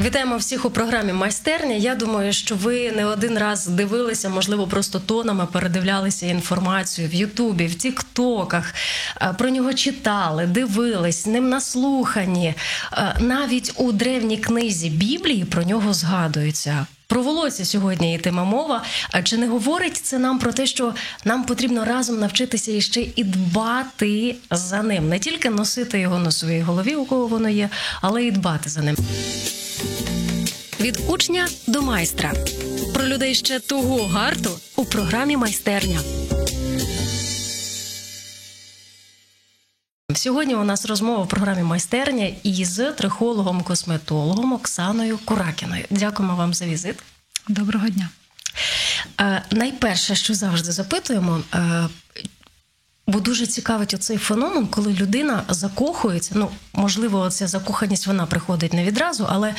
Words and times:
Вітаємо 0.00 0.36
всіх 0.36 0.64
у 0.64 0.70
програмі 0.70 1.12
майстерня. 1.12 1.74
Я 1.74 1.94
думаю, 1.94 2.32
що 2.32 2.54
ви 2.54 2.92
не 2.92 3.06
один 3.06 3.38
раз 3.38 3.66
дивилися, 3.66 4.28
можливо, 4.28 4.66
просто 4.66 5.00
тонами 5.00 5.46
передивлялися 5.46 6.26
інформацію 6.26 7.08
в 7.08 7.14
Ютубі, 7.14 7.66
в 7.66 7.74
Тіктоках. 7.74 8.74
е, 9.22 9.34
Про 9.38 9.48
нього 9.50 9.74
читали, 9.74 10.46
дивились, 10.46 11.26
ним 11.26 11.48
наслухані. 11.48 12.54
Е, 12.92 13.14
Навіть 13.20 13.72
у 13.76 13.92
древній 13.92 14.38
книзі 14.38 14.90
Біблії 14.90 15.44
про 15.44 15.62
нього 15.62 15.92
згадується. 15.94 16.86
Про 17.08 17.22
волосся 17.22 17.64
сьогодні 17.64 18.18
тема 18.18 18.44
мова. 18.44 18.84
А 19.10 19.22
чи 19.22 19.36
не 19.36 19.48
говорить 19.48 19.96
це 19.96 20.18
нам 20.18 20.38
про 20.38 20.52
те, 20.52 20.66
що 20.66 20.94
нам 21.24 21.44
потрібно 21.44 21.84
разом 21.84 22.18
навчитися 22.18 22.72
іще 22.72 23.06
і 23.16 23.24
дбати 23.24 24.34
за 24.50 24.82
ним, 24.82 25.08
не 25.08 25.18
тільки 25.18 25.50
носити 25.50 26.00
його 26.00 26.18
на 26.18 26.32
своїй 26.32 26.60
голові, 26.60 26.94
у 26.94 27.04
кого 27.04 27.26
воно 27.26 27.48
є, 27.48 27.68
але 28.00 28.24
і 28.24 28.30
дбати 28.30 28.70
за 28.70 28.80
ним. 28.80 28.96
Від 30.80 31.00
учня 31.08 31.48
до 31.66 31.82
майстра 31.82 32.32
про 32.94 33.06
людей 33.06 33.34
ще 33.34 33.60
того 33.60 34.06
гарту 34.06 34.50
у 34.76 34.84
програмі 34.84 35.36
майстерня. 35.36 36.00
Сьогодні 40.14 40.54
у 40.54 40.64
нас 40.64 40.86
розмова 40.86 41.22
в 41.22 41.28
програмі 41.28 41.62
майстерня 41.62 42.30
із 42.42 42.80
трихологом-косметологом 42.80 44.52
Оксаною 44.52 45.18
Куракіною. 45.24 45.84
Дякуємо 45.90 46.36
вам 46.36 46.54
за 46.54 46.66
візит. 46.66 47.02
Доброго 47.48 47.88
дня. 47.88 48.08
Е, 49.20 49.42
найперше, 49.50 50.14
що 50.14 50.34
завжди 50.34 50.72
запитуємо. 50.72 51.40
Е, 51.54 51.88
Бо 53.06 53.20
дуже 53.20 53.46
цікавить 53.46 53.94
оцей 53.94 54.18
феномен, 54.18 54.66
коли 54.66 54.92
людина 54.92 55.42
закохується. 55.48 56.32
Ну, 56.34 56.50
можливо, 56.72 57.30
ця 57.30 57.46
закоханість 57.46 58.06
вона 58.06 58.26
приходить 58.26 58.72
не 58.72 58.84
відразу, 58.84 59.26
але 59.30 59.54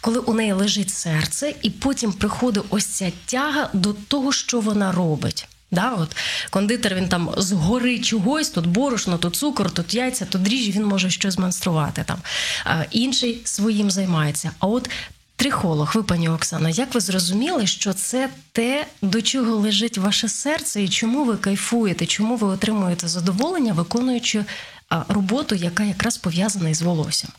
коли 0.00 0.18
у 0.18 0.34
неї 0.34 0.52
лежить 0.52 0.90
серце, 0.90 1.54
і 1.62 1.70
потім 1.70 2.12
приходить 2.12 2.64
ось 2.70 2.86
ця 2.86 3.12
тяга 3.26 3.70
до 3.72 3.92
того, 3.92 4.32
що 4.32 4.60
вона 4.60 4.92
робить. 4.92 5.48
Да, 5.70 5.90
от 5.90 6.16
кондитер 6.50 6.94
він 6.94 7.08
там 7.08 7.30
згори 7.36 7.98
чогось, 7.98 8.50
тут 8.50 8.66
борошно, 8.66 9.18
тут 9.18 9.36
цукор, 9.36 9.70
тут 9.70 9.94
яйця, 9.94 10.24
тут 10.24 10.42
дріжджі, 10.42 10.72
він 10.72 10.84
може 10.84 11.10
щось 11.10 11.34
змонструвати 11.34 12.04
там. 12.06 12.18
А 12.64 12.84
інший 12.90 13.40
своїм 13.44 13.90
займається. 13.90 14.50
А 14.58 14.66
от 14.66 14.90
Трихолог, 15.36 15.92
ви, 15.94 16.02
пані 16.02 16.28
Оксано, 16.28 16.68
як 16.68 16.94
ви 16.94 17.00
зрозуміли, 17.00 17.66
що 17.66 17.92
це 17.92 18.28
те, 18.52 18.86
до 19.02 19.22
чого 19.22 19.56
лежить 19.56 19.98
ваше 19.98 20.28
серце, 20.28 20.82
і 20.82 20.88
чому 20.88 21.24
ви 21.24 21.36
кайфуєте, 21.36 22.06
чому 22.06 22.36
ви 22.36 22.46
отримуєте 22.48 23.08
задоволення, 23.08 23.72
виконуючи 23.72 24.44
роботу, 25.08 25.54
яка 25.54 25.84
якраз 25.84 26.18
пов'язана 26.18 26.68
із 26.68 26.82
волоссям? 26.82 27.30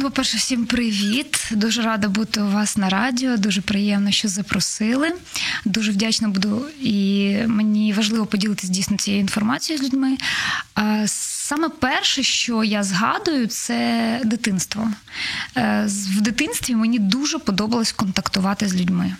По-перше, 0.00 0.36
всім 0.36 0.66
привіт. 0.66 1.48
Дуже 1.50 1.82
рада 1.82 2.08
бути 2.08 2.40
у 2.40 2.50
вас 2.50 2.76
на 2.76 2.88
радіо. 2.88 3.36
Дуже 3.36 3.60
приємно, 3.60 4.10
що 4.10 4.28
запросили. 4.28 5.12
Дуже 5.64 5.92
вдячна 5.92 6.28
буду, 6.28 6.64
і 6.80 7.36
мені 7.46 7.92
важливо 7.92 8.26
поділитися 8.26 8.72
дійсно 8.72 8.96
цією 8.96 9.20
інформацією 9.20 9.84
з 9.84 9.86
людьми. 9.86 10.16
Саме 11.06 11.68
перше, 11.68 12.22
що 12.22 12.64
я 12.64 12.82
згадую, 12.82 13.46
це 13.46 14.20
дитинство. 14.24 14.88
Е, 15.56 15.88
В 15.88 16.20
дитинстві 16.20 16.74
мені 16.74 16.98
дуже 16.98 17.38
подобалось 17.38 17.92
контактувати 17.92 18.68
з 18.68 18.74
людьми. 18.74 19.16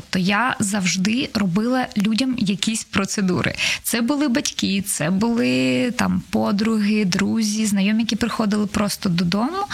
Тобто 0.00 0.18
я 0.18 0.56
завжди 0.58 1.30
робила 1.34 1.86
людям 1.96 2.34
якісь 2.38 2.84
процедури. 2.84 3.54
Це 3.82 4.00
були 4.00 4.28
батьки, 4.28 4.82
це 4.82 5.10
були 5.10 5.90
там 5.90 6.22
подруги, 6.30 7.04
друзі, 7.04 7.66
знайомі, 7.66 8.02
які 8.02 8.16
приходили 8.16 8.66
просто 8.66 9.08
додому. 9.08 9.64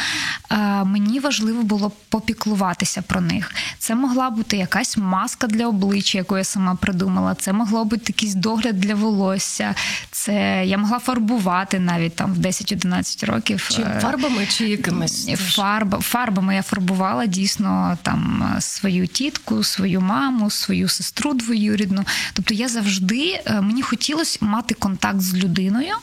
А, 0.48 0.84
мені 0.84 1.20
важливо 1.20 1.62
було 1.62 1.92
попіклуватися 2.08 3.02
про 3.02 3.20
них. 3.20 3.52
Це 3.78 3.94
могла 3.94 4.30
бути 4.30 4.56
якась 4.56 4.96
маска 4.96 5.46
для 5.46 5.66
обличчя, 5.66 6.18
яку 6.18 6.38
я 6.38 6.44
сама 6.44 6.74
придумала. 6.74 7.34
Це 7.34 7.52
могло 7.52 7.84
бути 7.84 8.04
якийсь 8.06 8.34
догляд 8.34 8.80
для 8.80 8.94
волосся. 8.94 9.74
Це 10.10 10.62
я 10.66 10.78
могла 10.78 10.98
фарбувати 10.98 11.78
навіть 11.78 12.16
там 12.16 12.34
в 12.34 12.38
10-11 12.38 13.26
років. 13.26 13.68
Чи 13.72 13.82
фарбами, 14.00 14.46
чи 14.46 14.68
якимись 14.68 15.28
Фарба, 15.36 16.00
фарбами 16.00 16.54
я 16.54 16.62
фарбувала 16.62 17.26
дійсно 17.26 17.98
там 18.02 18.54
свою 18.60 19.06
тітку, 19.06 19.64
свою 19.64 20.00
маму, 20.00 20.13
свою 20.50 20.88
сестру 20.88 21.34
двоюрідну. 21.34 22.04
Тобто 22.32 22.54
я 22.54 22.68
завжди 22.68 23.40
мені 23.62 23.82
хотілося 23.82 24.38
мати 24.40 24.74
контакт 24.74 25.20
з 25.20 25.34
людиною 25.34 25.94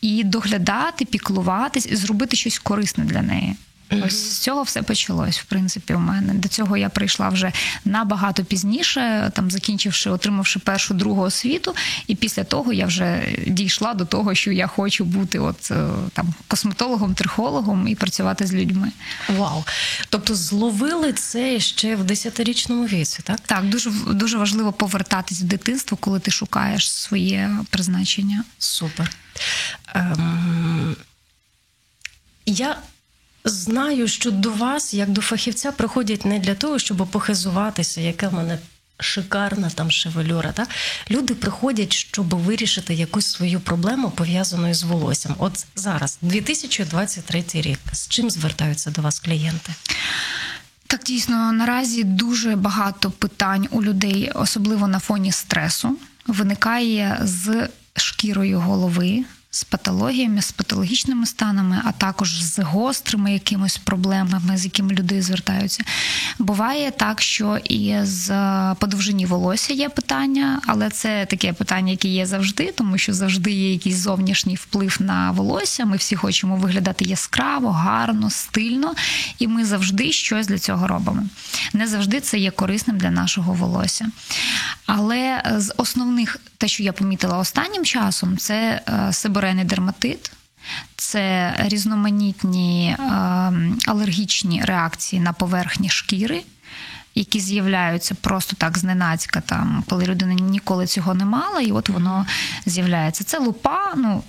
і 0.00 0.24
доглядати, 0.24 1.04
піклуватись, 1.04 1.86
і 1.86 1.96
зробити 1.96 2.36
щось 2.36 2.58
корисне 2.58 3.04
для 3.04 3.22
неї. 3.22 3.56
Ось 3.90 4.32
з 4.32 4.38
цього 4.38 4.62
все 4.62 4.82
почалось, 4.82 5.38
в 5.38 5.44
принципі, 5.44 5.94
у 5.94 5.98
мене. 5.98 6.34
До 6.34 6.48
цього 6.48 6.76
я 6.76 6.88
прийшла 6.88 7.28
вже 7.28 7.52
набагато 7.84 8.44
пізніше, 8.44 9.30
там 9.34 9.50
закінчивши, 9.50 10.10
отримавши 10.10 10.58
першу 10.58 10.94
другу 10.94 11.22
освіту, 11.22 11.74
і 12.06 12.14
після 12.14 12.44
того 12.44 12.72
я 12.72 12.86
вже 12.86 13.28
дійшла 13.46 13.94
до 13.94 14.04
того, 14.04 14.34
що 14.34 14.52
я 14.52 14.66
хочу 14.66 15.04
бути 15.04 15.38
от 15.38 15.72
там 16.12 16.34
косметологом, 16.48 17.14
трихологом 17.14 17.88
і 17.88 17.94
працювати 17.94 18.46
з 18.46 18.54
людьми. 18.54 18.92
Вау! 19.36 19.64
Тобто 20.08 20.34
зловили 20.34 21.12
це 21.12 21.60
ще 21.60 21.96
в 21.96 22.02
10-річному 22.02 22.86
віці, 22.86 23.20
так? 23.22 23.40
Так, 23.40 23.68
дуже 23.68 23.90
дуже 23.90 24.38
важливо 24.38 24.72
повертатись 24.72 25.40
в 25.40 25.44
дитинство, 25.44 25.96
коли 25.96 26.20
ти 26.20 26.30
шукаєш 26.30 26.92
своє 26.92 27.50
призначення. 27.70 28.44
Супер. 28.58 29.10
Ем... 29.94 30.96
Я 32.46 32.76
знаю, 33.46 34.08
що 34.08 34.30
до 34.30 34.50
вас, 34.50 34.94
як 34.94 35.10
до 35.10 35.20
фахівця, 35.20 35.72
приходять 35.72 36.24
не 36.24 36.38
для 36.38 36.54
того, 36.54 36.78
щоб 36.78 37.06
похизуватися, 37.10 38.00
яка 38.00 38.28
в 38.28 38.34
мене 38.34 38.58
шикарна 39.00 39.70
там 39.70 39.90
шевелюра. 39.90 40.52
Так? 40.52 40.68
Люди 41.10 41.34
приходять, 41.34 41.92
щоб 41.92 42.34
вирішити 42.34 42.94
якусь 42.94 43.26
свою 43.26 43.60
проблему, 43.60 44.10
пов'язану 44.10 44.74
з 44.74 44.82
волоссям. 44.82 45.34
От 45.38 45.66
зараз, 45.76 46.18
2023 46.22 47.44
рік, 47.54 47.78
з 47.92 48.08
чим 48.08 48.30
звертаються 48.30 48.90
до 48.90 49.02
вас 49.02 49.20
клієнти? 49.20 49.72
Так, 50.86 51.02
дійсно, 51.04 51.52
наразі 51.52 52.04
дуже 52.04 52.56
багато 52.56 53.10
питань 53.10 53.68
у 53.70 53.82
людей, 53.82 54.30
особливо 54.34 54.88
на 54.88 54.98
фоні 54.98 55.32
стресу, 55.32 55.96
виникає 56.26 57.18
з 57.22 57.68
шкірою 57.96 58.60
голови 58.60 59.24
з 59.56 59.64
патологіями, 59.64 60.42
з 60.42 60.52
патологічними 60.52 61.26
станами, 61.26 61.82
а 61.84 61.92
також 61.92 62.42
з 62.42 62.58
гострими 62.58 63.32
якимись 63.32 63.78
проблемами, 63.78 64.56
з 64.56 64.64
якими 64.64 64.94
люди 64.94 65.22
звертаються. 65.22 65.84
Буває 66.38 66.90
так, 66.90 67.22
що 67.22 67.56
і 67.64 67.96
з 68.02 68.30
подовжині 68.74 69.26
волосся 69.26 69.72
є 69.72 69.88
питання, 69.88 70.60
але 70.66 70.90
це 70.90 71.26
таке 71.26 71.52
питання, 71.52 71.90
яке 71.90 72.08
є 72.08 72.26
завжди, 72.26 72.72
тому 72.76 72.98
що 72.98 73.12
завжди 73.14 73.50
є 73.50 73.72
якийсь 73.72 73.96
зовнішній 73.96 74.54
вплив 74.54 74.96
на 75.00 75.30
волосся. 75.30 75.84
Ми 75.84 75.96
всі 75.96 76.16
хочемо 76.16 76.56
виглядати 76.56 77.04
яскраво, 77.04 77.70
гарно, 77.70 78.30
стильно, 78.30 78.94
і 79.38 79.48
ми 79.48 79.64
завжди 79.64 80.12
щось 80.12 80.46
для 80.46 80.58
цього 80.58 80.86
робимо. 80.86 81.22
Не 81.72 81.86
завжди 81.86 82.20
це 82.20 82.38
є 82.38 82.50
корисним 82.50 82.98
для 82.98 83.10
нашого 83.10 83.52
волосся. 83.52 84.06
Але 84.86 85.42
з 85.56 85.74
основних, 85.76 86.40
те, 86.58 86.68
що 86.68 86.82
я 86.82 86.92
помітила 86.92 87.38
останнім 87.38 87.84
часом, 87.84 88.38
це 88.38 88.80
сиборений 89.12 89.64
дерматит, 89.64 90.32
це 90.96 91.54
різноманітні 91.58 92.96
алергічні 93.86 94.62
реакції 94.64 95.22
на 95.22 95.32
поверхні 95.32 95.88
шкіри. 95.88 96.42
Які 97.18 97.40
з'являються 97.40 98.14
просто 98.14 98.56
так 98.56 98.78
зненацька, 98.78 99.40
там, 99.40 99.84
коли 99.88 100.06
людина 100.06 100.34
ніколи 100.34 100.86
цього 100.86 101.14
не 101.14 101.24
мала, 101.24 101.60
і 101.60 101.72
от 101.72 101.88
воно 101.88 102.26
з'являється. 102.66 103.24
Це 103.24 103.38
лупа, 103.38 103.94
ну 103.96 104.22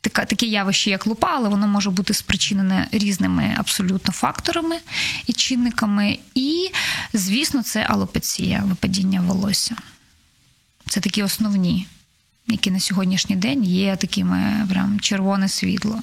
таке, 0.00 0.24
таке 0.24 0.46
явище, 0.46 0.90
як 0.90 1.06
лупа, 1.06 1.30
але 1.34 1.48
воно 1.48 1.68
може 1.68 1.90
бути 1.90 2.14
спричинене 2.14 2.88
різними 2.92 3.54
абсолютно 3.58 4.12
факторами 4.12 4.76
і 5.26 5.32
чинниками. 5.32 6.18
І, 6.34 6.70
звісно, 7.12 7.62
це 7.62 7.86
алопеція, 7.88 8.62
випадіння 8.66 9.20
волосся. 9.20 9.76
Це 10.88 11.00
такі 11.00 11.22
основні, 11.22 11.86
які 12.46 12.70
на 12.70 12.80
сьогоднішній 12.80 13.36
день 13.36 13.64
є 13.64 13.96
такими 13.96 14.66
прям 14.70 15.00
червоне 15.00 15.48
світло. 15.48 16.02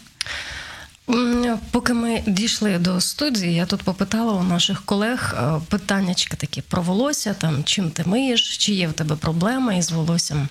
Поки 1.72 1.94
ми 1.94 2.24
дійшли 2.28 2.78
до 2.78 3.02
студії, 3.02 3.54
я 3.54 3.66
тут 3.66 3.84
попитала 3.84 4.34
у 4.34 4.44
наших 4.44 4.86
колег 4.86 5.36
питаннячки 5.70 6.38
такі 6.38 6.62
про 6.62 6.82
волосся, 6.82 7.34
там 7.34 7.64
чим 7.64 7.92
ти 7.92 8.04
миєш, 8.06 8.58
чи 8.58 8.74
є 8.74 8.88
в 8.88 8.94
тебе 8.94 9.16
проблеми 9.16 9.78
із 9.78 9.92
волоссям. 9.92 10.50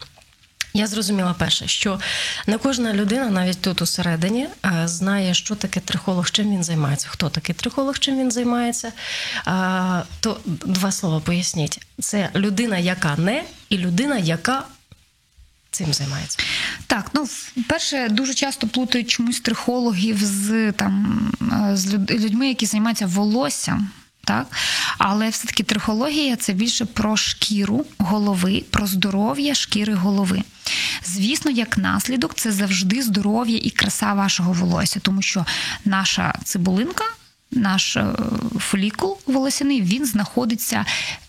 Я 0.77 0.87
зрозуміла 0.87 1.35
перше, 1.39 1.69
що 1.69 2.01
не 2.47 2.59
кожна 2.59 2.95
людина, 2.95 3.31
навіть 3.31 3.61
тут 3.61 3.83
усередині, 3.83 4.49
знає, 4.85 5.35
що 5.35 5.55
таке 5.55 5.81
трихолог, 5.81 6.31
чим 6.31 6.51
він 6.51 6.65
займається. 6.65 7.09
Хто 7.11 7.31
такий 7.31 7.55
трихолог, 7.55 7.99
чим 7.99 8.19
він 8.19 8.31
займається? 8.31 8.93
То 10.21 10.41
два 10.45 10.93
слова 10.93 11.21
поясніть: 11.21 11.81
це 12.01 12.31
людина, 12.35 12.79
яка 12.79 13.17
не, 13.17 13.45
і 13.69 13.79
людина, 13.79 14.19
яка 14.19 14.65
цим 15.71 15.93
займається? 15.93 16.39
Так, 16.87 17.11
ну 17.15 17.29
перше, 17.69 18.09
дуже 18.09 18.35
часто 18.35 18.69
плутають 18.69 19.11
чомусь 19.11 19.41
трихологів 19.41 20.19
з 20.23 20.73
там 20.73 21.21
е, 21.43 21.77
з 21.77 21.95
людьми, 21.95 22.49
які 22.49 22.67
займаються 22.67 23.07
волоссям. 23.07 23.91
Так, 24.25 24.47
але 24.99 25.29
все-таки 25.29 25.63
трихологія 25.63 26.37
це 26.37 26.53
більше 26.53 26.85
про 26.85 27.17
шкіру 27.17 27.87
голови, 27.99 28.65
про 28.71 28.87
здоров'я 28.87 29.55
шкіри 29.55 29.95
голови. 29.95 30.43
Звісно, 31.05 31.51
як 31.51 31.79
наслідок, 31.79 32.35
це 32.35 32.53
завжди 32.53 33.03
здоров'я 33.03 33.59
і 33.63 33.71
краса 33.71 34.13
вашого 34.13 34.53
волосся, 34.53 35.01
тому 35.01 35.23
що 35.23 35.47
наша 35.85 36.35
цибулинка, 36.45 37.05
наш 37.51 37.97
е, 37.97 38.07
фолікул 38.59 39.19
волосяний, 39.27 39.83
він 39.83 40.07
знаходиться 40.07 40.85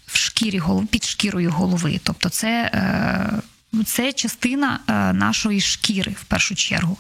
в 0.08 0.18
шкірі 0.18 0.58
голови, 0.58 0.88
під 0.92 1.04
шкірою 1.04 1.52
голови. 1.52 2.00
Тобто, 2.04 2.30
це. 2.30 2.72
Е, 2.74 3.42
це 3.84 4.14
частина 4.14 4.80
е, 4.88 5.14
нашої 5.14 5.62
шкіри 5.62 6.16
в 6.22 6.24
першу 6.24 6.56
чергу. 6.56 6.98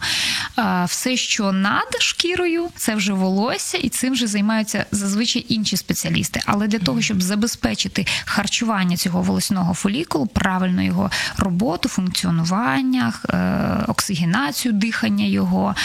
Е, 0.59 0.85
все, 0.87 1.17
що 1.17 1.51
над 1.51 1.95
шкірою, 1.99 2.69
це 2.77 2.95
вже 2.95 3.13
волосся, 3.13 3.77
і 3.77 3.89
цим 3.89 4.13
вже 4.13 4.27
займаються 4.27 4.85
зазвичай 4.91 5.45
інші 5.49 5.77
спеціалісти. 5.77 6.41
Але 6.45 6.67
для 6.67 6.79
того, 6.79 7.01
щоб 7.01 7.21
забезпечити 7.21 8.05
харчування 8.25 8.97
цього 8.97 9.21
волосяного 9.21 9.73
фолікулу, 9.73 10.27
правильно 10.27 10.83
його 10.83 11.11
роботу, 11.37 11.89
функціонування, 11.89 13.13
е, 13.29 13.85
оксигенацію 13.87 14.73
дихання 14.73 15.25
його, 15.25 15.75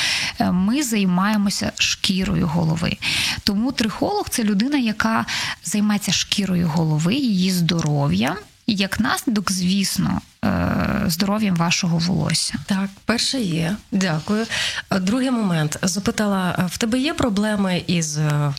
ми 0.40 0.82
займаємося 0.82 1.72
шкірою 1.78 2.46
голови. 2.46 2.96
Тому 3.44 3.72
трихолог 3.72 4.28
це 4.28 4.44
людина, 4.44 4.78
яка 4.78 5.26
займається 5.64 6.12
шкірою 6.12 6.68
голови, 6.68 7.14
її 7.14 7.50
здоров'ям. 7.50 8.36
І 8.70 8.74
як 8.74 9.00
наслідок, 9.00 9.52
звісно, 9.52 10.20
Е, 10.44 11.04
здоров'ям 11.06 11.56
вашого 11.56 11.98
волосся. 11.98 12.54
Так, 12.66 12.88
перше 13.04 13.40
є. 13.40 13.76
Дякую. 13.92 14.46
Другий 15.00 15.30
момент 15.30 15.78
запитала: 15.82 16.68
в 16.70 16.78
тебе 16.78 16.98
є 16.98 17.14
проблеми 17.14 17.82
із 17.86 18.18
е, 18.18 18.22
Е, 18.22 18.52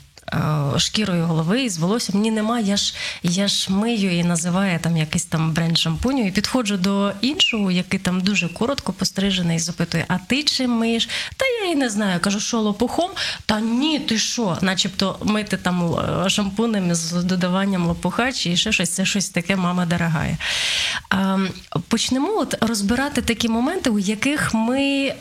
шкірою 0.78 1.26
голови 1.26 1.64
і 1.64 1.70
з 1.70 1.78
волоссям. 1.78 2.22
Ні, 2.22 2.32
нема. 2.32 2.60
Я 2.60 2.78
ж 2.78 2.94
я 3.24 3.48
ж 3.48 3.72
мию 3.72 4.20
і 4.20 4.24
називаю 4.24 4.80
там 4.80 4.98
якийсь 4.98 5.26
там 5.26 5.52
бренд 5.52 5.78
шампуню, 5.78 6.28
і 6.28 6.32
підходжу 6.32 6.76
до 6.76 7.14
іншого, 7.22 7.72
який 7.72 8.00
там 8.00 8.22
дуже 8.22 8.48
коротко 8.50 8.94
пострижений, 8.94 9.58
і 9.58 9.60
запитує: 9.60 10.06
А 10.08 10.18
ти 10.18 10.44
чим 10.44 10.72
миєш? 10.72 11.10
Та 11.38 11.46
я 11.46 11.72
і 11.72 11.76
не 11.76 11.90
знаю. 11.90 12.20
Кажу, 12.20 12.40
що 12.40 12.60
лопухом? 12.60 13.10
Та 13.46 13.60
ні, 13.60 14.00
ти 14.00 14.18
що? 14.18 14.58
Начебто 14.62 15.18
мити 15.24 15.58
там 15.58 15.96
е, 16.26 16.30
шампунем 16.30 16.96
з 16.96 17.12
додаванням 17.12 17.88
лопуха 17.88 18.32
чи 18.32 18.56
ще 18.56 18.72
щось. 18.72 18.90
Це 18.90 19.06
щось 19.06 19.30
таке, 19.30 19.56
мама 19.56 19.86
дорогая. 19.86 20.38
Ем, 21.12 21.50
почнемо 21.88 22.38
от 22.38 22.56
розбирати 22.62 23.22
такі 23.22 23.50
моменти, 23.50 23.90
у 23.90 24.00
яких 24.00 24.54
ми 24.54 25.14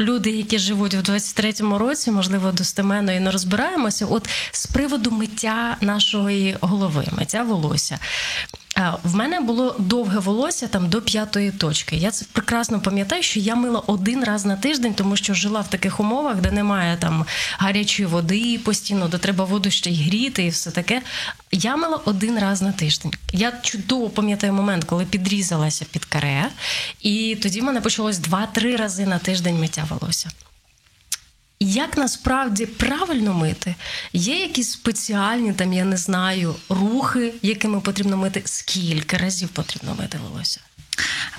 люди, 0.00 0.30
які 0.30 0.58
живуть 0.58 0.94
в 0.94 0.98
23-му 0.98 1.78
році, 1.78 2.10
можливо, 2.10 2.52
достеменно 2.52 3.12
і 3.12 3.20
не 3.20 3.30
розбираємося. 3.30 4.06
От 4.06 4.28
з 4.52 4.66
приводу 4.66 5.10
миття 5.10 5.76
нашої 5.80 6.56
голови, 6.60 7.06
миття 7.18 7.42
волосся. 7.42 7.98
В 9.04 9.14
мене 9.14 9.40
було 9.40 9.76
довге 9.78 10.18
волосся 10.18 10.66
там 10.66 10.88
до 10.88 11.02
п'ятої 11.02 11.50
точки. 11.50 11.96
Я 11.96 12.10
це 12.10 12.26
прекрасно 12.32 12.80
пам'ятаю, 12.80 13.22
що 13.22 13.40
я 13.40 13.54
мила 13.54 13.82
один 13.86 14.24
раз 14.24 14.44
на 14.44 14.56
тиждень, 14.56 14.94
тому 14.94 15.16
що 15.16 15.34
жила 15.34 15.60
в 15.60 15.70
таких 15.70 16.00
умовах, 16.00 16.36
де 16.36 16.50
немає 16.50 16.96
там 16.96 17.24
гарячої 17.58 18.06
води 18.06 18.60
постійно, 18.64 19.08
де 19.08 19.18
треба 19.18 19.44
воду 19.44 19.70
ще 19.70 19.90
й 19.90 20.04
гріти, 20.04 20.44
і 20.44 20.48
все 20.48 20.70
таке. 20.70 21.02
Я 21.52 21.76
мила 21.76 22.00
один 22.04 22.38
раз 22.38 22.62
на 22.62 22.72
тиждень. 22.72 23.12
Я 23.32 23.52
чудово 23.62 24.10
пам'ятаю 24.10 24.52
момент, 24.52 24.84
коли 24.84 25.04
підрізалася 25.04 25.84
під 25.90 26.04
каре, 26.04 26.48
і 27.00 27.38
тоді 27.42 27.60
в 27.60 27.64
мене 27.64 27.80
почалось 27.80 28.18
два-три 28.18 28.76
рази 28.76 29.06
на 29.06 29.18
тиждень 29.18 29.60
миття 29.60 29.86
волосся. 29.90 30.30
Як 31.62 31.96
насправді 31.96 32.66
правильно 32.66 33.34
мити? 33.34 33.74
Є 34.12 34.40
якісь 34.40 34.70
спеціальні, 34.70 35.52
там, 35.52 35.72
я 35.72 35.84
не 35.84 35.96
знаю, 35.96 36.54
рухи, 36.68 37.34
якими 37.42 37.80
потрібно 37.80 38.16
мити, 38.16 38.42
скільки 38.44 39.16
разів 39.16 39.48
потрібно 39.48 39.94
мити 39.94 40.18
волосся? 40.28 40.60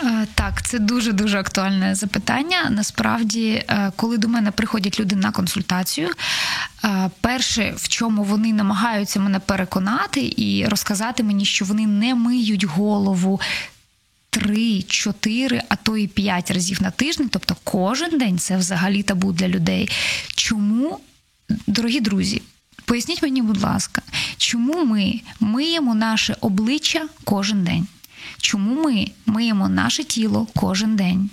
Е, 0.04 0.28
так, 0.36 0.62
це 0.62 0.80
дуже 0.80 1.12
дуже 1.12 1.40
актуальне 1.40 1.96
запитання. 1.96 2.68
Насправді, 2.70 3.50
е, 3.50 3.92
коли 3.96 4.18
до 4.18 4.28
мене 4.28 4.52
приходять 4.52 5.00
люди 5.00 5.16
на 5.16 5.32
консультацію, 5.32 6.10
е, 6.84 7.10
перше, 7.22 7.74
в 7.78 7.88
чому 7.88 8.24
вони 8.24 8.54
намагаються 8.54 9.20
мене 9.20 9.40
переконати 9.40 10.34
і 10.38 10.66
розказати 10.68 11.24
мені, 11.24 11.46
що 11.46 11.66
вони 11.66 11.88
не 11.88 12.16
миють 12.16 12.64
голову 12.64 13.42
три, 14.32 14.82
чотири, 14.82 15.62
а 15.70 15.76
то 15.76 15.98
і 15.98 16.08
п'ять 16.08 16.52
разів 16.52 16.82
на 16.82 16.92
тиждень, 16.92 17.30
тобто 17.30 17.56
кожен 17.64 18.18
день 18.18 18.40
це 18.40 18.58
взагалі 18.58 19.04
табу 19.04 19.32
для 19.32 19.48
людей. 19.48 19.90
Чому, 20.36 21.00
дорогі 21.68 22.00
друзі? 22.00 22.42
Поясніть 22.86 23.24
мені, 23.24 23.42
будь 23.42 23.62
ласка, 23.62 24.02
чому 24.38 24.86
ми 24.86 25.22
миємо 25.40 25.96
наше 25.96 26.36
обличчя 26.42 27.08
кожен 27.24 27.64
день? 27.64 27.88
Чому 28.38 28.84
ми 28.84 29.08
миємо 29.26 29.70
наше 29.70 30.04
тіло 30.04 30.48
кожен 30.56 30.96
день? 30.96 31.30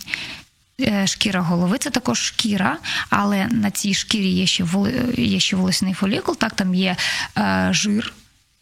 Е, 0.80 1.06
шкіра 1.06 1.40
голови 1.40 1.78
це 1.78 1.90
також 1.90 2.18
шкіра, 2.18 2.78
але 3.10 3.46
на 3.46 3.70
цій 3.70 3.94
шкірі 3.94 4.30
є 4.30 4.46
ще 4.46 4.64
є 5.16 5.40
ще 5.40 5.56
волосяний 5.56 5.94
фолікул, 5.94 6.36
так 6.36 6.54
там 6.54 6.74
є 6.74 6.96
е, 7.38 7.68
жир, 7.72 8.12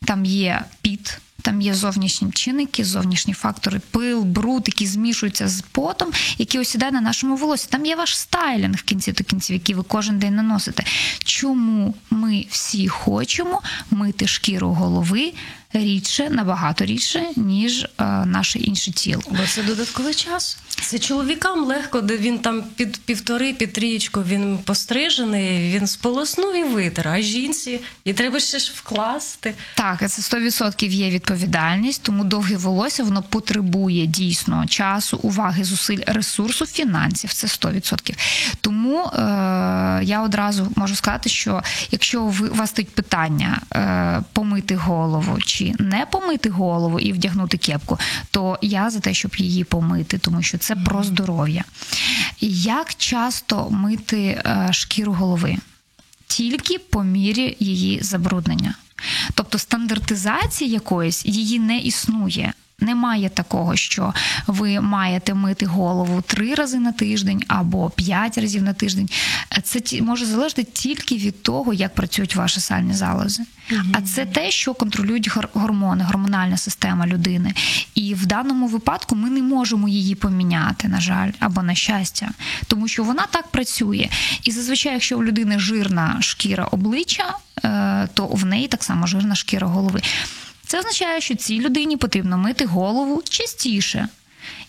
там 0.04 0.24
є 0.24 0.64
піт, 0.82 1.18
там 1.42 1.60
є 1.60 1.74
зовнішні 1.74 2.32
чинники, 2.32 2.84
зовнішні 2.84 3.34
фактори, 3.34 3.80
пил, 3.90 4.22
бруд, 4.22 4.62
які 4.66 4.86
змішуються 4.86 5.48
з 5.48 5.60
потом, 5.60 6.08
які 6.38 6.58
осідають 6.58 6.94
на 6.94 7.00
нашому 7.00 7.36
волосі. 7.36 7.68
Там 7.70 7.86
є 7.86 7.96
ваш 7.96 8.18
стайлінг 8.18 8.76
в 8.76 8.82
кінці 8.82 9.12
до 9.12 9.24
кінців, 9.24 9.54
який 9.54 9.74
ви 9.74 9.82
кожен 9.82 10.18
день 10.18 10.34
наносите. 10.34 10.84
Чому 11.24 11.94
ми 12.10 12.46
всі 12.50 12.88
хочемо 12.88 13.62
мити 13.90 14.26
шкіру 14.26 14.68
голови? 14.68 15.32
Рідше, 15.72 16.30
набагато 16.30 16.84
рідше, 16.84 17.26
ніж 17.36 17.82
е, 17.82 18.04
наше 18.24 18.58
інше 18.58 18.92
тіло. 18.92 19.22
Бо 19.30 19.46
це 19.46 19.62
додатковий 19.62 20.14
час. 20.14 20.58
Це 20.68 20.98
чоловікам 20.98 21.64
легко, 21.64 22.00
де 22.00 22.16
він 22.16 22.38
там 22.38 22.62
під 22.76 23.00
півтори, 23.00 23.52
під 23.52 23.72
трієчку 23.72 24.22
він 24.22 24.58
пострижений, 24.58 25.78
він 25.78 25.86
сполоснув 25.86 26.56
і 26.56 26.64
витер, 26.64 27.08
а 27.08 27.20
жінці 27.20 27.80
і 28.04 28.12
треба 28.12 28.40
ще 28.40 28.58
ж 28.58 28.72
вкласти. 28.76 29.54
Так, 29.74 30.10
це 30.10 30.36
100% 30.36 30.88
є 30.88 31.10
відповідальність, 31.10 32.02
тому 32.02 32.24
довге 32.24 32.56
волосся 32.56 33.04
воно 33.04 33.22
потребує 33.22 34.06
дійсно 34.06 34.66
часу, 34.66 35.18
уваги, 35.22 35.64
зусиль, 35.64 36.00
ресурсу, 36.06 36.66
фінансів. 36.66 37.32
Це 37.32 37.46
100%. 37.46 38.14
Тому 38.60 39.04
е, 39.04 39.20
я 40.02 40.22
одразу 40.22 40.72
можу 40.76 40.94
сказати, 40.94 41.28
що 41.28 41.62
якщо 41.90 42.24
ви 42.24 42.48
у 42.48 42.54
вас 42.54 42.70
стоїть 42.70 42.94
питання 42.94 43.60
е, 43.74 44.22
помити 44.32 44.76
голову 44.76 45.38
чи 45.56 45.74
не 45.78 46.06
помити 46.06 46.50
голову 46.50 47.00
і 47.00 47.12
вдягнути 47.12 47.58
кепку, 47.58 47.98
то 48.30 48.58
я 48.62 48.90
за 48.90 49.00
те, 49.00 49.14
щоб 49.14 49.36
її 49.36 49.64
помити, 49.64 50.18
тому 50.18 50.42
що 50.42 50.58
це 50.58 50.76
про 50.76 51.02
здоров'я. 51.02 51.64
Як 52.40 52.94
часто 52.94 53.70
мити 53.70 54.18
е, 54.22 54.68
шкіру 54.72 55.12
голови? 55.12 55.56
Тільки 56.26 56.78
по 56.78 57.02
мірі 57.02 57.56
її 57.60 58.02
забруднення. 58.02 58.74
Тобто 59.34 59.58
стандартизації 59.58 60.70
якоїсь 60.70 61.26
її 61.26 61.58
не 61.58 61.78
існує. 61.78 62.52
Немає 62.80 63.28
такого, 63.28 63.76
що 63.76 64.14
ви 64.46 64.80
маєте 64.80 65.34
мити 65.34 65.66
голову 65.66 66.22
три 66.22 66.54
рази 66.54 66.78
на 66.78 66.92
тиждень 66.92 67.42
або 67.48 67.90
п'ять 67.90 68.38
разів 68.38 68.62
на 68.62 68.72
тиждень. 68.72 69.08
Це 69.62 70.02
може 70.02 70.26
залежати 70.26 70.64
тільки 70.64 71.16
від 71.16 71.42
того, 71.42 71.72
як 71.72 71.94
працюють 71.94 72.36
ваші 72.36 72.60
сальні 72.60 72.94
залози. 72.94 73.42
Mm-hmm. 73.42 73.82
А 73.92 74.00
це 74.00 74.26
те, 74.26 74.50
що 74.50 74.74
контролюють 74.74 75.30
гормони, 75.54 76.04
гормональна 76.04 76.56
система 76.56 77.06
людини. 77.06 77.54
І 77.94 78.14
в 78.14 78.26
даному 78.26 78.66
випадку 78.66 79.16
ми 79.16 79.30
не 79.30 79.42
можемо 79.42 79.88
її 79.88 80.14
поміняти, 80.14 80.88
на 80.88 81.00
жаль, 81.00 81.30
або 81.38 81.62
на 81.62 81.74
щастя, 81.74 82.28
тому 82.66 82.88
що 82.88 83.04
вона 83.04 83.26
так 83.30 83.48
працює. 83.48 84.08
І 84.44 84.50
зазвичай, 84.50 84.92
якщо 84.92 85.18
у 85.18 85.24
людини 85.24 85.58
жирна 85.58 86.16
шкіра 86.20 86.64
обличчя, 86.64 87.36
е, 87.64 88.08
то 88.14 88.26
в 88.26 88.46
неї 88.46 88.68
так 88.68 88.84
само 88.84 89.06
жирна 89.06 89.34
шкіра 89.34 89.66
голови. 89.66 90.02
Це 90.66 90.78
означає, 90.78 91.20
що 91.20 91.34
цій 91.34 91.60
людині 91.60 91.96
потрібно 91.96 92.38
мити 92.38 92.64
голову 92.64 93.22
частіше. 93.28 94.08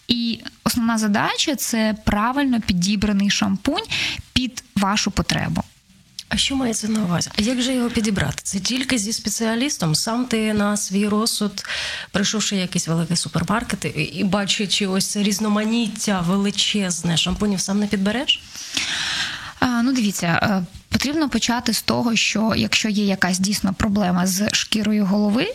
І 0.08 0.39
основна 0.63 0.98
задача 0.98 1.56
це 1.56 1.96
правильно 2.06 2.62
підібраний 2.62 3.30
шампунь 3.30 3.86
під 4.34 4.63
вашу 4.75 5.12
потребу. 5.12 5.63
А 6.30 6.38
що 6.38 6.56
мається 6.56 6.88
на 6.88 7.04
увазі? 7.04 7.30
А 7.39 7.42
як 7.42 7.62
же 7.62 7.74
його 7.74 7.89
підібрати? 7.89 8.39
Це 8.44 8.60
тільки 8.60 8.98
зі 8.98 9.13
спеціалістом. 9.13 9.96
Сам 9.96 10.25
ти 10.25 10.54
на 10.54 10.77
свій 10.77 11.08
розсуд, 11.08 11.66
прийшовши 12.12 12.56
в 12.56 12.60
якийсь 12.60 12.88
великий 12.88 13.18
супермаркет 13.18 13.86
і 13.96 14.24
бачачи 14.24 14.88
ось 14.88 15.08
це 15.08 15.24
різноманіття 15.24 16.22
величезне 16.22 17.18
шампунів, 17.18 17.60
сам 17.60 17.80
не 17.80 17.88
підбереш? 17.88 18.42
А, 19.60 19.66
Ну, 19.82 19.94
дивіться, 19.94 20.27
е, 20.27 20.66
потрібно 20.89 21.30
почати 21.30 21.74
з 21.74 21.82
того, 21.82 22.16
що 22.16 22.54
якщо 22.58 22.89
є 22.89 23.06
якась 23.06 23.39
дійсно 23.39 23.74
проблема 23.74 24.27
з 24.27 24.50
шкірою 24.54 25.06
голови 25.06 25.54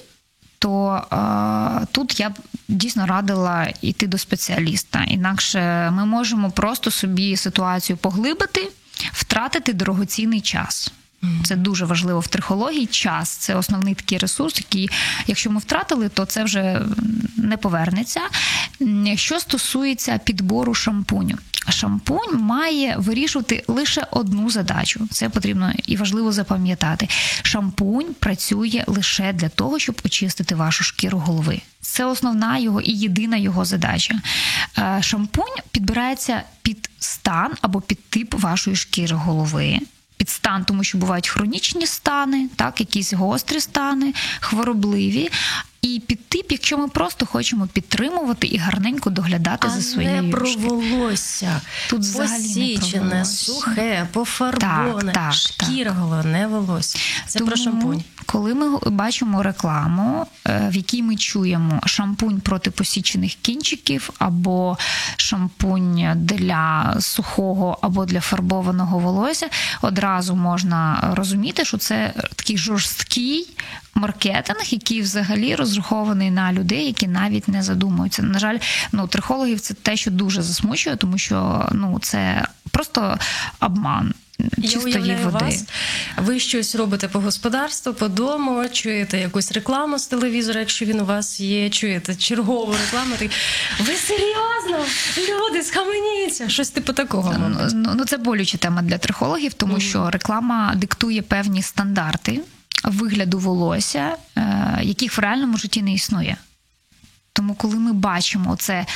то 0.62 1.02
е, 1.12 1.87
тут 1.92 2.21
я 2.21 2.31
б 2.31 2.33
дійсно 2.69 3.07
радила 3.07 3.69
йти 3.81 4.07
до 4.07 4.19
спеціаліста. 4.19 5.04
Інакше 5.04 5.90
ми 5.90 6.07
можемо 6.07 6.50
просто 6.50 6.90
собі 6.90 7.37
ситуацію 7.37 7.97
поглибити, 7.97 8.69
втратити 9.12 9.73
дорогоцінний 9.73 10.40
час. 10.40 10.92
Це 11.45 11.57
дуже 11.57 11.85
важливо 11.85 12.21
в 12.21 12.28
трихології. 12.28 12.87
Час 12.87 13.28
це 13.31 13.54
основний 13.54 13.95
такий 13.95 14.19
ресурс, 14.19 14.59
який, 14.59 14.90
якщо 15.26 15.50
ми 15.50 15.61
втратили, 15.61 16.09
то 16.09 16.25
це 16.25 16.45
вже 16.45 16.83
не 17.37 17.57
повернеться. 17.57 18.21
Що 19.14 19.40
стосується 19.40 20.19
підбору 20.19 20.75
шампуню, 20.75 21.38
шампунь 21.69 22.38
має 22.38 22.97
вирішувати 22.99 23.64
лише 23.69 24.07
одну 24.11 24.50
задачу. 24.50 25.09
Це 25.11 25.28
потрібно 25.28 25.73
і 25.87 25.97
важливо 25.97 26.33
запам'ятати. 26.33 27.09
Шампунь 27.42 28.14
працює 28.19 28.85
лише 28.87 29.33
для 29.33 29.49
того, 29.49 29.78
щоб 29.78 30.00
очистити 30.04 30.54
вашу 30.54 30.85
шкіру 30.85 31.19
голови. 31.19 31.61
Це 31.81 32.04
основна 32.04 32.59
його 32.59 32.81
і 32.81 32.90
єдина 32.92 33.37
його 33.37 33.64
задача. 33.64 34.14
Е, 34.78 34.99
шампунь 35.02 35.57
підбирається 35.71 36.42
під 36.62 36.90
стан 36.99 37.52
або 37.61 37.81
під 37.81 38.09
тип 38.09 38.35
вашої 38.35 38.76
шкіри 38.76 39.16
голови 39.16 39.78
під 40.16 40.28
стан, 40.28 40.64
тому 40.64 40.85
що 40.85 40.99
бувають 40.99 41.28
хронічні 41.28 41.87
стани, 41.87 42.49
так, 42.57 42.81
якісь 42.81 43.12
гострі 43.12 43.61
стани, 43.61 44.14
хворобливі. 44.40 45.31
І 45.83 46.03
під 46.07 46.29
тип, 46.29 46.53
якщо 46.53 46.79
ми 46.79 46.89
просто 46.89 47.27
хочемо 47.27 47.67
підтримувати 47.67 48.47
і 48.47 48.59
гарненько 48.59 49.11
доглядати 49.11 49.69
а 49.71 49.71
за 49.71 49.83
своєю 49.83 50.23
не 50.23 50.31
про 50.31 50.55
волосся. 50.55 51.61
Тут 51.91 52.01
посічене, 52.17 53.25
сухе, 53.25 54.09
пофарбоване, 54.12 55.12
так, 55.12 55.25
так, 55.25 55.33
шкіра 55.33 55.91
так. 55.91 56.01
голова, 56.01 56.47
волосся. 56.47 56.99
Це 57.27 57.39
Тому, 57.39 57.51
про 57.51 57.57
шампунь. 57.57 58.05
Коли 58.27 58.55
ми 58.55 58.79
бачимо 58.79 59.43
рекламу, 59.43 60.27
е, 60.47 60.69
в 60.73 60.77
якій 60.77 61.03
ми 61.03 61.17
чуємо 61.17 61.81
шампунь 61.87 62.41
проти 62.41 62.71
посічених 62.71 63.35
кінчиків, 63.35 64.11
або 64.19 64.79
шампунь 65.17 66.12
для 66.17 66.97
сухого 67.01 67.79
або 67.83 68.05
для 68.05 68.21
фарбованого 68.21 68.99
волосся, 68.99 69.49
одразу 69.83 70.35
можна 70.35 71.11
розуміти, 71.17 71.65
що 71.65 71.79
це 71.79 72.15
такий 72.37 72.59
жорсткий 72.59 73.49
маркетинг, 73.95 74.63
який 74.67 75.03
взагалі 75.03 75.55
розрахований 75.55 76.31
на 76.31 76.53
людей, 76.53 76.87
які 76.87 77.09
навіть 77.09 77.49
не 77.49 77.63
задумуються. 77.63 78.23
На 78.23 78.39
жаль, 78.39 78.59
ну 78.93 79.07
трихологів 79.07 79.61
це 79.61 79.75
те, 79.75 79.97
що 79.97 80.11
дуже 80.11 80.43
засмучує, 80.43 80.97
тому 80.97 81.19
що 81.19 81.69
ну 81.73 81.99
це 82.03 82.47
просто 82.71 83.19
обман. 83.61 84.15
Чистої 84.63 85.17
води. 85.25 85.45
Вас. 85.45 85.65
Ви 86.17 86.41
щось 86.41 86.75
робите 86.75 87.09
по 87.09 87.21
господарству, 87.21 87.95
по 87.95 88.09
дому, 88.09 88.69
чуєте 88.73 89.19
якусь 89.19 89.53
рекламу 89.53 89.99
з 89.99 90.07
телевізора, 90.07 90.61
якщо 90.61 90.85
він 90.85 91.01
у 91.01 91.05
вас 91.05 91.41
є, 91.41 91.71
чуєте 91.71 92.15
чергову 92.15 92.75
рекламу. 92.85 93.15
Так, 93.19 93.31
ви 93.81 93.95
серйозно? 93.95 94.87
Люди, 95.19 95.63
схаменіться! 95.63 96.49
Щось 96.49 96.71
типу 96.71 96.93
такого. 96.93 97.35
Ну, 97.39 97.69
ну, 97.75 97.93
ну 97.97 98.05
це 98.05 98.17
болюча 98.17 98.59
тема 98.59 98.83
для 98.83 98.99
трихологів, 98.99 99.55
тому 99.55 99.75
mm. 99.75 99.81
що 99.81 100.11
реклама 100.11 100.75
диктує 100.77 101.23
певні 101.23 101.63
стандарти 101.63 102.41
вигляду 102.85 103.39
волосся, 103.39 104.17
е, 104.37 104.79
яких 104.83 105.17
в 105.17 105.21
реальному 105.21 105.57
житті 105.57 105.83
не 105.83 105.93
існує. 105.93 106.37
Тому, 107.35 107.55
коли 107.55 107.77
ми 107.77 107.93
бачимо 107.93 108.57
це 108.57 108.87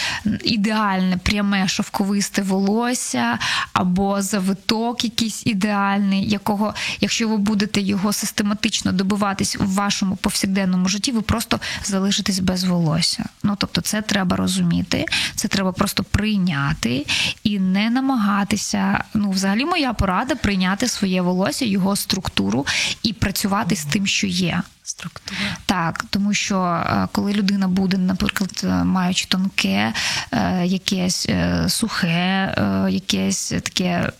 ідеальне, 0.44 1.16
пряме 1.16 1.68
шовковисте 1.68 2.42
волосся 2.42 3.38
або 3.72 4.22
завиток 4.22 5.04
якийсь 5.04 5.46
ідеальний, 5.46 6.28
якого, 6.28 6.74
якщо 7.00 7.28
ви 7.28 7.36
будете 7.36 7.80
його 7.80 8.12
систематично 8.12 8.92
добиватись 8.92 9.56
в 9.56 9.74
вашому 9.74 10.16
повсякденному 10.16 10.88
житті, 10.88 11.12
ви 11.12 11.22
просто 11.22 11.60
залишитесь 11.84 12.38
без 12.38 12.64
волосся. 12.64 13.24
Ну 13.42 13.56
тобто, 13.58 13.80
це 13.80 14.02
треба 14.02 14.36
розуміти, 14.36 15.04
це 15.34 15.48
треба 15.48 15.72
просто 15.72 16.04
прийняти 16.04 17.06
і 17.42 17.58
не 17.58 17.90
намагатися. 17.90 19.04
Ну, 19.14 19.30
взагалі, 19.30 19.64
моя 19.64 19.92
порада 19.92 20.34
прийняти 20.34 20.88
своє 20.88 21.22
волосся, 21.22 21.64
його 21.64 21.96
структуру 21.96 22.66
і 23.02 23.12
працювати 23.12 23.76
з 23.76 23.84
тим, 23.84 24.06
що 24.06 24.26
є 24.26 24.62
структура. 24.96 25.38
Так, 25.66 26.04
тому 26.10 26.34
що 26.34 26.60
е, 26.62 27.08
коли 27.12 27.32
людина 27.32 27.68
буде, 27.68 27.98
наприклад, 27.98 28.62
е, 28.64 28.84
маючи 28.84 29.26
тонке, 29.28 29.92
е, 30.32 30.66
якесь 30.66 31.28
сухе, 31.68 32.54
якесь 32.90 33.48
таке 33.48 34.12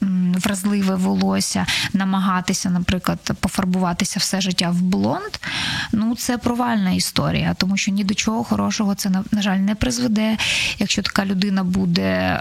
вразливе 0.45 0.95
волосся, 0.95 1.66
намагатися, 1.92 2.71
наприклад, 2.71 3.18
пофарбуватися 3.40 4.21
все 4.21 4.40
життя 4.40 4.71
в 4.71 4.83
блонд, 4.83 5.38
ну 5.92 6.16
це 6.16 6.38
провальна 6.38 6.90
історія, 6.90 7.54
тому 7.54 7.76
що 7.76 7.90
ні 7.90 8.04
до 8.04 8.14
чого 8.14 8.45
хорошого 8.45 8.95
це 8.95 9.11
на 9.11 9.42
жаль 9.42 9.56
не 9.56 9.75
призведе. 9.75 10.37
Якщо 10.78 11.02
така 11.02 11.25
людина 11.25 11.64
буде 11.64 12.40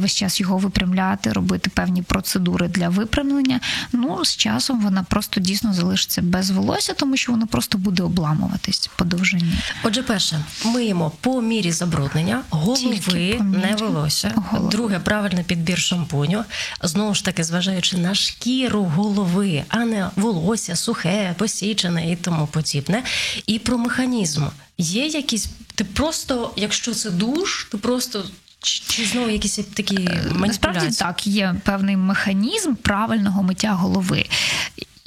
весь 0.00 0.14
час 0.14 0.40
його 0.40 0.58
випрямляти, 0.58 1.32
робити 1.32 1.70
певні 1.70 2.02
процедури 2.02 2.68
для 2.68 2.88
випрямлення, 2.88 3.60
ну 3.92 4.24
з 4.24 4.36
часом 4.36 4.80
вона 4.80 5.02
просто 5.02 5.40
дійсно 5.40 5.72
залишиться 5.72 6.22
без 6.22 6.50
волосся, 6.50 6.94
тому 6.94 7.16
що 7.16 7.32
воно 7.32 7.46
просто 7.56 7.78
буде 7.78 8.02
обламуватись 8.02 8.90
по 8.96 9.04
довжині. 9.04 9.52
Отже, 9.82 10.02
перше, 10.02 10.44
миємо 10.64 11.12
по 11.20 11.42
мірі 11.42 11.72
забруднення, 11.72 12.42
голови, 12.50 13.40
не 13.40 13.76
волосся. 13.80 14.32
Голови. 14.36 14.70
Друге, 14.70 14.98
правильний 14.98 15.44
підбір 15.44 15.78
шампуню. 15.78 16.44
Знову 16.82 17.14
ж 17.14 17.24
таки, 17.24 17.44
зважаючи 17.44 17.96
на 17.96 18.14
шкіру 18.14 18.84
голови, 18.84 19.64
а 19.68 19.78
не 19.84 20.10
волосся, 20.16 20.76
сухе, 20.76 21.34
посічене 21.38 22.12
і 22.12 22.16
тому 22.16 22.46
подібне. 22.46 23.02
І 23.46 23.58
про 23.58 23.78
механізм. 23.78 24.42
Є 24.78 25.06
якісь, 25.06 25.48
ти 25.74 25.84
просто, 25.84 26.52
якщо 26.56 26.94
це 26.94 27.10
душ, 27.10 27.68
ти 27.70 27.78
просто. 27.78 28.24
Чи 28.60 29.06
знову 29.06 29.30
якісь 29.30 29.58
такі 29.74 29.94
маніпуляції? 29.94 30.46
Насправді 30.46 30.96
так, 30.96 31.26
є 31.26 31.54
певний 31.64 31.96
механізм 31.96 32.74
правильного 32.74 33.42
миття 33.42 33.72
голови. 33.72 34.24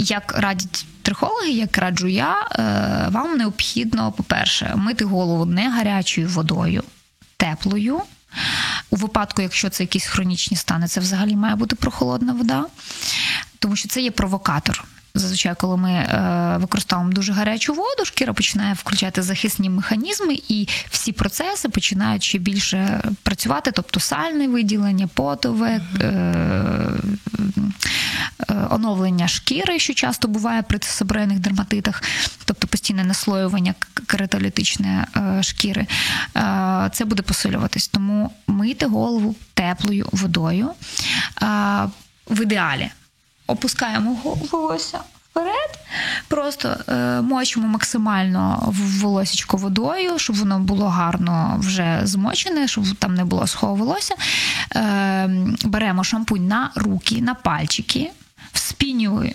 Як 0.01 0.34
радять 0.38 0.86
трихологи, 1.01 1.50
як 1.50 1.77
раджу 1.77 2.08
я, 2.08 2.48
е, 2.51 3.10
вам 3.12 3.38
необхідно, 3.38 4.12
по-перше, 4.12 4.74
мити 4.75 5.06
голову 5.06 5.46
не 5.46 5.70
гарячою 5.70 6.27
водою, 6.27 6.84
теплою. 7.38 8.01
У 8.89 8.96
випадку, 8.96 9.41
якщо 9.41 9.70
це 9.70 9.84
якісь 9.84 10.06
хронічні 10.06 10.58
стани, 10.58 10.88
це 10.88 11.00
взагалі 11.00 11.36
має 11.36 11.56
бути 11.56 11.75
прохолодна 11.75 12.34
вода, 12.34 12.65
тому 13.60 13.75
що 13.75 13.89
це 13.89 14.01
є 14.01 14.12
провокатор. 14.12 14.84
Зазвичай, 15.20 15.56
коли 15.58 15.78
ми 15.78 15.92
е, 15.92 16.58
використовуємо 16.60 17.14
дуже 17.14 17.34
гарячу 17.34 17.74
воду, 17.74 18.06
шкіра 18.06 18.34
починає 18.34 18.74
включати 18.74 19.22
захисні 19.22 19.70
механізми, 19.70 20.40
і 20.48 20.68
всі 20.90 21.12
процеси 21.12 21.70
починають 21.70 22.24
ще 22.24 22.38
більше 22.38 23.02
працювати, 23.24 23.72
тобто 23.72 24.00
сальне 24.00 24.48
виділення, 24.48 25.08
потове, 25.08 25.82
е, 26.02 26.06
е, 28.50 28.68
оновлення 28.70 29.28
шкіри, 29.28 29.80
що 29.80 29.94
часто 29.94 30.28
буває 30.28 30.62
при 30.62 30.80
цисобрейних 30.80 31.40
дерматитах, 31.40 32.04
тобто 32.46 32.68
постійне 32.68 33.04
наслоювання 33.04 33.74
кератолітичної 34.08 34.98
е, 35.18 35.44
шкіри. 35.44 35.88
Це 36.92 37.06
буде 37.06 37.22
посилюватись. 37.22 37.88
Тому 37.88 38.32
мийте 38.48 38.86
голову 38.86 39.36
теплою 39.54 40.10
водою 40.12 40.70
в 42.30 42.42
ідеалі 42.42 42.92
опускаємо 43.50 44.18
волосся 44.51 45.00
вперед, 45.32 45.79
просто 46.27 46.77
е, 46.88 47.22
мочимо 47.22 47.68
максимально 47.68 48.74
волосічко 49.01 49.58
водою, 49.58 50.20
щоб 50.20 50.36
воно 50.36 50.60
було 50.60 50.88
гарно 50.88 51.56
вже 51.60 52.01
змочене, 52.03 52.68
щоб 52.68 52.96
там 52.96 53.13
не 53.13 53.25
було 53.25 53.48
сухого 53.48 53.75
волосся. 53.75 54.15
Е, 54.75 55.29
Беремо 55.63 56.03
шампунь 56.03 56.48
на 56.48 56.72
руки, 56.75 57.22
на 57.22 57.34
пальчики. 57.34 58.12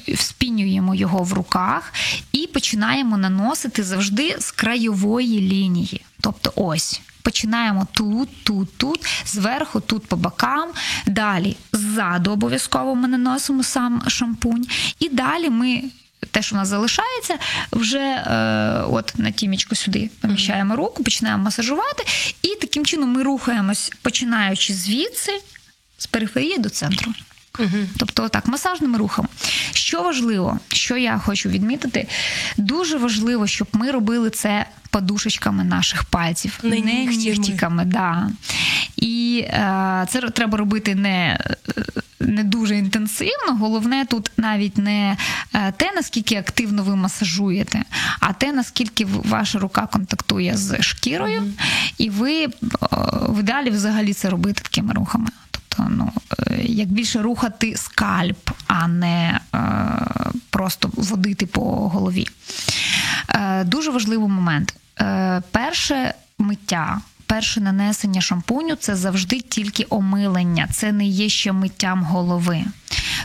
Вспінюємо 0.08 0.94
його 0.94 1.22
в 1.22 1.32
руках 1.32 1.92
і 2.32 2.46
починаємо 2.46 3.16
наносити 3.16 3.82
завжди 3.82 4.36
з 4.38 4.50
краєвої 4.50 5.40
лінії. 5.40 6.04
Тобто 6.20 6.52
ось 6.56 7.00
починаємо 7.24 7.86
тут, 7.92 8.28
тут, 8.44 8.76
тут, 8.76 9.06
зверху, 9.26 9.80
тут 9.80 10.06
по 10.06 10.16
бокам. 10.16 10.70
Далі 11.06 11.56
ззаду 11.72 12.30
обов'язково 12.32 12.94
ми 12.94 13.08
наносимо 13.08 13.62
сам 13.62 14.02
шампунь. 14.08 14.66
І 14.98 15.08
далі 15.08 15.50
ми. 15.50 15.82
Те, 16.30 16.42
що 16.42 16.54
в 16.54 16.58
нас 16.58 16.68
залишається, 16.68 17.38
вже 17.72 17.98
е, 17.98 18.84
от 18.90 19.12
на 19.16 19.30
тімічку 19.30 19.74
сюди 19.74 20.10
поміщаємо 20.20 20.76
руку, 20.76 21.04
починаємо 21.04 21.44
масажувати, 21.44 22.04
і 22.42 22.48
таким 22.60 22.86
чином 22.86 23.12
ми 23.12 23.22
рухаємось, 23.22 23.92
починаючи 24.02 24.74
звідси, 24.74 25.40
з 25.98 26.06
периферії 26.06 26.58
до 26.58 26.68
центру. 26.68 27.12
Угу. 27.58 27.78
Тобто, 27.96 28.28
так, 28.28 28.46
масажними 28.46 28.98
рухами. 28.98 29.28
Що 29.72 30.02
важливо, 30.02 30.58
що 30.68 30.96
я 30.96 31.18
хочу 31.18 31.48
відмітити, 31.48 32.06
дуже 32.56 32.98
важливо, 32.98 33.46
щоб 33.46 33.68
ми 33.72 33.90
робили 33.90 34.30
це 34.30 34.66
подушечками 34.90 35.64
наших 35.64 36.04
пальців, 36.04 36.58
не, 36.62 36.80
не 36.80 37.04
нігтиками. 37.04 37.84
Да. 37.84 38.28
І 38.96 39.44
е, 39.46 40.06
це 40.08 40.20
треба 40.20 40.58
робити 40.58 40.94
не 40.94 41.38
не 42.20 42.44
дуже 42.44 42.76
інтенсивно. 42.76 43.56
Головне 43.60 44.04
тут 44.04 44.30
навіть 44.36 44.78
не 44.78 45.16
е, 45.54 45.72
те, 45.76 45.92
наскільки 45.96 46.36
активно 46.36 46.82
ви 46.82 46.96
масажуєте, 46.96 47.82
а 48.20 48.32
те, 48.32 48.52
наскільки 48.52 49.04
ваша 49.04 49.58
рука 49.58 49.86
контактує 49.86 50.56
з 50.56 50.82
шкірою, 50.82 51.52
і 51.98 52.10
ви 52.10 52.46
в 53.28 53.40
ідеалі 53.40 53.70
взагалі 53.70 54.12
це 54.12 54.30
робити 54.30 54.62
такими 54.62 54.92
рухами. 54.92 55.30
Ну, 55.78 56.12
е, 56.38 56.62
як 56.62 56.88
більше 56.88 57.22
рухати 57.22 57.76
скальп, 57.76 58.50
а 58.66 58.88
не 58.88 59.40
е, 59.54 59.60
просто 60.50 60.90
водити 60.92 61.46
по 61.46 61.88
голові. 61.88 62.26
Е, 63.28 63.64
Дуже 63.64 63.90
важливий 63.90 64.28
момент. 64.28 64.74
Е, 65.00 65.42
Перше 65.50 66.14
миття. 66.38 67.00
Перше 67.26 67.60
нанесення 67.60 68.20
шампуню 68.20 68.74
це 68.74 68.96
завжди 68.96 69.40
тільки 69.40 69.86
омилення, 69.90 70.68
це 70.72 70.92
не 70.92 71.06
є 71.06 71.28
ще 71.28 71.52
миттям 71.52 72.02
голови. 72.02 72.64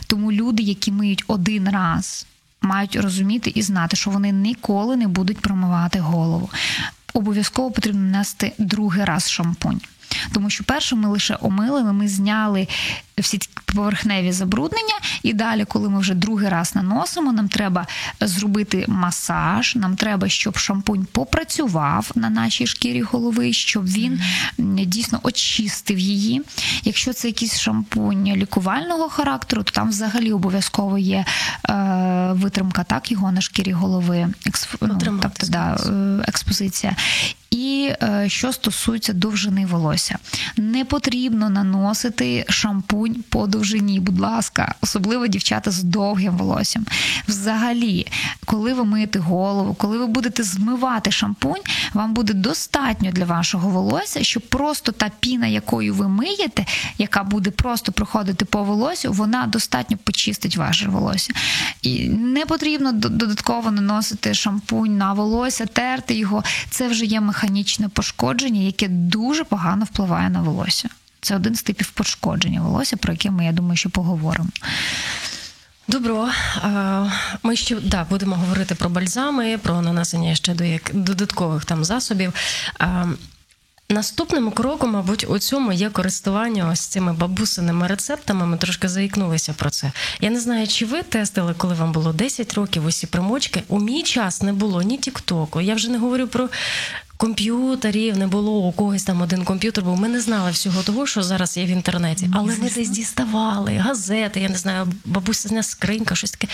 Тому 0.06 0.32
люди, 0.32 0.62
які 0.62 0.92
миють 0.92 1.24
один 1.26 1.68
раз, 1.68 2.26
мають 2.62 2.96
розуміти 2.96 3.52
і 3.54 3.62
знати, 3.62 3.96
що 3.96 4.10
вони 4.10 4.32
ніколи 4.32 4.96
не 4.96 5.08
будуть 5.08 5.38
промивати 5.40 6.00
голову. 6.00 6.50
Обов'язково 7.14 7.70
потрібно 7.70 8.00
нанести 8.00 8.52
другий 8.58 9.04
раз 9.04 9.30
шампунь. 9.30 9.80
Тому 10.32 10.50
що 10.50 10.64
перше 10.64 10.96
ми 10.96 11.08
лише 11.08 11.36
омилили, 11.40 11.92
ми 11.92 12.08
зняли 12.08 12.68
всі 13.18 13.40
поверхневі 13.64 14.32
забруднення, 14.32 14.94
і 15.22 15.32
далі, 15.32 15.64
коли 15.64 15.88
ми 15.88 16.00
вже 16.00 16.14
другий 16.14 16.48
раз 16.48 16.74
наносимо, 16.74 17.32
нам 17.32 17.48
треба 17.48 17.86
зробити 18.20 18.84
масаж, 18.88 19.76
нам 19.76 19.96
треба, 19.96 20.28
щоб 20.28 20.58
шампунь 20.58 21.06
попрацював 21.12 22.10
на 22.14 22.30
нашій 22.30 22.66
шкірі 22.66 23.02
голови, 23.02 23.52
щоб 23.52 23.86
він 23.86 24.20
дійсно 24.58 25.20
очистив 25.22 25.98
її. 25.98 26.42
Якщо 26.84 27.12
це 27.12 27.28
якийсь 27.28 27.58
шампунь 27.58 28.26
лікувального 28.36 29.08
характеру, 29.08 29.62
то 29.62 29.72
там 29.72 29.88
взагалі 29.88 30.32
обов'язково 30.32 30.98
є 30.98 31.24
е, 31.68 31.74
витримка 32.32 32.84
так 32.84 33.12
його 33.12 33.32
на 33.32 33.40
шкірі 33.40 33.72
голови, 33.72 34.28
експ... 34.46 34.74
ну, 34.80 34.98
тобто, 35.22 35.46
да, 35.46 35.76
е, 35.86 36.24
експозиція. 36.28 36.96
І 37.50 37.92
е, 38.02 38.24
що 38.28 38.52
стосується 38.52 39.12
довжини 39.12 39.66
волосся, 39.66 40.18
не 40.56 40.84
потрібно 40.84 41.50
наносити 41.50 42.44
шампунь 42.48 43.24
по 43.28 43.46
довжині, 43.46 44.00
будь 44.00 44.20
ласка, 44.20 44.74
особливо 44.80 45.26
дівчата 45.26 45.70
з 45.70 45.82
довгим 45.82 46.36
волоссям. 46.36 46.86
Взагалі, 47.28 48.06
коли 48.44 48.74
ви 48.74 48.84
миєте 48.84 49.18
голову, 49.18 49.74
коли 49.74 49.98
ви 49.98 50.06
будете 50.06 50.42
змивати 50.42 51.10
шампунь, 51.10 51.60
вам 51.94 52.14
буде 52.14 52.32
достатньо 52.32 53.10
для 53.12 53.24
вашого 53.24 53.68
волосся, 53.68 54.24
щоб 54.24 54.42
просто 54.42 54.92
та 54.92 55.10
піна, 55.20 55.46
якою 55.46 55.94
ви 55.94 56.08
миєте, 56.08 56.66
яка 56.98 57.22
буде 57.22 57.50
просто 57.50 57.92
проходити 57.92 58.44
по 58.44 58.62
волосю, 58.62 59.12
вона 59.12 59.46
достатньо 59.46 59.96
почистить 60.04 60.56
ваше 60.56 60.88
волосся. 60.88 61.32
І 61.82 62.08
не 62.08 62.46
потрібно 62.46 62.92
додатково 62.92 63.70
наносити 63.70 64.34
шампунь 64.34 64.96
на 64.96 65.12
волосся, 65.12 65.66
терти 65.66 66.14
його. 66.14 66.44
Це 66.70 66.88
вже 66.88 67.04
є 67.04 67.20
механічне 67.42 67.88
пошкодження, 67.88 68.60
яке 68.60 68.88
дуже 68.88 69.44
погано 69.44 69.84
впливає 69.84 70.30
на 70.30 70.40
волосся. 70.40 70.88
Це 71.20 71.36
один 71.36 71.54
з 71.54 71.62
типів 71.62 71.90
пошкодження 71.90 72.60
волосся, 72.60 72.96
про 72.96 73.12
яке 73.12 73.30
ми, 73.30 73.44
я 73.44 73.52
думаю, 73.52 73.76
що 73.76 73.90
поговоримо. 73.90 74.48
Добро. 75.88 76.28
Ми 77.42 77.56
ще 77.56 77.76
да, 77.80 78.06
будемо 78.10 78.36
говорити 78.36 78.74
про 78.74 78.90
бальзами, 78.90 79.58
про 79.58 79.82
нанесення 79.82 80.34
ще 80.34 80.54
до 80.54 80.64
як 80.64 80.90
додаткових 80.94 81.64
там 81.64 81.84
засобів. 81.84 82.32
Наступним 83.88 84.50
кроком, 84.50 84.90
мабуть, 84.90 85.26
у 85.28 85.38
цьому 85.38 85.72
є 85.72 85.90
користування 85.90 86.68
ось 86.72 86.80
цими 86.80 87.12
бабусиними 87.12 87.86
рецептами. 87.86 88.46
Ми 88.46 88.56
трошки 88.56 88.88
заікнулися 88.88 89.52
про 89.52 89.70
це. 89.70 89.92
Я 90.20 90.30
не 90.30 90.40
знаю, 90.40 90.66
чи 90.66 90.86
ви 90.86 91.02
тестили, 91.02 91.54
коли 91.56 91.74
вам 91.74 91.92
було 91.92 92.12
10 92.12 92.54
років 92.54 92.86
усі 92.86 93.06
примочки. 93.06 93.62
У 93.68 93.80
мій 93.80 94.02
час 94.02 94.42
не 94.42 94.52
було 94.52 94.82
ні 94.82 94.98
Тіктоку. 94.98 95.60
Я 95.60 95.74
вже 95.74 95.90
не 95.90 95.98
говорю 95.98 96.26
про 96.26 96.48
комп'ютерів 97.20 98.18
не 98.18 98.26
було 98.26 98.52
у 98.58 98.72
когось 98.72 99.02
там 99.02 99.22
один 99.22 99.44
комп'ютер, 99.44 99.84
бо 99.84 99.96
ми 99.96 100.08
не 100.08 100.20
знали 100.20 100.50
всього 100.50 100.82
того, 100.82 101.06
що 101.06 101.22
зараз 101.22 101.56
є 101.56 101.64
в 101.64 101.68
інтернеті. 101.68 102.30
Але 102.34 102.56
ми 102.56 102.70
десь 102.70 102.88
діставали 102.88 103.72
газети, 103.72 104.40
я 104.40 104.48
не 104.48 104.56
знаю, 104.56 104.86
бабусина 105.04 105.62
скринька, 105.62 106.14
щось 106.14 106.30
таке. 106.30 106.46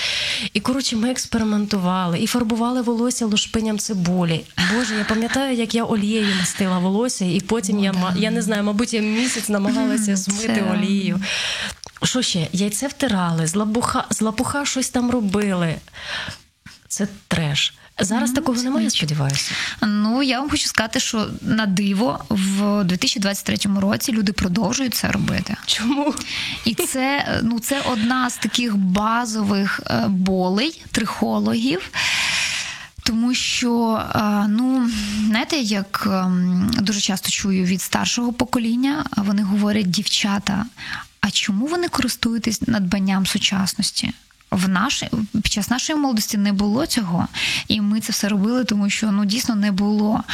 І 0.52 0.60
коротше, 0.60 0.96
ми 0.96 1.10
експериментували 1.10 2.18
і 2.18 2.26
фарбували 2.26 2.82
волосся 2.82 3.26
лушпиням 3.26 3.78
цибулі. 3.78 4.44
Боже, 4.74 4.94
я 4.94 5.04
пам'ятаю, 5.04 5.56
як 5.56 5.74
я 5.74 5.84
олією 5.84 6.34
мастила 6.40 6.78
волосся, 6.78 7.24
і 7.24 7.40
потім 7.40 7.78
О, 7.78 7.84
я 7.84 7.92
да. 7.92 8.14
я 8.16 8.30
не 8.30 8.42
знаю, 8.42 8.62
мабуть, 8.62 8.94
я 8.94 9.00
місяць 9.00 9.48
намагалася 9.48 10.16
змити 10.16 10.64
Це... 10.68 10.72
олію. 10.72 11.20
Що 12.02 12.22
ще? 12.22 12.48
Яйце 12.52 12.86
втирали, 12.86 13.46
з 13.46 13.54
лапуха, 13.54 14.04
з 14.10 14.20
лапуха 14.20 14.64
щось 14.64 14.90
там 14.90 15.10
робили. 15.10 15.74
Це 16.88 17.08
треш. 17.28 17.74
Зараз 17.98 18.30
mm-hmm. 18.30 18.34
такого 18.34 18.62
немає, 18.62 18.90
сподіваюся. 18.90 19.52
Ну 19.82 20.22
я 20.22 20.40
вам 20.40 20.50
хочу 20.50 20.68
сказати, 20.68 21.00
що 21.00 21.28
на 21.42 21.66
диво 21.66 22.24
в 22.28 22.84
2023 22.84 23.56
році 23.80 24.12
люди 24.12 24.32
продовжують 24.32 24.94
це 24.94 25.08
робити. 25.08 25.56
Чому? 25.66 26.14
І 26.64 26.74
це 26.74 27.40
ну 27.42 27.60
це 27.60 27.80
одна 27.80 28.30
з 28.30 28.36
таких 28.36 28.76
базових 28.76 29.80
е, 29.86 30.04
болей 30.08 30.82
трихологів. 30.92 31.90
Тому 33.02 33.34
що, 33.34 34.02
е, 34.14 34.46
ну, 34.48 34.90
знаєте, 35.26 35.56
як 35.56 36.08
ем, 36.10 36.70
дуже 36.80 37.00
часто 37.00 37.30
чую 37.30 37.64
від 37.64 37.82
старшого 37.82 38.32
покоління, 38.32 39.04
вони 39.16 39.42
говорять, 39.42 39.90
дівчата, 39.90 40.66
а 41.20 41.30
чому 41.30 41.66
ви 41.66 41.78
не 41.78 41.88
користуєтесь 41.88 42.62
надбанням 42.62 43.26
сучасності? 43.26 44.12
В 44.50 44.68
наш, 44.68 45.04
під 45.32 45.46
час 45.46 45.70
нашої 45.70 45.98
молодості 45.98 46.38
не 46.38 46.52
було 46.52 46.86
цього, 46.86 47.28
і 47.68 47.80
ми 47.80 48.00
це 48.00 48.12
все 48.12 48.28
робили, 48.28 48.64
тому 48.64 48.90
що 48.90 49.12
ну 49.12 49.24
дійсно 49.24 49.54
не 49.54 49.72
було. 49.72 50.24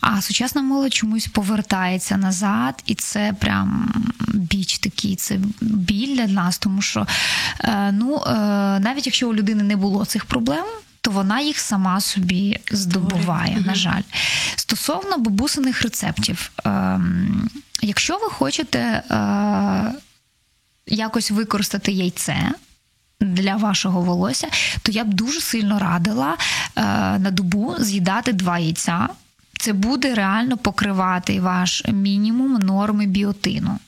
А 0.00 0.20
сучасна 0.20 0.62
молодь 0.62 0.94
чомусь 0.94 1.26
повертається 1.26 2.16
назад, 2.16 2.82
і 2.86 2.94
це 2.94 3.34
прям 3.40 3.92
біч 4.34 4.78
такий, 4.78 5.16
це 5.16 5.38
біль 5.60 6.16
для 6.16 6.26
нас, 6.26 6.58
тому 6.58 6.82
що 6.82 7.06
е, 7.60 7.92
ну 7.92 8.16
е, 8.26 8.30
навіть 8.80 9.06
якщо 9.06 9.28
у 9.28 9.34
людини 9.34 9.62
не 9.62 9.76
було 9.76 10.04
цих 10.04 10.24
проблем. 10.24 10.64
То 11.04 11.10
вона 11.10 11.40
їх 11.40 11.58
сама 11.58 12.00
собі 12.00 12.60
здобуває, 12.70 13.62
на 13.66 13.74
жаль. 13.74 14.02
Стосовно 14.56 15.18
бабусиних 15.18 15.82
рецептів, 15.82 16.50
е, 16.66 17.00
якщо 17.82 18.18
ви 18.18 18.30
хочете 18.30 18.78
е, 18.78 19.92
якось 20.86 21.30
використати 21.30 21.92
яйце, 21.92 22.52
для 23.22 23.56
вашого 23.56 24.00
волосся, 24.00 24.48
то 24.82 24.92
я 24.92 25.04
б 25.04 25.14
дуже 25.14 25.40
сильно 25.40 25.78
радила 25.78 26.36
е, 26.76 26.82
на 27.18 27.30
добу 27.30 27.74
з'їдати 27.78 28.32
два 28.32 28.58
яйця. 28.58 29.08
Це 29.58 29.72
буде 29.72 30.14
реально 30.14 30.56
покривати 30.56 31.40
ваш 31.40 31.84
мінімум 31.88 32.52
норми 32.52 33.06
біотину. 33.06 33.78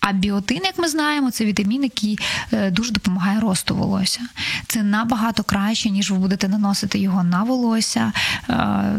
А 0.00 0.12
біотин, 0.12 0.60
як 0.64 0.78
ми 0.78 0.88
знаємо, 0.88 1.30
це 1.30 1.44
вітамін, 1.44 1.82
який 1.82 2.18
е, 2.52 2.70
дуже 2.70 2.92
допомагає 2.92 3.40
росту 3.40 3.76
волосся. 3.76 4.20
Це 4.66 4.82
набагато 4.82 5.42
краще, 5.42 5.90
ніж 5.90 6.10
ви 6.10 6.18
будете 6.18 6.48
наносити 6.48 6.98
його 6.98 7.24
на 7.24 7.42
волосся. 7.42 8.12
Е, 8.48 8.54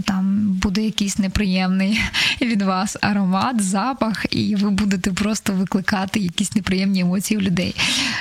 там 0.06 0.52
буде 0.52 0.82
якийсь 0.82 1.18
неприємний 1.18 2.02
від 2.42 2.62
вас 2.62 2.98
аромат, 3.02 3.62
запах, 3.62 4.26
і 4.30 4.56
ви 4.56 4.70
будете 4.70 5.12
просто 5.12 5.54
викликати 5.54 6.20
якісь 6.20 6.56
неприємні 6.56 7.00
емоції 7.00 7.38
у 7.38 7.42
людей. 7.42 7.76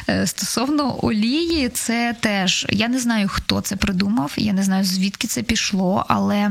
Е, 0.08 0.26
стосовно 0.26 1.04
олії, 1.04 1.68
це 1.68 2.16
теж 2.20 2.66
я 2.70 2.88
не 2.88 2.98
знаю, 2.98 3.28
хто 3.28 3.60
це 3.60 3.76
придумав, 3.76 4.32
я 4.36 4.52
не 4.52 4.62
знаю, 4.62 4.84
звідки 4.84 5.28
це 5.28 5.42
пішло, 5.42 6.04
але 6.08 6.50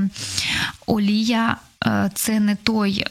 олія 0.86 1.58
це 2.14 2.40
не 2.40 2.56
той 2.56 3.06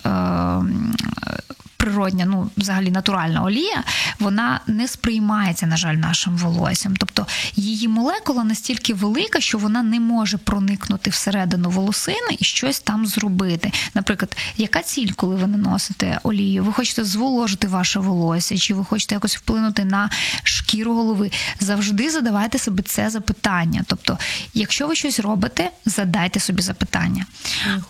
природня, 1.77 2.25
ну 2.25 2.51
взагалі 2.57 2.91
натуральна 2.91 3.43
олія, 3.43 3.85
вона 4.19 4.61
не 4.67 4.89
сприймається, 4.89 5.67
на 5.67 5.77
жаль, 5.77 5.95
нашим 5.95 6.37
волоссям. 6.37 6.97
Тобто 6.97 7.27
її 7.57 7.89
молекула 7.89 8.45
настільки 8.45 8.95
велика, 8.95 9.41
що 9.41 9.59
вона 9.59 9.83
не 9.83 10.01
може 10.01 10.39
проникнути 10.39 11.11
всередину 11.11 11.71
волосини 11.71 12.37
і 12.39 12.45
щось 12.45 12.81
там 12.81 13.07
зробити. 13.07 13.73
Наприклад, 13.95 14.37
яка 14.57 14.83
ціль, 14.83 15.11
коли 15.17 15.37
ви 15.37 15.47
наносите 15.47 16.21
олію? 16.23 16.65
Ви 16.65 16.73
хочете 16.73 17.05
зволожити 17.05 17.67
ваше 17.67 17.99
волосся, 17.99 18.59
чи 18.59 18.75
ви 18.75 18.85
хочете 18.85 19.15
якось 19.15 19.37
вплинути 19.37 19.85
на 19.85 20.11
шкіру 20.43 20.95
голови? 20.95 21.31
Завжди 21.61 22.11
задавайте 22.11 22.59
собі 22.59 22.83
це 22.83 23.11
запитання. 23.11 23.85
Тобто, 23.87 24.19
якщо 24.55 24.87
ви 24.87 24.95
щось 24.95 25.21
робите, 25.21 25.71
задайте 25.85 26.41
собі 26.41 26.63
запитання. 26.63 27.27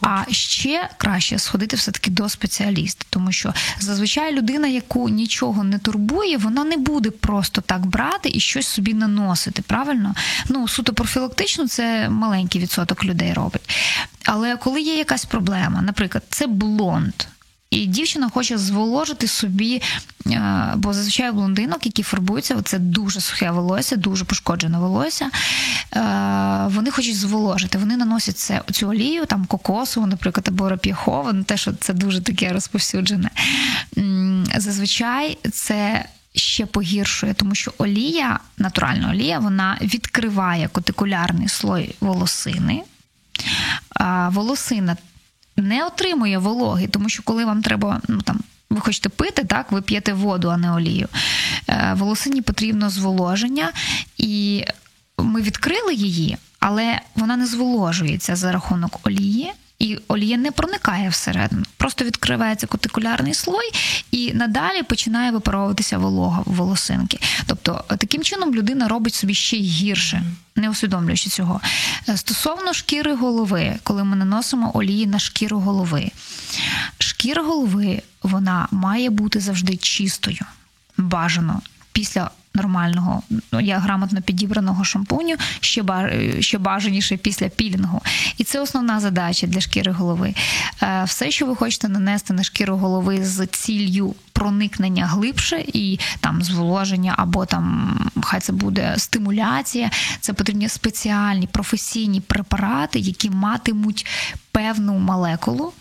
А 0.01 0.25
ще 0.31 0.91
краще 0.97 1.39
сходити 1.39 1.77
все 1.77 1.91
таки 1.91 2.11
до 2.11 2.29
спеціаліста, 2.29 3.05
тому 3.11 3.33
що 3.33 3.55
Зазвичай 3.87 4.33
людина, 4.33 4.69
яку 4.69 5.09
нічого 5.09 5.65
не 5.65 5.79
турбує, 5.79 6.37
вона 6.37 6.65
не 6.65 6.77
буде 6.77 7.11
просто 7.11 7.61
так 7.61 7.87
брати 7.87 8.31
і 8.33 8.41
щось 8.41 8.67
собі 8.67 8.95
наносити. 8.95 9.63
Правильно? 9.63 10.15
Ну, 10.49 10.69
суто 10.69 10.93
профілактично, 10.93 11.69
це 11.69 12.09
маленький 12.09 12.61
відсоток 12.61 13.05
людей 13.05 13.33
робить. 13.33 13.71
Але 14.25 14.57
коли 14.57 14.81
є 14.81 14.99
якась 14.99 15.25
проблема, 15.25 15.83
наприклад, 15.83 16.25
це 16.31 16.47
блонд. 16.47 17.15
І 17.77 17.87
дівчина 17.87 18.29
хоче 18.29 18.59
зволожити 18.59 19.29
собі, 19.29 19.83
е, 20.27 20.73
бо 20.77 20.93
зазвичай 20.93 21.33
блондинок, 21.33 21.87
які 21.87 22.03
фарбуються, 22.03 22.63
це 22.63 22.79
дуже 22.79 23.21
сухе 23.21 23.51
волосся, 23.51 23.97
дуже 23.97 24.25
пошкоджене 24.25 24.79
волосся. 24.79 25.31
Е, 25.97 26.01
вони 26.67 26.91
хочуть 26.91 27.17
зволожити. 27.17 27.79
Вони 27.79 27.97
наносять 27.97 28.39
це, 28.39 28.63
цю 28.73 28.89
олію, 28.89 29.27
там 29.27 29.45
кокосову, 29.45 30.07
наприклад, 30.07 30.49
або 30.49 30.69
рап'яхову, 30.69 31.33
ну 31.33 31.45
те, 31.45 31.57
що 31.57 31.73
це 31.73 31.93
дуже 31.95 32.21
таке 32.21 32.53
розповсюджене. 32.53 33.31
Зазвичай 34.57 35.39
це. 35.53 36.05
Ще 36.35 36.67
погіршує, 36.67 37.35
тому 37.35 37.55
що 37.55 37.73
олія, 37.79 38.41
натуральна 38.59 39.11
олія, 39.11 39.39
вона 39.39 39.79
відкриває 39.81 40.69
кутикулярний 40.69 41.49
слой 41.49 41.95
волосини. 42.01 42.83
Волосина 44.31 44.97
не 45.57 45.87
отримує 45.87 46.39
вологи, 46.39 46.87
тому 46.87 47.09
що 47.09 47.23
коли 47.23 47.45
вам 47.45 47.63
треба, 47.63 48.01
ну 48.09 48.21
там. 48.23 48.41
Ви 48.71 48.81
хочете 48.81 49.09
пити, 49.09 49.45
так, 49.45 49.73
ви 49.73 49.83
п'єте 49.83 50.13
воду, 50.13 50.49
а 50.51 50.57
не 50.57 50.73
олію. 50.73 51.09
Е, 51.69 51.95
волосині 51.99 52.43
потрібно 52.43 52.91
зволоження, 52.91 53.73
і 54.17 54.65
ми 55.19 55.43
відкрили 55.43 55.95
її, 55.95 56.37
але 56.61 57.01
вона 57.15 57.37
не 57.37 57.47
зволожується 57.47 58.37
за 58.37 58.53
рахунок 58.53 59.01
олії. 59.03 59.53
І 59.79 59.99
олія 60.09 60.37
не 60.37 60.51
проникає 60.51 61.09
всередину, 61.09 61.63
просто 61.77 62.05
відкривається 62.05 62.67
кутикулярний 62.67 63.35
слой, 63.35 63.71
і 64.11 64.35
надалі 64.35 64.83
починає 64.83 65.31
випаровуватися 65.31 65.99
волога 65.99 66.43
в 66.47 66.55
волосинки. 66.55 67.21
Тобто, 67.47 67.85
таким 67.99 68.23
чином 68.23 68.55
людина 68.55 68.89
робить 68.89 69.15
собі 69.15 69.35
ще 69.35 69.57
гірше, 69.57 70.23
не 70.57 70.71
усвідомлюючи 70.71 71.31
цього. 71.31 71.61
Е, 72.09 72.17
стосовно 72.17 72.73
шкіри 72.73 73.15
голови, 73.15 73.77
коли 73.83 74.05
ми 74.05 74.17
наносимо 74.17 74.71
олії 74.75 75.07
на 75.07 75.19
шкіру 75.19 75.61
голови, 75.61 76.11
шкіра 76.99 77.43
голови 77.43 78.03
вона 78.23 78.69
має 78.71 79.11
бути 79.11 79.41
завжди 79.41 79.77
чистою, 79.77 80.41
бажано 80.97 81.63
після 81.93 82.31
нормального, 82.57 83.23
ну, 83.53 83.61
я 83.61 83.79
грамотно 83.79 84.23
підібраного 84.23 84.85
шампуню, 84.85 85.37
ще 85.61 85.85
ще 86.41 86.59
бажаніше 86.59 87.17
після 87.17 87.49
пілінгу. 87.49 88.01
І 88.39 88.45
це 88.45 88.61
основна 88.61 89.01
задача 89.01 89.47
для 89.47 89.61
шкіри 89.61 89.93
голови. 89.93 90.35
Е, 90.83 91.05
все, 91.05 91.31
що 91.31 91.47
ви 91.47 91.57
хочете 91.57 91.89
нанести 91.89 92.33
на 92.33 92.43
шкіру 92.43 92.77
голови 92.77 93.25
з 93.25 93.47
ціллю 93.47 94.15
проникнення 94.33 95.07
глибше 95.07 95.65
і 95.73 95.99
там 96.21 96.43
зволоження, 96.43 97.15
або 97.19 97.47
там 97.47 97.99
хай 98.23 98.41
це 98.41 98.53
буде 98.53 98.95
стимуляція, 98.99 99.91
це 100.21 100.33
потрібні 100.33 100.69
спеціальні 100.69 101.47
професійні 101.47 102.21
препарати, 102.21 102.99
які 102.99 103.31
матимуть 103.31 104.07
певну 104.53 104.99
молекулу 104.99 105.73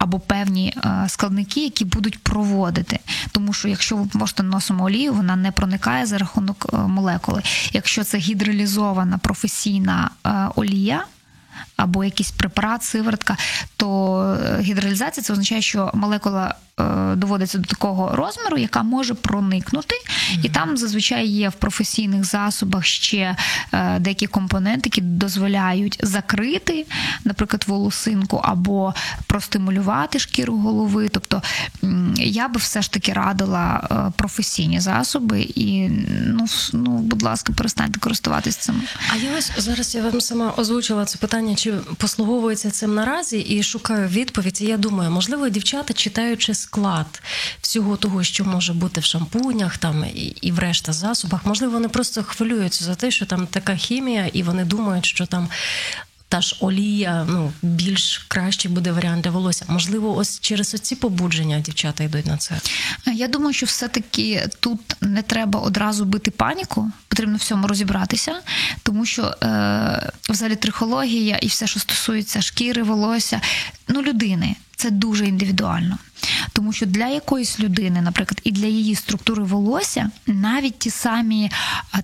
або 0.00 0.18
певні 0.18 0.74
е, 0.76 1.08
складники, 1.08 1.64
які 1.64 1.84
будуть 1.84 2.18
проводити. 2.18 2.98
Тому 3.32 3.52
що 3.52 3.68
якщо 3.68 3.96
ви 3.96 4.06
просто 4.06 4.42
носимо 4.42 4.84
олію, 4.84 5.12
вона 5.12 5.36
не 5.36 5.52
проникає 5.52 6.06
за 6.06 6.18
рахунок 6.18 6.66
е, 6.72 6.76
молекули. 6.76 7.42
Якщо 7.72 8.04
це 8.04 8.18
гідролізована 8.18 9.18
професійна 9.18 10.10
е, 10.26 10.30
олія. 10.56 11.04
Або 11.80 12.04
якийсь 12.04 12.30
препарат, 12.30 12.82
сиворотка, 12.82 13.36
то 13.76 14.38
гідролізація 14.60 15.24
це 15.24 15.32
означає, 15.32 15.62
що 15.62 15.90
молекула 15.94 16.54
Е, 16.80 17.16
доводиться 17.16 17.58
до 17.58 17.64
такого 17.64 18.16
розміру, 18.16 18.58
яка 18.58 18.82
може 18.82 19.14
проникнути, 19.14 19.94
і 20.42 20.48
там 20.48 20.76
зазвичай 20.76 21.26
є 21.26 21.48
в 21.48 21.52
професійних 21.52 22.24
засобах 22.24 22.84
ще 22.84 23.36
е, 23.72 23.98
деякі 23.98 24.26
компоненти, 24.26 24.82
які 24.84 25.00
дозволяють 25.00 25.98
закрити, 26.02 26.86
наприклад, 27.24 27.64
волосинку 27.66 28.40
або 28.44 28.94
простимулювати 29.26 30.18
шкіру 30.18 30.56
голови. 30.56 31.08
Тобто 31.08 31.42
я 32.16 32.48
би 32.48 32.58
все 32.58 32.82
ж 32.82 32.92
таки 32.92 33.12
радила 33.12 33.88
е, 33.90 34.12
професійні 34.16 34.80
засоби, 34.80 35.40
і 35.40 35.88
ну, 36.26 36.46
ну 36.72 36.90
будь 36.98 37.22
ласка, 37.22 37.52
перестаньте 37.52 38.00
користуватися 38.00 38.60
цим. 38.60 38.82
А 39.12 39.16
я 39.16 39.38
ось 39.38 39.52
зараз 39.56 39.94
я 39.94 40.02
вам 40.02 40.20
сама 40.20 40.52
озвучила 40.56 41.04
це 41.04 41.18
питання, 41.18 41.54
чи 41.70 41.94
послуговується 41.94 42.70
цим 42.70 42.94
наразі, 42.94 43.38
і 43.38 43.62
шукаю 43.62 44.08
відповідь. 44.08 44.62
І 44.62 44.64
я 44.64 44.76
думаю, 44.76 45.10
можливо, 45.10 45.48
дівчата 45.48 45.94
читаючи 45.94 46.54
склад 46.54 47.22
всього 47.60 47.96
того, 47.96 48.22
що 48.22 48.44
може 48.44 48.72
бути 48.72 49.00
в 49.00 49.04
шампунях, 49.04 49.78
там 49.78 50.04
і, 50.14 50.20
і 50.20 50.52
в 50.52 50.58
решта 50.58 50.92
засобах. 50.92 51.46
Можливо, 51.46 51.72
вони 51.72 51.88
просто 51.88 52.22
хвилюються 52.22 52.84
за 52.84 52.94
те, 52.94 53.10
що 53.10 53.26
там 53.26 53.46
така 53.46 53.76
хімія, 53.76 54.26
і 54.32 54.42
вони 54.42 54.64
думають, 54.64 55.06
що 55.06 55.26
там. 55.26 55.48
Та 56.30 56.40
ж 56.40 56.56
олія, 56.60 57.26
ну 57.28 57.52
більш 57.62 58.18
кращий 58.28 58.70
буде 58.70 58.92
варіант 58.92 59.24
для 59.24 59.30
волосся. 59.30 59.64
Можливо, 59.68 60.16
ось 60.16 60.40
через 60.40 60.74
оці 60.74 60.96
побудження 60.96 61.60
дівчата 61.60 62.04
йдуть 62.04 62.26
на 62.26 62.36
це. 62.36 62.54
Я 63.14 63.28
думаю, 63.28 63.52
що 63.52 63.66
все-таки 63.66 64.48
тут 64.60 64.80
не 65.00 65.22
треба 65.22 65.60
одразу 65.60 66.04
бити 66.04 66.30
паніку, 66.30 66.90
потрібно 67.08 67.36
в 67.36 67.40
цьому 67.40 67.66
розібратися, 67.66 68.40
тому 68.82 69.06
що 69.06 69.22
е, 69.22 70.12
взагалі 70.28 70.56
трихологія 70.56 71.36
і 71.36 71.46
все, 71.46 71.66
що 71.66 71.80
стосується 71.80 72.42
шкіри, 72.42 72.82
волосся, 72.82 73.40
ну 73.88 74.02
людини, 74.02 74.56
це 74.80 74.90
дуже 74.90 75.26
індивідуально. 75.26 75.98
Тому 76.52 76.72
що 76.72 76.86
для 76.86 77.06
якоїсь 77.06 77.60
людини, 77.60 78.00
наприклад, 78.00 78.40
і 78.44 78.50
для 78.52 78.66
її 78.66 78.94
структури 78.94 79.42
волосся 79.42 80.10
навіть 80.26 80.78
ті 80.78 80.90
самі 80.90 81.50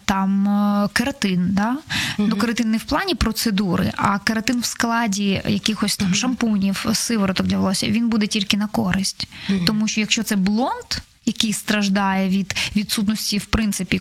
там 0.04 0.48
е, 0.48 0.88
кератин, 0.92 1.48
да? 1.50 1.70
mm 1.70 2.26
ну 2.28 2.36
кератин 2.36 2.70
не 2.70 2.76
в 2.78 2.84
плані 2.84 3.14
процедури, 3.14 3.92
а 3.96 4.18
кератин 4.18 4.60
в 4.60 4.64
складі 4.64 5.42
якихось 5.48 5.96
там 5.96 6.08
mm 6.08 6.14
шампунів, 6.14 6.86
сивороток 6.94 7.46
для 7.46 7.58
волосся, 7.58 7.86
він 7.86 8.08
буде 8.08 8.26
тільки 8.26 8.56
на 8.56 8.66
користь. 8.66 9.28
mm 9.48 9.64
Тому 9.64 9.88
що 9.88 10.00
якщо 10.00 10.22
це 10.22 10.36
блонд. 10.36 10.86
Який 11.26 11.52
страждає 11.52 12.28
від 12.28 12.56
відсутності 12.76 13.38
в 13.38 13.44
принципі 13.46 14.00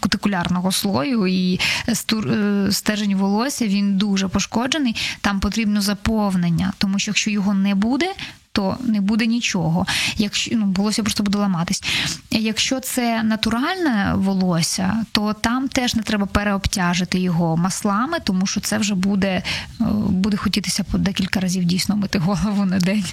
кутикулярного 0.00 0.72
слою 0.72 1.26
і 1.26 1.60
е, 1.88 2.72
стержень 2.72 3.16
волосся, 3.16 3.66
він 3.66 3.96
дуже 3.96 4.28
пошкоджений. 4.28 4.96
Там 5.20 5.40
потрібно 5.40 5.80
заповнення, 5.80 6.72
тому 6.78 6.98
що 6.98 7.10
якщо 7.10 7.30
його 7.30 7.54
не 7.54 7.74
буде, 7.74 8.12
то 8.58 8.76
не 8.80 9.00
буде 9.00 9.26
нічого. 9.26 9.86
Якщо 10.16 10.50
ну, 10.56 10.74
волосся 10.76 11.02
просто 11.02 11.22
буде 11.22 11.38
ламатись. 11.38 11.82
Якщо 12.30 12.80
це 12.80 13.22
натуральне 13.22 14.12
волосся, 14.16 15.04
то 15.12 15.32
там 15.32 15.68
теж 15.68 15.94
не 15.94 16.02
треба 16.02 16.26
переобтяжити 16.26 17.18
його 17.18 17.56
маслами, 17.56 18.18
тому 18.24 18.46
що 18.46 18.60
це 18.60 18.78
вже 18.78 18.94
буде 18.94 19.28
е, 19.28 19.84
буде 20.08 20.36
хотітися 20.36 20.84
по 20.84 20.98
декілька 20.98 21.40
разів 21.40 21.64
дійсно 21.64 21.96
мити 21.96 22.18
голову 22.18 22.64
на 22.64 22.78
день. 22.78 23.04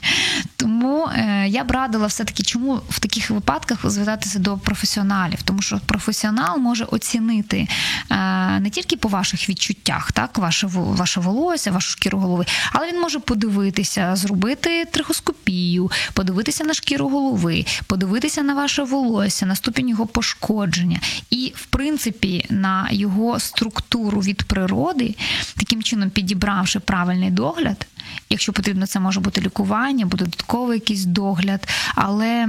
Тому 0.55 1.05
е, 1.05 1.47
я 1.47 1.63
б 1.63 1.71
радила 1.71 2.07
все-таки, 2.07 2.43
чому 2.43 2.81
в 2.89 2.99
таких 2.99 3.29
випадках 3.29 3.89
звертатися 3.89 4.39
до 4.39 4.57
професіоналів, 4.57 5.41
тому 5.43 5.61
що 5.61 5.79
професіонал 5.85 6.57
може 6.57 6.83
оцінити 6.83 7.67
е, 8.11 8.15
не 8.59 8.69
тільки 8.69 8.97
по 8.97 9.07
ваших 9.09 9.49
відчуттях, 9.49 10.11
так, 10.11 10.37
ваше 10.37 10.67
ваше 10.71 11.19
волосся, 11.19 11.71
вашу 11.71 11.91
шкіру 11.91 12.19
голови, 12.19 12.45
але 12.71 12.87
він 12.87 13.01
може 13.01 13.19
подивитися, 13.19 14.15
зробити 14.15 14.85
трихоскопію, 14.85 15.34
ендоскопію, 15.35 15.91
подивитися 16.13 16.63
на 16.63 16.73
шкіру 16.73 17.09
голови, 17.09 17.65
подивитися 17.87 18.43
на 18.43 18.53
ваше 18.53 18.83
волосся, 18.83 19.45
на 19.45 19.55
ступінь 19.55 19.89
його 19.89 20.05
пошкодження, 20.05 20.99
і, 21.29 21.53
в 21.55 21.65
принципі, 21.65 22.45
на 22.49 22.87
його 22.91 23.39
структуру 23.39 24.19
від 24.21 24.43
природи, 24.43 25.15
таким 25.57 25.83
чином 25.83 26.09
підібравши 26.09 26.79
правильний 26.79 27.31
догляд. 27.31 27.87
Якщо 28.29 28.53
потрібно, 28.53 28.87
це 28.87 28.99
може 28.99 29.19
бути 29.19 29.41
лікування, 29.41 30.05
буде 30.05 30.25
додатковий 30.25 30.77
якийсь 30.77 31.05
догляд. 31.05 31.67
Але 31.95 32.47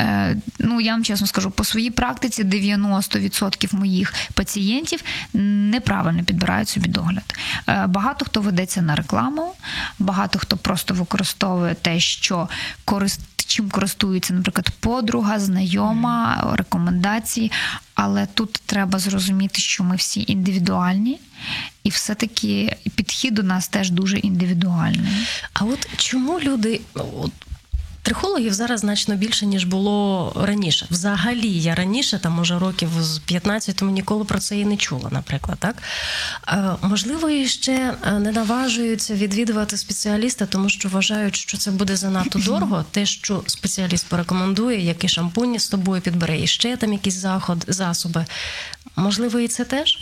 е, 0.00 0.36
ну 0.58 0.80
я 0.80 0.92
вам 0.92 1.04
чесно 1.04 1.26
скажу, 1.26 1.50
по 1.50 1.64
своїй 1.64 1.90
практиці 1.90 2.44
90% 2.44 3.74
моїх 3.74 4.14
пацієнтів 4.34 5.00
неправильно 5.34 6.24
підбирають 6.24 6.68
собі 6.68 6.88
догляд. 6.88 7.34
Е, 7.68 7.86
багато 7.86 8.24
хто 8.24 8.40
ведеться 8.40 8.82
на 8.82 8.94
рекламу, 8.94 9.52
багато 9.98 10.38
хто 10.38 10.56
просто 10.56 10.94
використовує 10.94 11.74
те, 11.74 12.00
що 12.00 12.48
корист. 12.84 13.20
Чим 13.50 13.70
користується, 13.70 14.34
наприклад, 14.34 14.70
подруга, 14.80 15.38
знайома, 15.38 16.50
рекомендації. 16.56 17.52
Але 17.94 18.26
тут 18.26 18.52
треба 18.66 18.98
зрозуміти, 18.98 19.60
що 19.60 19.84
ми 19.84 19.96
всі 19.96 20.24
індивідуальні, 20.28 21.20
і 21.84 21.88
все-таки 21.88 22.76
підхід 22.94 23.34
до 23.34 23.42
нас 23.42 23.68
теж 23.68 23.90
дуже 23.90 24.18
індивідуальний. 24.18 25.26
А 25.52 25.64
от 25.64 25.88
чому 25.96 26.40
люди 26.40 26.80
от, 26.94 27.32
Трихологів 28.02 28.52
зараз 28.52 28.80
значно 28.80 29.16
більше 29.16 29.46
ніж 29.46 29.64
було 29.64 30.32
раніше. 30.36 30.86
Взагалі, 30.90 31.48
я 31.48 31.74
раніше, 31.74 32.18
там 32.18 32.32
може 32.32 32.58
років 32.58 32.88
з 33.00 33.18
15 33.18 33.76
тому 33.76 33.90
ніколи 33.90 34.24
про 34.24 34.38
це 34.38 34.58
і 34.58 34.64
не 34.64 34.76
чула, 34.76 35.08
наприклад, 35.12 35.58
так 35.58 35.82
е, 36.48 36.76
можливо, 36.82 37.30
і 37.30 37.46
ще 37.46 37.94
е, 38.06 38.18
не 38.18 38.32
наважуються 38.32 39.14
відвідувати 39.14 39.76
спеціаліста, 39.76 40.46
тому 40.46 40.68
що 40.68 40.88
вважають, 40.88 41.36
що 41.36 41.58
це 41.58 41.70
буде 41.70 41.96
занадто 41.96 42.38
дорого. 42.46 42.84
Те, 42.90 43.06
що 43.06 43.42
спеціаліст 43.46 44.06
порекомендує, 44.06 44.80
які 44.80 45.08
шампуні 45.08 45.58
з 45.58 45.68
тобою 45.68 46.02
підбере, 46.02 46.40
і 46.40 46.46
ще 46.46 46.76
там 46.76 46.92
якісь 46.92 47.14
заход, 47.14 47.64
засоби. 47.68 48.26
Можливо, 49.00 49.40
і 49.40 49.48
це 49.48 49.64
теж? 49.64 49.98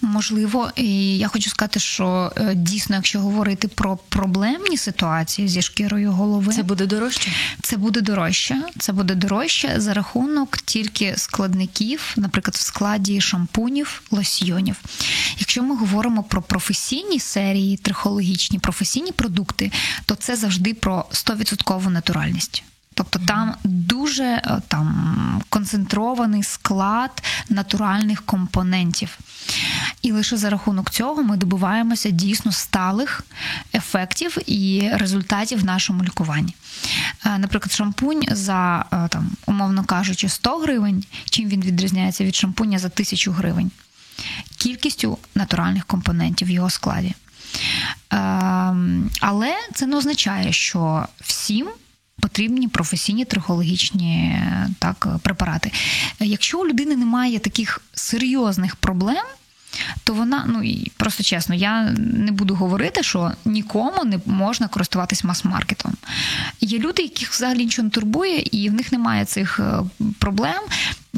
Можливо, 0.00 0.70
і 0.76 1.18
я 1.18 1.28
хочу 1.28 1.50
сказати, 1.50 1.80
що 1.80 2.32
е, 2.36 2.54
дійсно, 2.54 2.96
якщо 2.96 3.20
говорити 3.20 3.68
про 3.68 3.96
проблемні 4.08 4.76
ситуації 4.76 5.48
зі 5.48 5.62
шкірою 5.62 6.12
голови, 6.12 6.52
це 6.52 6.62
буде 6.62 6.86
дорожче. 6.86 7.30
Це 7.62 7.76
буде 7.76 8.00
дорожче. 8.00 8.62
Це 8.78 8.92
буде 8.92 9.14
дорожче 9.14 9.74
за 9.76 9.94
рахунок 9.94 10.58
тільки 10.58 11.14
складників, 11.16 12.14
наприклад, 12.16 12.54
в 12.54 12.60
складі 12.60 13.20
шампунів, 13.20 14.02
лосьйонів. 14.10 14.76
Якщо 15.38 15.62
ми 15.62 15.76
говоримо 15.76 16.22
про 16.22 16.42
професійні 16.42 17.20
серії, 17.20 17.76
трихологічні 17.76 18.58
професійні 18.58 19.12
продукти, 19.12 19.72
то 20.06 20.14
це 20.14 20.36
завжди 20.36 20.74
про 20.74 21.04
100% 21.12 21.88
натуральність. 21.88 22.62
Тобто 22.96 23.18
там 23.18 23.54
дуже 23.64 24.24
е, 24.24 24.60
там 24.68 25.42
концентрований 25.48 26.42
склад 26.42 27.22
натуральних 27.48 28.22
компонентів. 28.22 29.18
І 30.02 30.12
лише 30.12 30.36
за 30.36 30.50
рахунок 30.50 30.90
цього 30.90 31.22
ми 31.22 31.36
добиваємося 31.36 32.10
дійсно 32.10 32.52
сталих 32.52 33.24
ефектів 33.74 34.36
і 34.46 34.90
результатів 34.92 35.60
в 35.60 35.64
нашому 35.64 36.04
лікуванні. 36.04 36.54
Е, 37.26 37.38
наприклад, 37.38 37.72
шампунь 37.72 38.22
за, 38.30 38.84
е, 38.92 39.08
там, 39.08 39.30
умовно 39.46 39.84
кажучи, 39.84 40.28
100 40.28 40.58
гривень, 40.58 41.04
чим 41.30 41.48
він 41.48 41.60
відрізняється 41.60 42.24
від 42.24 42.34
шампуня 42.34 42.78
за 42.78 42.88
1000 42.88 43.30
гривень, 43.30 43.70
кількістю 44.56 45.18
натуральних 45.34 45.84
компонентів 45.84 46.48
в 46.48 46.50
його 46.50 46.70
складі. 46.70 47.14
Ем, 48.10 49.10
але 49.20 49.54
це 49.74 49.86
не 49.86 49.96
означає, 49.96 50.52
що 50.52 51.06
всім 51.20 51.68
потрібні 52.20 52.68
професійні 52.68 53.24
трихологічні 53.24 54.42
так, 54.78 55.06
препарати. 55.22 55.72
Якщо 56.20 56.60
у 56.60 56.66
людини 56.66 56.96
немає 56.96 57.38
таких 57.38 57.80
серйозних 57.94 58.76
проблем, 58.76 59.24
то 60.04 60.14
вона, 60.14 60.44
ну 60.48 60.62
і 60.62 60.92
просто 60.96 61.22
чесно, 61.22 61.54
я 61.54 61.82
не 61.98 62.32
буду 62.32 62.54
говорити, 62.54 63.02
що 63.02 63.32
нікому 63.44 64.04
не 64.04 64.18
можна 64.26 64.68
користуватись 64.68 65.24
мас-маркетом. 65.24 65.92
Є 66.60 66.78
люди, 66.78 67.02
яких 67.02 67.30
взагалі 67.30 67.58
нічого 67.58 67.84
не 67.84 67.90
турбує, 67.90 68.42
і 68.52 68.68
в 68.68 68.72
них 68.72 68.92
немає 68.92 69.24
цих 69.24 69.60
е, 69.60 69.78
проблем 70.18 70.62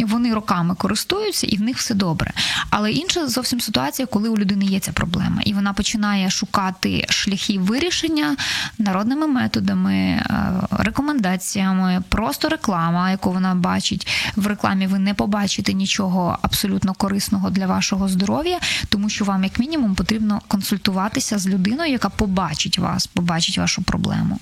вони 0.04 0.34
роками 0.34 0.74
користуються 0.74 1.46
і 1.46 1.56
в 1.56 1.60
них 1.60 1.76
все 1.76 1.94
добре. 1.94 2.32
Але 2.70 2.92
інша 2.92 3.28
зовсім 3.28 3.60
ситуація, 3.60 4.06
коли 4.06 4.28
у 4.28 4.38
людини 4.38 4.64
є 4.64 4.80
ця 4.80 4.92
проблема, 4.92 5.42
і 5.44 5.52
вона 5.52 5.72
починає 5.72 6.30
шукати 6.30 7.06
шляхи 7.08 7.58
вирішення 7.58 8.36
народними 8.78 9.26
методами, 9.26 9.94
е, 9.94 10.24
рекомендаціями, 10.70 12.02
просто 12.08 12.48
реклама, 12.48 13.10
яку 13.10 13.32
вона 13.32 13.54
бачить 13.54 14.06
в 14.36 14.46
рекламі. 14.46 14.86
Ви 14.86 14.98
не 14.98 15.14
побачите 15.14 15.72
нічого 15.72 16.38
абсолютно 16.42 16.94
корисного 16.94 17.50
для 17.50 17.66
вашого 17.66 18.08
здоров'я, 18.08 18.58
тому 18.88 19.08
що 19.08 19.24
вам, 19.24 19.44
як 19.44 19.58
мінімум, 19.58 19.94
потрібно 19.94 20.40
консультуватися 20.48 21.38
з 21.38 21.46
людиною, 21.46 21.92
яка 21.92 22.08
побачить 22.08 22.78
вас, 22.78 23.06
побачить 23.06 23.58
вашу 23.58 23.82
проблему. 23.82 24.38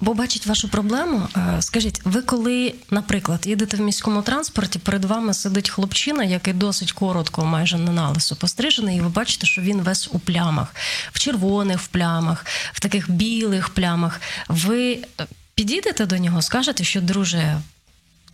Бо 0.00 0.14
бачить 0.14 0.46
вашу 0.46 0.68
проблему. 0.68 1.28
Е, 1.36 1.62
скажіть, 1.62 2.00
ви 2.04 2.22
коли, 2.22 2.74
наприклад, 2.90 3.46
їдете 3.46 3.76
в 3.76 3.80
міському 3.80 4.22
транспорті, 4.22 4.78
перед 4.78 5.04
вами 5.04 5.34
сидить 5.34 5.70
хлопчина, 5.70 6.24
який 6.24 6.54
досить 6.54 6.92
коротко, 6.92 7.44
майже 7.44 7.78
на 7.78 7.92
налису 7.92 8.36
пострижений, 8.36 8.96
і 8.96 9.00
ви 9.00 9.08
бачите, 9.08 9.46
що 9.46 9.62
він 9.62 9.80
весь 9.80 10.08
у 10.12 10.18
плямах, 10.18 10.74
в 11.12 11.18
червоних 11.18 11.80
в 11.80 11.86
плямах, 11.86 12.46
в 12.72 12.80
таких 12.80 13.10
білих 13.10 13.68
плямах. 13.68 14.20
Ви 14.48 14.92
е, 14.92 15.26
підійдете 15.54 16.06
до 16.06 16.18
нього, 16.18 16.42
скажете, 16.42 16.84
що 16.84 17.00
друже, 17.00 17.60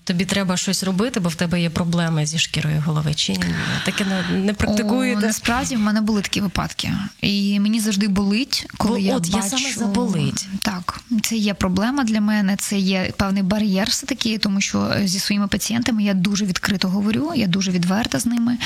тобі 0.05 0.25
треба 0.25 0.57
щось 0.57 0.83
робити, 0.83 1.21
бо 1.21 1.29
в 1.29 1.35
тебе 1.35 1.61
є 1.61 1.71
проблеми 1.71 2.27
зі 2.27 2.38
шкірою 2.38 2.83
голови. 2.87 3.15
Чи 3.15 3.33
ні? 3.33 3.45
таке 3.85 4.07
не 4.31 4.53
практикуєте? 4.53 5.19
О, 5.19 5.27
Насправді 5.27 5.77
в 5.77 5.79
мене 5.79 6.01
були 6.01 6.23
такі 6.23 6.41
випадки, 6.41 6.93
і 7.21 7.61
мені 7.61 7.81
завжди 7.81 8.09
болить, 8.09 8.67
коли 8.77 8.95
Бо, 8.95 8.99
я 8.99 9.17
от, 9.17 9.31
бачу... 9.31 9.45
я 9.45 9.51
саме 9.59 9.73
заболить. 9.73 10.49
Так, 10.62 11.01
це 11.23 11.37
є 11.37 11.55
проблема 11.55 12.05
для 12.05 12.21
мене. 12.21 12.57
Це 12.57 12.79
є 12.79 13.12
певний 13.17 13.43
бар'єр, 13.43 13.88
все 13.88 14.07
таки, 14.07 14.38
тому 14.38 14.61
що 14.61 14.95
зі 15.05 15.19
своїми 15.19 15.49
пацієнтами 15.49 16.03
я 16.03 16.15
дуже 16.15 16.45
відкрито 16.45 16.88
говорю, 16.88 17.33
я 17.37 17.47
дуже 17.47 17.71
відверта 17.71 18.19
з 18.19 18.27
ними. 18.27 18.59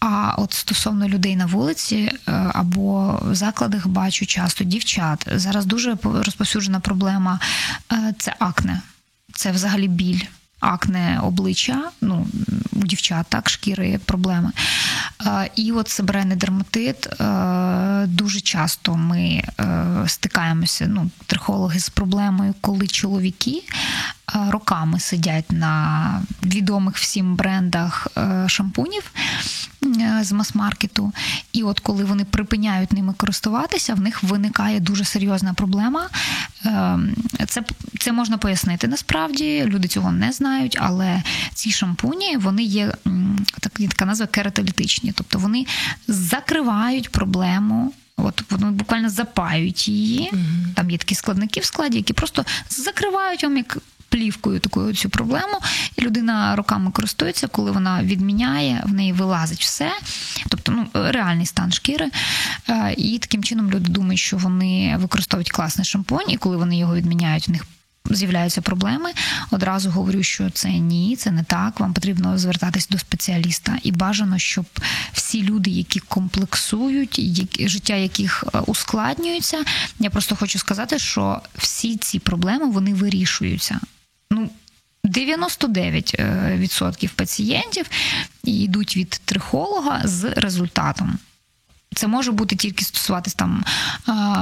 А 0.00 0.34
от 0.38 0.52
стосовно 0.52 1.08
людей 1.08 1.36
на 1.36 1.46
вулиці 1.46 1.96
е, 1.96 2.32
або 2.54 3.18
в 3.22 3.34
закладах 3.34 3.86
бачу 3.86 4.26
часто 4.26 4.64
дівчат. 4.64 5.26
Зараз 5.34 5.66
дуже 5.66 5.96
розповсюджена 6.02 6.80
проблема 6.80 7.40
е, 7.92 8.14
це 8.18 8.34
акне. 8.38 8.82
Це 9.32 9.50
взагалі 9.50 9.88
біль 9.88 10.20
акне 10.60 11.20
обличчя, 11.22 11.90
ну 12.00 12.26
у 12.72 12.86
дівчат 12.86 13.26
так, 13.28 13.50
шкіри 13.50 14.00
проблеми. 14.04 14.52
І 15.56 15.72
от 15.72 15.88
себрений 15.88 16.36
дерматит. 16.36 17.06
Е, 17.06 18.06
дуже 18.06 18.40
часто 18.40 18.96
ми 18.96 19.42
е, 19.60 19.84
стикаємося, 20.06 20.86
ну, 20.88 21.10
трихологи 21.26 21.80
з 21.80 21.88
проблемою, 21.88 22.54
коли 22.60 22.86
чоловіки 22.86 23.62
е, 23.68 23.72
роками 24.34 25.00
сидять 25.00 25.52
на 25.52 26.22
відомих 26.42 26.96
всім 26.96 27.36
брендах 27.36 28.08
шампунів 28.46 29.12
з 30.22 30.32
мас-маркету. 30.32 31.12
І 31.52 31.62
от 31.62 31.80
коли 31.80 32.04
вони 32.04 32.24
припиняють 32.24 32.92
ними 32.92 33.14
користуватися, 33.16 33.94
в 33.94 34.00
них 34.00 34.22
виникає 34.22 34.80
дуже 34.80 35.04
серйозна 35.04 35.54
проблема. 35.54 36.08
Це 37.46 37.62
це 37.98 38.12
можна 38.12 38.38
пояснити 38.38 38.88
насправді. 38.88 39.64
Люди 39.66 39.88
цього 39.88 40.12
не 40.12 40.32
знають, 40.32 40.78
але 40.80 41.22
ці 41.54 41.70
шампуні 41.70 42.36
вони 42.36 42.62
є 42.62 42.92
так, 43.60 43.72
така 43.72 44.04
назва 44.04 44.26
кератолітичні, 44.26 45.12
тобто 45.12 45.38
вони 45.38 45.66
закривають 46.08 47.08
проблему. 47.08 47.92
От 48.16 48.42
вони 48.50 48.70
буквально 48.70 49.10
запають 49.10 49.88
її. 49.88 50.30
Mm-hmm. 50.32 50.74
Там 50.74 50.90
є 50.90 50.98
такі 50.98 51.14
складники 51.14 51.60
в 51.60 51.64
складі, 51.64 51.96
які 51.96 52.12
просто 52.12 52.44
закривають 52.70 53.42
вам 53.42 53.56
як 53.56 53.78
плівкою 54.08 54.60
такою 54.60 54.94
цю 54.94 55.10
проблему, 55.10 55.58
і 55.96 56.02
людина 56.02 56.56
роками 56.56 56.90
користується, 56.90 57.46
коли 57.46 57.70
вона 57.70 58.02
відміняє, 58.02 58.82
в 58.86 58.92
неї 58.92 59.12
вилазить 59.12 59.60
все, 59.60 59.92
тобто 60.48 60.72
ну, 60.72 60.86
реальний 60.94 61.46
стан 61.46 61.72
шкіри. 61.72 62.10
Е, 62.68 62.94
і 62.96 63.18
таким 63.18 63.44
чином 63.44 63.70
люди 63.70 63.90
думають, 63.90 64.20
що 64.20 64.36
вони 64.36 64.96
використовують 64.98 65.50
класний 65.50 65.84
шампунь, 65.84 66.30
і 66.30 66.36
коли 66.36 66.56
вони 66.56 66.78
його 66.78 66.94
відміняють, 66.94 67.48
в 67.48 67.50
них 67.50 67.64
з'являються 68.10 68.60
проблеми, 68.60 69.10
одразу 69.50 69.90
говорю, 69.90 70.22
що 70.22 70.50
це 70.50 70.68
ні, 70.68 71.16
це 71.16 71.30
не 71.30 71.42
так. 71.42 71.80
Вам 71.80 71.94
потрібно 71.94 72.38
звертатись 72.38 72.88
до 72.88 72.98
спеціаліста. 72.98 73.78
І 73.82 73.92
бажано, 73.92 74.38
щоб 74.38 74.64
всі 75.12 75.42
люди, 75.42 75.70
які 75.70 76.00
комплексують, 76.00 77.18
які, 77.18 77.68
життя 77.68 77.94
яких 77.94 78.44
е, 78.54 78.58
ускладнюється, 78.58 79.64
я 79.98 80.10
просто 80.10 80.36
хочу 80.36 80.58
сказати, 80.58 80.98
що 80.98 81.40
всі 81.58 81.96
ці 81.96 82.18
проблеми 82.18 82.66
вони 82.66 82.94
вирішуються. 82.94 83.80
Ну, 84.30 84.50
99% 85.04 87.04
е, 87.04 87.08
пацієнтів 87.16 87.90
йдуть 88.44 88.96
від 88.96 89.10
трихолога 89.10 90.00
з 90.04 90.24
результатом. 90.24 91.18
Це 91.94 92.06
може 92.06 92.32
бути 92.32 92.56
тільки 92.56 92.84
стосуватись 92.84 93.34
там 93.34 93.64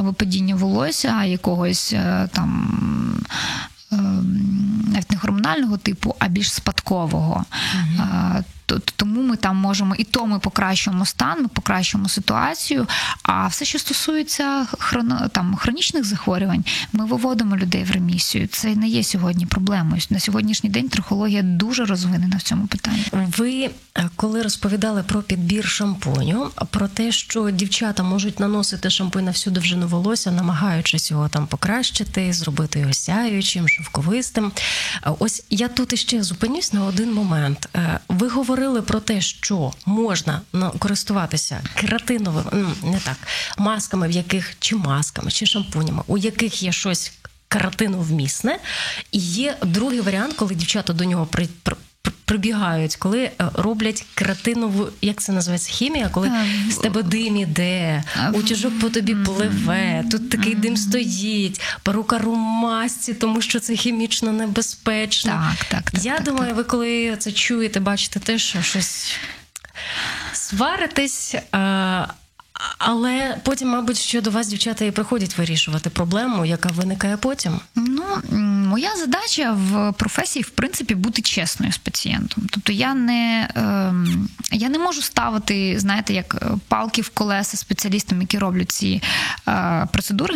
випадіння 0.01 0.55
волосся, 0.55 1.25
якогось 1.25 1.92
е, 1.92 2.29
там. 2.33 2.72
Ем, 3.92 4.87
навіть 4.92 5.11
не 5.11 5.16
гормонального 5.16 5.77
типу, 5.77 6.14
а 6.18 6.29
більш 6.29 6.53
спадкового. 6.53 7.44
Uh-huh. 7.77 8.44
Тому 8.97 9.23
ми 9.23 9.37
там 9.37 9.57
можемо 9.57 9.95
і 9.95 10.05
то 10.05 10.27
ми 10.27 10.39
покращуємо 10.39 11.07
стан, 11.07 11.43
ми 11.43 11.49
покращуємо 11.49 12.09
ситуацію. 12.09 12.87
А 13.23 13.47
все, 13.47 13.65
що 13.65 13.79
стосується 13.79 14.67
хроно, 14.79 15.29
там, 15.33 15.57
хронічних 15.57 16.05
захворювань, 16.05 16.65
ми 16.93 17.07
виводимо 17.07 17.57
людей 17.57 17.85
в 17.85 17.91
ремісію. 17.91 18.47
Це 18.47 18.75
не 18.75 18.89
є 18.89 19.03
сьогодні 19.03 19.47
проблемою. 19.47 20.03
На 20.11 20.21
сьогоднішній 20.21 20.71
день 20.71 20.89
трихологія 20.89 21.43
дуже 21.43 21.85
розвинена 21.85 22.37
в 22.37 22.43
цьому 22.43 22.67
питанні. 22.67 23.05
Ви 23.13 23.71
е, 23.99 24.09
коли 24.17 24.43
розповідали 24.43 25.03
про 25.03 25.23
підбір 25.23 25.69
шампуню, 25.69 26.51
про 26.71 26.89
те, 26.89 27.13
що 27.13 27.51
дівчата 27.51 28.03
можуть 28.03 28.41
наносити 28.41 28.91
шампунь 28.91 29.25
на 29.25 29.31
всю 29.31 29.55
довжину 29.55 29.89
волосся, 29.89 30.31
намагаючись 30.31 31.11
його 31.11 31.29
там 31.29 31.47
покращити, 31.47 32.33
зробити 32.33 32.79
його 32.79 32.93
сяючим, 32.93 33.69
шовковистим. 33.69 34.53
Ось 35.19 35.45
я 35.51 35.69
тут 35.69 35.93
іще 35.93 36.23
зупинюсь 36.23 36.73
на 36.73 36.85
один 36.85 37.15
момент. 37.15 37.69
Е, 37.77 38.01
ви 38.09 38.29
говорите 38.29 38.56
говорили 38.57 38.83
про 38.83 39.01
те, 39.01 39.21
що 39.21 39.73
можна 39.87 40.40
користуватися 40.79 41.61
кератиновими, 41.75 42.51
ну, 42.53 42.90
не 42.90 42.99
так, 42.99 43.16
масками, 43.59 44.09
в 44.09 44.11
яких 44.11 44.55
чи 44.59 44.77
масками, 44.77 45.31
чи 45.31 45.47
шампунями, 45.47 46.03
у 46.07 46.19
яких 46.19 46.62
є 46.62 46.73
щось 46.73 47.12
каратину 47.49 48.01
вмісне. 48.01 48.59
і 49.12 49.19
є 49.19 49.57
другий 49.62 50.01
варіант, 50.01 50.35
коли 50.37 50.55
дівчата 50.55 50.92
до 50.92 51.05
нього 51.05 51.27
прибігають, 52.27 52.97
коли 52.97 53.23
е, 53.23 53.33
роблять 53.55 54.05
креатинову, 54.15 54.89
як 55.03 55.21
це 55.23 55.33
називається, 55.33 55.73
хімія, 55.73 56.09
коли 56.09 56.29
а, 56.29 56.71
з 56.71 56.77
тебе 56.77 57.03
дим 57.03 57.37
іде, 57.37 58.05
утюжок 58.33 58.81
по 58.81 58.91
тобі 58.91 59.15
пливе, 59.15 60.05
тут 60.11 60.31
такий 60.31 60.55
дим 60.55 60.77
стоїть, 60.77 61.61
перука 61.83 62.19
румасці, 62.19 63.15
тому 63.15 63.41
що 63.41 63.61
це 63.61 63.77
хімічно 63.77 64.33
небезпечно. 64.33 65.33
Так, 65.33 65.65
так, 65.69 65.91
так 65.91 66.05
Я 66.05 66.15
так, 66.15 66.25
думаю, 66.25 66.49
так. 66.49 66.57
ви 66.57 66.65
коли 66.65 67.17
це 67.19 67.33
чуєте, 67.33 67.81
бачите 67.81 68.21
те, 68.21 68.39
що 68.39 68.62
щось. 68.62 69.17
сваритесь. 70.33 71.35
А... 71.53 72.07
Але 72.79 73.37
потім, 73.42 73.69
мабуть, 73.69 73.99
що 73.99 74.21
до 74.21 74.31
вас 74.31 74.49
дівчата 74.49 74.85
і 74.85 74.90
приходять 74.90 75.38
вирішувати 75.38 75.90
проблему, 75.90 76.45
яка 76.45 76.69
виникає 76.69 77.16
потім. 77.16 77.61
Ну 77.75 78.05
моя 78.66 78.97
задача 78.97 79.53
в 79.53 79.92
професії, 79.92 80.42
в 80.42 80.51
принципі, 80.51 80.95
бути 80.95 81.23
чесною 81.23 81.73
з 81.73 81.79
пацієнтом. 81.79 82.47
Тобто 82.51 82.73
я 82.73 82.95
не 82.95 83.49
е, 83.57 83.95
я 84.53 84.69
не 84.69 84.79
можу 84.79 85.03
ставити, 85.03 85.79
знаєте, 85.79 86.14
як 86.14 86.42
палки 86.69 87.03
в 87.03 87.09
колеса 87.09 87.57
спеціалістам, 87.57 88.21
які 88.21 88.38
роблять 88.38 88.73
ці 88.73 89.03
е, 89.49 89.87
процедури. 89.92 90.35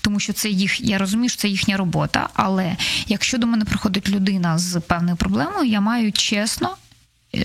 Тому 0.00 0.20
що 0.20 0.32
це 0.32 0.48
їх, 0.48 0.80
я 0.80 0.98
розумію, 0.98 1.28
що 1.28 1.40
це 1.40 1.48
їхня 1.48 1.76
робота. 1.76 2.28
Але 2.34 2.76
якщо 3.06 3.38
до 3.38 3.46
мене 3.46 3.64
приходить 3.64 4.08
людина 4.08 4.58
з 4.58 4.80
певною 4.80 5.16
проблемою, 5.16 5.68
я 5.68 5.80
маю 5.80 6.12
чесно 6.12 6.76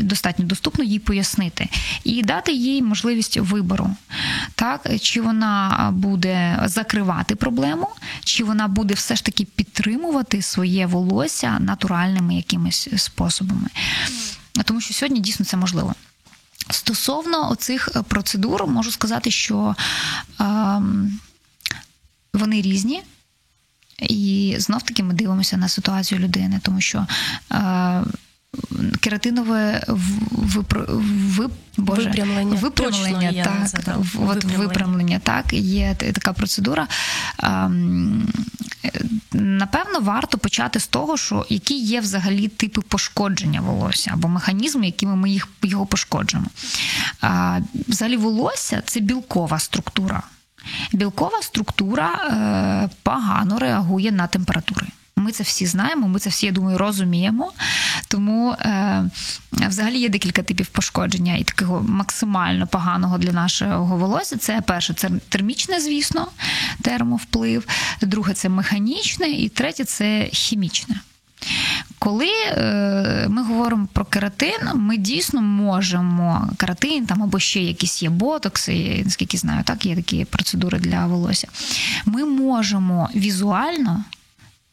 достатньо 0.01 0.45
доступно 0.45 0.83
їй 0.83 0.99
пояснити 0.99 1.69
і 2.03 2.23
дати 2.23 2.53
їй 2.53 2.81
можливість 2.81 3.37
вибору, 3.37 3.95
так 4.55 4.87
чи 5.01 5.21
вона 5.21 5.89
буде 5.93 6.63
закривати 6.65 7.35
проблему, 7.35 7.87
чи 8.23 8.43
вона 8.43 8.67
буде 8.67 8.93
все 8.93 9.15
ж 9.15 9.25
таки 9.25 9.45
підтримувати 9.45 10.41
своє 10.41 10.85
волосся 10.85 11.59
натуральними 11.59 12.35
якимись 12.35 12.87
способами. 12.97 13.67
Тому 14.65 14.81
що 14.81 14.93
сьогодні 14.93 15.19
дійсно 15.19 15.45
це 15.45 15.57
можливо. 15.57 15.95
Стосовно 16.69 17.49
оцих 17.51 17.89
процедур, 18.07 18.67
можу 18.67 18.91
сказати, 18.91 19.31
що 19.31 19.75
е, 20.41 20.45
вони 22.33 22.61
різні. 22.61 23.03
І 24.01 24.55
знов 24.59 24.81
таки 24.81 25.03
ми 25.03 25.13
дивимося 25.13 25.57
на 25.57 25.67
ситуацію 25.67 26.19
людини, 26.19 26.59
тому 26.63 26.81
що 26.81 27.07
е, 27.51 28.03
кератинове 28.99 29.83
випр... 30.31 30.85
вип... 30.87 31.51
Боже, 31.77 32.01
випрямлення, 32.01 32.55
випрямлення 32.55 33.27
Точно, 33.29 33.43
так, 33.43 33.69
це, 33.69 33.95
от 33.95 34.05
випрямлення. 34.15 34.57
випрямлення, 34.57 35.19
так, 35.19 35.53
є 35.53 35.95
така 35.95 36.33
процедура. 36.33 36.87
Напевно, 39.33 39.99
варто 39.99 40.37
почати 40.37 40.79
з 40.79 40.87
того, 40.87 41.17
що 41.17 41.45
які 41.49 41.79
є 41.79 41.99
взагалі 42.01 42.47
типи 42.47 42.81
пошкодження 42.81 43.61
волосся 43.61 44.11
або 44.13 44.27
механізми, 44.27 44.85
якими 44.85 45.15
ми 45.15 45.29
їх 45.29 45.47
його 45.63 45.85
пошкоджуємо. 45.85 46.49
Взагалі, 47.87 48.17
волосся 48.17 48.81
це 48.85 48.99
білкова 48.99 49.59
структура. 49.59 50.23
Білкова 50.93 51.41
структура 51.41 52.09
е, 52.13 52.89
погано 53.03 53.59
реагує 53.59 54.11
на 54.11 54.27
температури. 54.27 54.87
Ми 55.21 55.31
це 55.31 55.43
всі 55.43 55.65
знаємо, 55.65 56.07
ми 56.07 56.19
це 56.19 56.29
всі, 56.29 56.45
я 56.45 56.51
думаю, 56.51 56.77
розуміємо. 56.77 57.51
Тому 58.07 58.51
е, 58.51 59.03
взагалі 59.51 59.99
є 59.99 60.09
декілька 60.09 60.43
типів 60.43 60.67
пошкодження 60.67 61.35
і 61.35 61.43
такого 61.43 61.81
максимально 61.87 62.67
поганого 62.67 63.17
для 63.17 63.31
нашого 63.31 63.97
волосся. 63.97 64.37
Це 64.37 64.61
перше, 64.61 64.93
це 64.93 65.09
термічне, 65.29 65.79
звісно, 65.79 66.27
термовплив, 66.81 67.67
друге 68.01 68.33
це 68.33 68.49
механічне, 68.49 69.27
і 69.29 69.49
третє 69.49 69.83
це 69.83 70.29
хімічне. 70.31 70.99
Коли 71.99 72.29
е, 72.47 73.25
ми 73.29 73.43
говоримо 73.43 73.87
про 73.93 74.05
кератин, 74.05 74.59
ми 74.75 74.97
дійсно 74.97 75.41
можемо 75.41 76.49
кератин 76.57 77.05
там 77.05 77.23
або 77.23 77.39
ще 77.39 77.61
якісь 77.61 78.03
є 78.03 78.09
ботокси, 78.09 79.01
наскільки 79.05 79.37
знаю, 79.37 79.63
так 79.63 79.85
є 79.85 79.95
такі 79.95 80.25
процедури 80.25 80.79
для 80.79 81.05
волосся. 81.05 81.47
Ми 82.05 82.25
можемо 82.25 83.09
візуально 83.15 84.03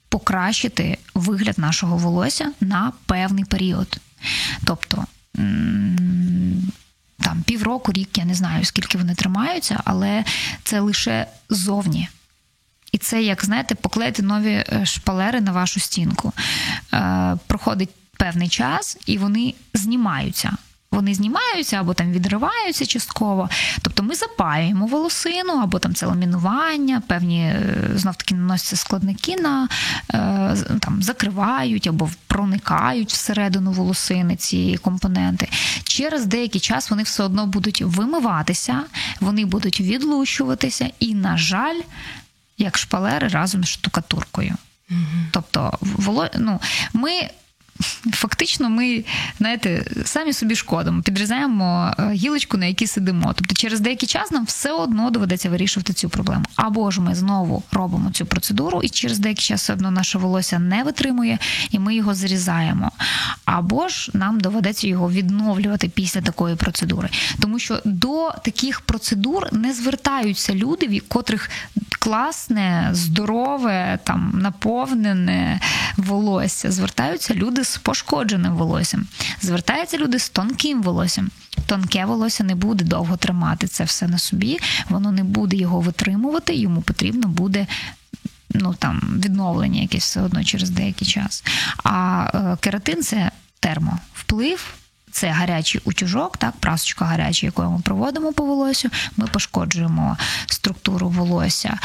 покращити 0.08 0.98
вигляд 1.14 1.58
нашого 1.58 1.96
волосся 1.96 2.52
на 2.60 2.92
певний 3.06 3.44
період. 3.44 4.00
Тобто 4.64 5.04
там 7.20 7.42
півроку, 7.46 7.92
рік, 7.92 8.18
я 8.18 8.24
не 8.24 8.34
знаю, 8.34 8.64
скільки 8.64 8.98
вони 8.98 9.14
тримаються, 9.14 9.80
але 9.84 10.24
це 10.64 10.80
лише 10.80 11.26
зовні. 11.48 12.08
І 12.92 12.98
це, 12.98 13.22
як 13.22 13.44
знаєте, 13.44 13.74
поклеїти 13.74 14.22
нові 14.22 14.52
е, 14.52 14.82
шпалери 14.84 15.40
на 15.40 15.52
вашу 15.52 15.80
стінку. 15.80 16.32
Е, 16.94 17.36
проходить 17.46 17.90
певний 18.18 18.48
час, 18.48 18.98
і 19.06 19.18
вони 19.18 19.54
знімаються 19.74 20.56
вони 20.98 21.14
знімаються 21.14 21.76
або 21.76 21.94
там 21.94 22.12
відриваються 22.12 22.86
частково. 22.86 23.48
Тобто 23.82 24.02
ми 24.02 24.14
запаюємо 24.14 24.86
волосину, 24.86 25.52
або 25.52 25.78
там 25.78 25.94
це 25.94 26.06
ламінування, 26.06 27.02
певні 27.06 27.40
е, 27.40 27.90
знов 27.94 28.16
таки 28.16 28.34
наносяться 28.34 28.76
складники 28.76 29.36
на 29.36 29.68
е, 30.14 30.56
там 30.80 31.02
закривають 31.02 31.86
або 31.86 32.10
проникають 32.26 33.12
всередину 33.12 33.72
волосини 33.72 34.36
ці 34.36 34.78
компоненти. 34.82 35.48
Через 35.84 36.26
деякий 36.26 36.60
час 36.60 36.90
вони 36.90 37.02
все 37.02 37.22
одно 37.22 37.46
будуть 37.46 37.82
вимиватися, 37.82 38.82
вони 39.20 39.44
будуть 39.44 39.80
відлущуватися, 39.80 40.90
і, 40.98 41.14
на 41.14 41.36
жаль, 41.36 41.80
як 42.58 42.78
шпалери 42.78 43.28
разом 43.28 43.64
з 43.64 43.68
штукатуркою. 43.68 44.54
Тобто, 45.30 45.78
ну, 46.38 46.60
ми 46.92 47.10
фактично 48.12 48.70
ми, 48.70 49.04
знаєте, 49.38 49.84
самі 50.04 50.32
собі 50.32 50.56
шкодимо, 50.56 51.02
підрізаємо 51.02 51.94
е, 51.98 52.12
гілочку, 52.12 52.56
на 52.56 52.66
якій 52.66 52.86
сидимо. 52.86 53.32
Тобто, 53.36 53.54
через 53.54 53.80
деякий 53.80 54.08
час 54.08 54.30
нам 54.30 54.44
все 54.44 54.72
одно 54.72 55.10
доведеться 55.10 55.50
вирішувати 55.50 55.92
цю 55.92 56.08
проблему. 56.08 56.44
Або 56.56 56.90
ж 56.90 57.00
ми 57.00 57.14
знову 57.14 57.62
робимо 57.72 58.10
цю 58.10 58.26
процедуру, 58.26 58.80
і 58.82 58.88
через 58.88 59.18
деякий 59.18 59.44
час 59.44 59.62
все 59.62 59.72
одно 59.72 59.90
наше 59.90 60.18
волосся 60.18 60.58
не 60.58 60.82
витримує, 60.82 61.38
і 61.70 61.78
ми 61.78 61.94
його 61.94 62.14
зрізаємо. 62.14 62.90
Або 63.44 63.88
ж 63.88 64.10
нам 64.14 64.40
доведеться 64.40 64.86
його 64.86 65.10
відновлювати 65.10 65.88
після 65.88 66.20
такої 66.20 66.56
процедури. 66.56 67.08
Тому 67.40 67.58
що 67.58 67.80
до 67.84 68.30
таких 68.44 68.80
процедур 68.80 69.48
не 69.52 69.72
звертаються 69.72 70.54
люди, 70.54 70.86
в 70.86 71.08
котрих 71.08 71.50
класне, 71.98 72.90
здорове, 72.92 73.98
там 74.04 74.30
наповнене 74.34 75.60
волосся. 75.96 76.70
Звертаються 76.70 77.34
люди 77.34 77.64
з 77.64 77.76
пошкодженим 77.76 78.54
волоссям. 78.54 79.06
Звертаються 79.42 79.98
люди 79.98 80.18
з 80.18 80.28
тонким 80.28 80.82
волоссям. 80.82 81.30
Тонке 81.66 82.04
волосся 82.04 82.44
не 82.44 82.54
буде 82.54 82.84
довго 82.84 83.16
тримати 83.16 83.66
це 83.66 83.84
все 83.84 84.08
на 84.08 84.18
собі, 84.18 84.58
воно 84.88 85.12
не 85.12 85.24
буде 85.24 85.56
його 85.56 85.80
витримувати, 85.80 86.54
йому 86.54 86.82
потрібно 86.82 87.28
буде. 87.28 87.66
Ну 88.50 88.74
там 88.78 89.00
відновлення 89.24 89.80
якесь 89.80 90.04
все 90.04 90.22
одно 90.22 90.44
через 90.44 90.70
деякий 90.70 91.08
час. 91.08 91.44
А 91.84 92.26
е, 92.34 92.56
кератин 92.60 93.02
це 93.02 93.30
термовплив, 93.60 94.74
це 95.12 95.28
гарячий 95.28 95.80
утюжок, 95.84 96.36
так, 96.36 96.52
прасочка 96.60 97.04
гаряча, 97.04 97.46
якою 97.46 97.70
ми 97.70 97.80
проводимо 97.80 98.32
по 98.32 98.44
волосю, 98.44 98.90
ми 99.16 99.26
пошкоджуємо 99.26 100.16
структуру 100.46 101.08
волосся. 101.08 101.78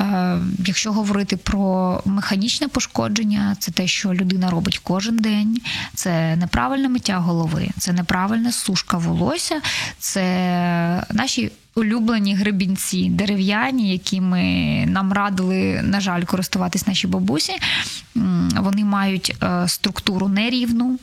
Е, 0.00 0.38
Якщо 0.66 0.92
говорити 0.92 1.36
про 1.36 2.02
механічне 2.04 2.68
пошкодження, 2.68 3.56
це 3.58 3.72
те, 3.72 3.86
що 3.86 4.14
людина 4.14 4.50
робить 4.50 4.78
кожен 4.78 5.16
день, 5.16 5.60
це 5.94 6.36
неправильне 6.36 6.88
миття 6.88 7.18
голови, 7.18 7.68
це 7.78 7.92
неправильна 7.92 8.52
сушка 8.52 8.96
волосся, 8.96 9.60
це 9.98 11.04
наші 11.10 11.52
улюблені 11.78 12.34
гребінці 12.34 13.08
дерев'яні, 13.10 13.92
які 13.92 14.20
ми 14.20 14.42
нам 14.86 15.12
радили, 15.12 15.80
на 15.82 16.00
жаль, 16.00 16.22
користуватись 16.22 16.86
наші 16.86 17.06
бабусі. 17.06 17.52
Вони 18.56 18.84
мають 18.84 19.36
е, 19.42 19.68
структуру 19.68 20.28
нерівну, 20.28 20.98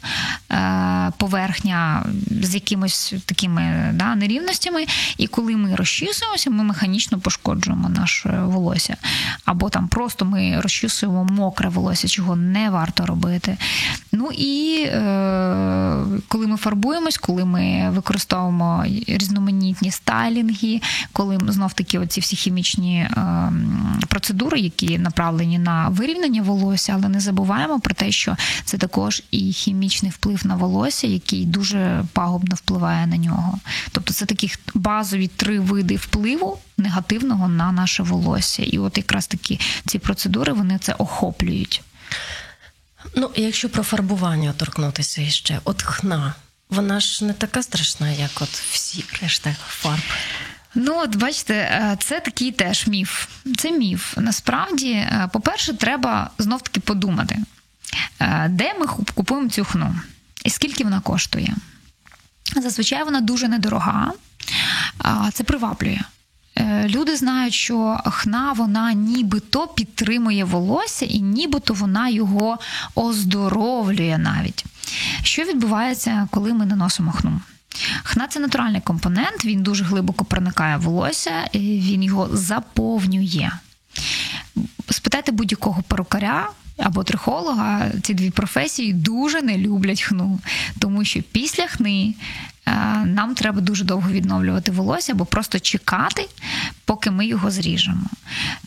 е, 0.51 1.11
поверхня 1.17 2.05
з 2.41 2.55
якимось 2.55 3.13
такими 3.25 3.91
да, 3.93 4.15
нерівностями. 4.15 4.85
І 5.17 5.27
коли 5.27 5.55
ми 5.55 5.75
розчісуємося, 5.75 6.49
ми 6.49 6.63
механічно 6.63 7.19
пошкоджуємо 7.19 7.89
наше 7.89 8.41
волосся. 8.45 8.97
Або 9.45 9.69
там 9.69 9.87
просто 9.87 10.25
ми 10.25 10.59
розчісуємо 10.61 11.23
мокре 11.25 11.69
волосся, 11.69 12.07
чого 12.07 12.35
не 12.35 12.69
варто 12.69 13.05
робити. 13.05 13.57
Ну 14.11 14.29
і 14.37 14.83
е, 14.87 16.03
коли 16.27 16.47
ми 16.47 16.57
фарбуємось, 16.57 17.17
коли 17.17 17.45
ми 17.45 17.89
використовуємо 17.89 18.85
різноманітні 19.07 19.91
стайлінги 19.91 20.64
енергії, 20.65 20.81
коли 21.13 21.39
знов 21.47 21.73
таки 21.73 21.99
оці 21.99 22.21
всі 22.21 22.35
хімічні 22.35 23.09
ем, 23.17 24.01
процедури, 24.07 24.59
які 24.59 24.97
направлені 24.97 25.59
на 25.59 25.89
вирівняння 25.89 26.41
волосся, 26.41 26.93
але 26.95 27.09
не 27.09 27.19
забуваємо 27.19 27.79
про 27.79 27.93
те, 27.93 28.11
що 28.11 28.37
це 28.65 28.77
також 28.77 29.23
і 29.31 29.53
хімічний 29.53 30.11
вплив 30.11 30.47
на 30.47 30.55
волосся, 30.55 31.07
який 31.07 31.45
дуже 31.45 32.05
пагубно 32.13 32.55
впливає 32.55 33.07
на 33.07 33.17
нього. 33.17 33.59
Тобто 33.91 34.13
це 34.13 34.25
такі 34.25 34.51
базові 34.73 35.27
три 35.27 35.59
види 35.59 35.95
впливу 35.95 36.57
негативного 36.77 37.47
на 37.47 37.71
наше 37.71 38.03
волосся. 38.03 38.63
І 38.63 38.77
от 38.77 38.97
якраз 38.97 39.27
такі 39.27 39.59
ці 39.85 39.99
процедури 39.99 40.53
вони 40.53 40.77
це 40.77 40.93
охоплюють. 40.93 41.81
Ну, 43.15 43.29
якщо 43.35 43.69
про 43.69 43.83
фарбування 43.83 44.53
торкнутися 44.53 45.21
іще, 45.21 45.59
от 45.63 45.81
хна, 45.81 46.33
вона 46.69 46.99
ж 46.99 47.25
не 47.25 47.33
така 47.33 47.63
страшна, 47.63 48.11
як 48.11 48.31
от 48.41 48.49
всі 48.49 49.03
решта 49.21 49.55
фарб. 49.67 50.01
Ну, 50.75 50.99
от 50.99 51.15
бачите, 51.15 51.53
е, 51.53 51.97
це 51.99 52.19
такий 52.19 52.51
теж 52.51 52.87
міф. 52.87 53.27
Це 53.57 53.71
міф. 53.71 54.17
Насправді, 54.17 54.91
е, 54.91 55.29
по-перше, 55.33 55.73
треба 55.73 56.29
знов-таки 56.37 56.79
подумати, 56.79 57.37
е, 58.19 58.47
де 58.49 58.73
ми 58.79 58.85
купуємо 58.87 59.49
цю 59.49 59.65
хну 59.65 59.95
і 60.43 60.49
скільки 60.49 60.83
вона 60.83 60.99
коштує. 60.99 61.55
Зазвичай 62.61 63.03
вона 63.03 63.21
дуже 63.21 63.47
недорога, 63.47 64.11
це 65.33 65.43
приваблює. 65.43 65.99
Люди 66.85 67.15
знають, 67.15 67.53
що 67.53 67.99
хна 68.05 68.53
вона 68.53 68.93
нібито 68.93 69.67
підтримує 69.67 70.43
волосся, 70.43 71.05
і 71.05 71.19
нібито 71.19 71.73
вона 71.73 72.09
його 72.09 72.59
оздоровлює 72.95 74.17
навіть. 74.17 74.65
Що 75.23 75.43
відбувається, 75.43 76.27
коли 76.31 76.53
ми 76.53 76.65
наносимо 76.65 77.11
хну? 77.11 77.41
Хна 78.03 78.27
це 78.27 78.39
натуральний 78.39 78.81
компонент, 78.81 79.45
він 79.45 79.63
дуже 79.63 79.83
глибоко 79.83 80.25
проникає 80.25 80.77
в 80.77 80.81
волосся, 80.81 81.31
він 81.53 82.03
його 82.03 82.29
заповнює. 82.33 83.51
Спитайте 84.89 85.31
будь-якого 85.31 85.81
перукаря. 85.81 86.49
Або 86.77 87.03
трихолога, 87.03 87.91
ці 88.01 88.13
дві 88.13 88.29
професії 88.29 88.93
дуже 88.93 89.41
не 89.41 89.57
люблять 89.57 90.01
хну, 90.01 90.39
тому 90.79 91.05
що 91.05 91.21
після 91.21 91.67
хни 91.67 92.13
е, 92.65 92.71
нам 93.05 93.35
треба 93.35 93.61
дуже 93.61 93.83
довго 93.83 94.09
відновлювати 94.11 94.71
волосся 94.71 95.13
або 95.13 95.25
просто 95.25 95.59
чекати, 95.59 96.27
поки 96.85 97.11
ми 97.11 97.25
його 97.25 97.51
зріжемо. 97.51 98.05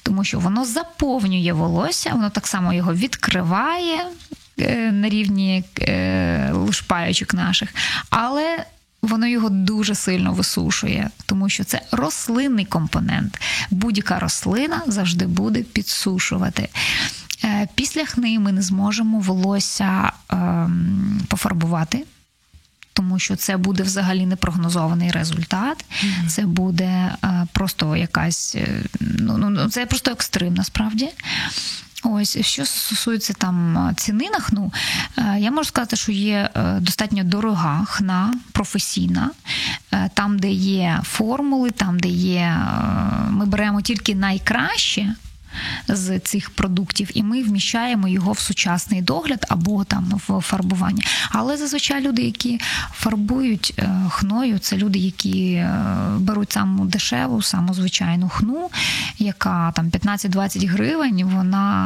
Тому 0.03 0.25
що 0.25 0.39
воно 0.39 0.65
заповнює 0.65 1.53
волосся, 1.53 2.11
воно 2.13 2.31
так 2.31 2.47
само 2.47 2.73
його 2.73 2.95
відкриває 2.95 4.07
е, 4.59 4.93
на 4.93 5.09
рівні 5.09 5.65
е, 5.81 6.51
лушпаючок 6.53 7.35
наших, 7.35 7.75
але 8.11 8.65
Воно 9.03 9.27
його 9.27 9.49
дуже 9.49 9.95
сильно 9.95 10.33
висушує, 10.33 11.11
тому 11.27 11.49
що 11.49 11.65
це 11.65 11.81
рослинний 11.91 12.65
компонент. 12.65 13.41
Будь-яка 13.71 14.19
рослина 14.19 14.83
завжди 14.87 15.27
буде 15.27 15.63
підсушувати. 15.63 16.69
Е, 17.45 17.69
після 17.75 18.05
хни 18.05 18.39
ми 18.39 18.53
не 18.53 18.63
зможемо 18.63 19.21
волосся 19.21 20.13
ем, 20.29 21.21
пофарбувати. 21.29 22.05
Тому 22.93 23.19
що 23.19 23.37
це 23.37 23.57
буде 23.57 23.83
взагалі 23.83 24.27
непрогнозований 24.27 25.11
результат, 25.11 25.85
mm-hmm. 25.85 26.27
це 26.27 26.43
буде 26.43 27.15
е, 27.25 27.47
просто 27.53 27.97
якась 27.97 28.55
е, 28.55 28.85
ну, 29.01 29.39
ну, 29.39 29.51
ну 29.51 29.69
це 29.69 29.87
просто 29.87 30.11
екстрим 30.11 30.55
насправді. 30.55 31.09
Ось 32.03 32.47
що 32.47 32.65
стосується 32.65 33.33
там 33.33 33.91
ціни 33.97 34.31
на 34.31 34.41
хну, 34.41 34.73
е, 35.19 35.37
я 35.41 35.51
можу 35.51 35.69
сказати, 35.69 35.97
що 35.97 36.13
є 36.13 36.51
е, 36.55 36.81
достатньо 36.81 37.25
дорога 37.25 37.85
хна 37.85 38.35
професійна, 38.53 39.31
е, 39.93 40.11
там, 40.15 40.39
де 40.39 40.51
є 40.51 41.01
формули, 41.05 41.71
там, 41.71 41.99
де 41.99 42.09
є, 42.09 42.57
ми 43.31 43.47
беремо 43.47 43.81
тільки 43.81 44.15
найкраще 44.15 45.15
з 45.89 46.19
цих 46.19 46.51
продуктів, 46.51 47.11
і 47.15 47.23
ми 47.23 47.43
вміщаємо 47.43 48.09
його 48.09 48.33
в 48.33 48.39
сучасний 48.39 49.03
догляд 49.03 49.47
або 49.49 49.85
там 49.85 50.21
в 50.29 50.41
фарбування. 50.41 51.05
Але 51.31 51.57
зазвичай 51.57 52.01
люди, 52.01 52.23
які 52.23 52.61
фарбують 52.93 53.75
е, 53.79 53.91
хною, 54.11 54.59
це 54.59 54.77
люди, 54.77 54.99
які 54.99 55.53
е, 55.53 55.85
беруть 56.19 56.53
саму 56.53 56.85
дешеву, 56.85 57.43
саму 57.43 57.75
звичайну 57.75 58.29
хну, 58.29 58.71
яка 59.19 59.73
там 59.73 59.91
15-20 59.91 60.69
гривень, 60.69 61.25
вона 61.25 61.79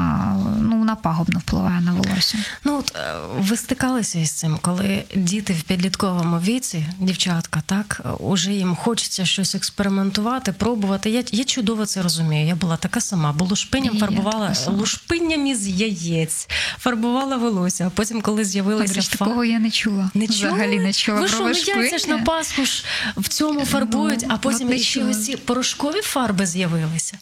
ну 0.61 0.79
вона 0.79 0.95
пагубно 0.95 1.39
впливає 1.39 1.81
на 1.81 1.93
волосся. 1.93 2.39
Ну 2.65 2.79
от 2.79 2.97
е, 2.97 3.15
ви 3.39 3.57
стикалися 3.57 4.19
із 4.19 4.31
цим, 4.31 4.59
коли 4.63 5.05
діти 5.17 5.53
в 5.53 5.63
підлітковому 5.63 6.39
віці, 6.39 6.87
дівчатка, 6.99 7.63
так 7.67 8.01
уже 8.19 8.53
їм 8.53 8.75
хочеться 8.77 9.25
щось 9.25 9.55
експериментувати, 9.55 10.53
пробувати. 10.53 11.11
Я 11.11 11.23
я 11.33 11.45
чудово 11.45 11.87
це 11.87 12.03
розумію. 12.03 12.47
Я 12.47 12.55
була 12.55 12.77
така 12.77 13.01
сама. 13.01 13.33
Було 13.33 13.57
лушпинням 13.73 13.99
фарбувала 13.99 14.55
лушпинням 14.67 15.47
із 15.47 15.69
яєць, 15.69 16.49
фарбувала 16.79 17.37
волосся. 17.37 17.87
А 17.87 17.91
потім, 17.91 18.23
коли 18.23 18.45
з'явилася 18.45 19.03
фар... 19.03 19.19
такого 19.19 19.45
я 19.45 19.59
не 19.59 19.71
чула. 19.71 20.11
Не 20.15 20.27
Взагалі 20.27 20.79
не 20.79 20.93
чула. 20.93 21.21
Ви 21.21 21.29
що, 21.29 21.39
ну 21.39 21.81
яйця 21.81 21.99
ж 21.99 22.09
на 22.09 22.19
Пасху 22.19 22.65
ж 22.65 22.85
в 23.17 23.29
цьому 23.29 23.61
ну, 23.61 23.67
фарбують, 23.67 24.25
а 24.29 24.37
потім 24.37 24.79
ще 24.79 25.05
ось 25.05 25.37
порошкові 25.45 26.01
фарби 26.03 26.47
з'явилися. 26.47 27.19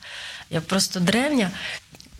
Я 0.50 0.60
просто 0.60 1.00
древня. 1.00 1.50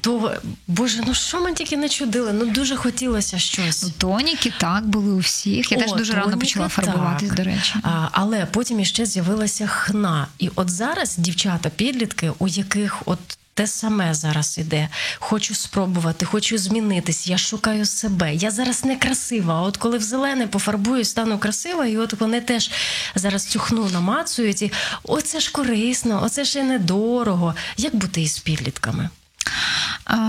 То 0.03 0.35
боже, 0.67 1.03
ну 1.07 1.15
що 1.15 1.41
ми 1.41 1.53
тільки 1.53 1.77
не 1.77 1.89
чудили? 1.89 2.33
Ну 2.33 2.47
дуже 2.47 2.77
хотілося 2.77 3.39
щось. 3.39 3.83
Ну, 3.83 3.91
Тоніки 3.99 4.53
так 4.59 4.87
були 4.87 5.13
у 5.13 5.19
всіх. 5.19 5.73
Я 5.73 5.79
О, 5.79 5.81
теж 5.81 5.93
дуже 5.93 6.13
рано 6.13 6.39
почала 6.39 6.69
фарбуватись, 6.69 7.31
до 7.31 7.43
речі. 7.43 7.75
А, 7.83 8.09
Але 8.13 8.47
потім 8.47 8.81
іще 8.81 9.07
з'явилася 9.07 9.67
хна. 9.67 10.27
І 10.39 10.51
от 10.55 10.71
зараз 10.71 11.17
дівчата, 11.17 11.69
підлітки, 11.69 12.33
у 12.39 12.49
яких 12.49 13.03
от 13.07 13.19
те 13.55 13.67
саме 13.67 14.15
зараз 14.15 14.59
іде. 14.59 14.89
Хочу 15.19 15.55
спробувати, 15.55 16.27
хочу 16.27 16.59
змінитись. 16.59 17.27
Я 17.27 17.39
шукаю 17.39 17.87
себе. 17.87 18.35
Я 18.35 18.51
зараз 18.51 18.85
не 18.85 18.97
красива. 18.97 19.55
А 19.55 19.63
от 19.63 19.77
коли 19.77 19.99
в 19.99 20.03
зелене 20.03 20.47
пофарбую, 20.47 21.05
стану 21.05 21.39
красива, 21.39 21.87
і 21.87 21.97
от 21.97 22.21
вони 22.21 22.41
теж 22.41 22.71
зараз 23.15 23.47
цю 23.47 23.59
хну 23.59 23.89
намацують. 23.93 24.63
І 24.63 24.73
оце 25.03 25.41
ж 25.41 25.53
корисно, 25.53 26.21
оце 26.25 26.45
ж 26.45 26.59
і 26.59 26.63
недорого. 26.63 27.55
Як 27.77 27.97
бути 27.97 28.23
із 28.23 28.39
підлітками? 28.39 29.09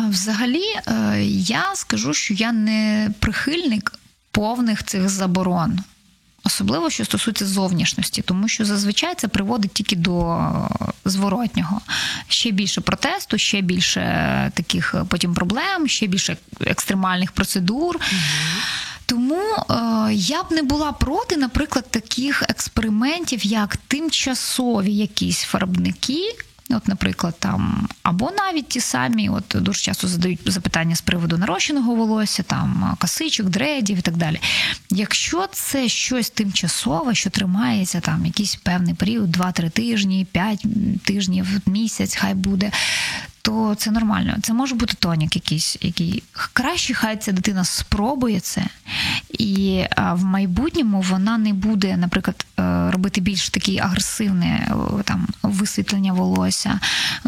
Взагалі, 0.10 0.64
е, 0.88 1.24
я 1.34 1.76
скажу, 1.76 2.14
що 2.14 2.34
я 2.34 2.52
не 2.52 3.12
прихильник 3.20 3.94
повних 4.32 4.84
цих 4.84 5.10
заборон. 5.10 5.80
Особливо, 6.44 6.90
що 6.90 7.06
стосується 7.06 7.46
зовнішності, 7.46 8.22
тому 8.22 8.48
що 8.48 8.66
зазвичай 8.66 9.16
це 9.18 9.28
приводить 9.28 9.74
тільки 9.74 9.96
до 9.96 10.38
е, 10.38 10.70
зворотнього. 11.06 11.82
Ще 12.28 12.52
більше 12.52 12.82
протесту, 12.82 13.38
ще 13.38 13.62
більше 13.62 14.02
таких 14.56 14.96
е, 14.96 15.06
потім 15.10 15.34
проблем, 15.34 15.88
ще 15.88 16.08
більше 16.08 16.38
екстремальних 16.62 17.32
процедур. 17.32 17.96
Угу. 17.96 18.02
Тому 19.06 19.36
е, 19.36 20.14
я 20.14 20.44
б 20.44 20.52
не 20.52 20.64
була 20.64 20.92
проти, 20.92 21.38
наприклад, 21.38 21.86
таких 21.90 22.44
експериментів, 22.50 23.46
як 23.46 23.78
тимчасові 23.78 24.94
якісь 24.94 25.42
фарбники. 25.42 26.36
От, 26.76 26.88
наприклад, 26.88 27.36
там, 27.40 27.88
або 28.04 28.32
навіть 28.32 28.68
ті 28.68 28.80
самі, 28.80 29.30
от 29.30 29.56
дуже 29.56 29.82
часто 29.82 30.08
задають 30.08 30.40
запитання 30.46 30.96
з 30.96 31.02
приводу 31.02 31.38
нарощеного 31.38 31.96
волосся, 31.96 32.44
там 32.44 32.98
косичок, 33.00 33.50
дредів 33.50 33.98
і 33.98 34.02
так 34.02 34.18
далі. 34.18 34.40
Якщо 34.90 35.48
це 35.52 35.90
щось 35.90 36.30
тимчасове, 36.30 37.16
що 37.16 37.30
тримається 37.30 38.00
там 38.00 38.26
якийсь 38.26 38.56
певний 38.56 38.94
період, 38.94 39.38
2-3 39.38 39.70
тижні, 39.70 40.28
5 40.32 40.66
тижнів, 41.04 41.48
місяць, 41.66 42.16
хай 42.16 42.34
буде, 42.34 42.72
то 43.42 43.76
це 43.78 43.92
нормально. 43.92 44.36
Це 44.42 44.54
може 44.54 44.76
бути 44.76 44.94
тонік 45.00 45.36
якийсь, 45.36 45.78
який 45.82 46.24
краще, 46.54 46.94
хай 46.94 47.18
ця 47.18 47.32
дитина 47.32 47.64
спробує 47.64 48.40
це, 48.40 48.64
і 49.30 49.84
в 50.14 50.24
майбутньому 50.24 51.02
вона 51.02 51.38
не 51.38 51.54
буде, 51.54 51.98
наприклад, 51.98 52.46
е, 52.60 52.92
робити 52.92 53.22
більш 53.22 53.50
такі 53.50 53.80
агресивне 53.80 54.72
там 55.04 55.28
висвітлення 55.44 56.14
волосся, 56.14 56.80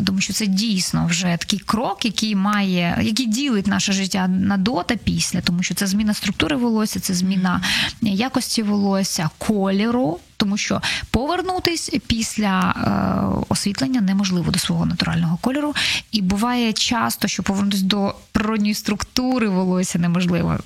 тому 0.06 0.22
що 0.22 0.34
це 0.34 0.48
дійсно 0.48 1.06
вже 1.06 1.38
такий 1.40 1.60
крок, 1.60 2.06
який 2.06 2.36
має, 2.36 2.98
який 3.02 3.26
ділить 3.26 3.68
наше 3.68 3.94
життя 3.94 4.28
на 4.28 4.58
до 4.58 4.84
та 4.84 4.96
після, 4.96 5.42
тому 5.42 5.64
що 5.64 5.74
це 5.74 5.88
зміна 5.88 6.14
структури 6.14 6.56
волосся, 6.56 7.00
це 7.00 7.14
зміна 7.14 7.62
якості 8.02 8.64
волосся, 8.64 9.30
кольору 9.38 10.20
тому 10.44 10.58
що 10.58 10.82
повернутись 11.12 11.92
після 12.08 12.76
е, 12.76 13.46
освітлення 13.50 14.02
неможливо 14.02 14.52
до 14.52 14.60
свого 14.60 14.86
натурального 14.86 15.38
кольору. 15.42 15.76
І 16.12 16.22
буває 16.22 16.74
часто, 16.74 17.28
що 17.28 17.44
повернутися 17.44 17.84
до 17.84 18.16
природньої 18.32 18.74
структури 18.74 19.50
волосся 19.50 20.00
неможливо. 20.00 20.58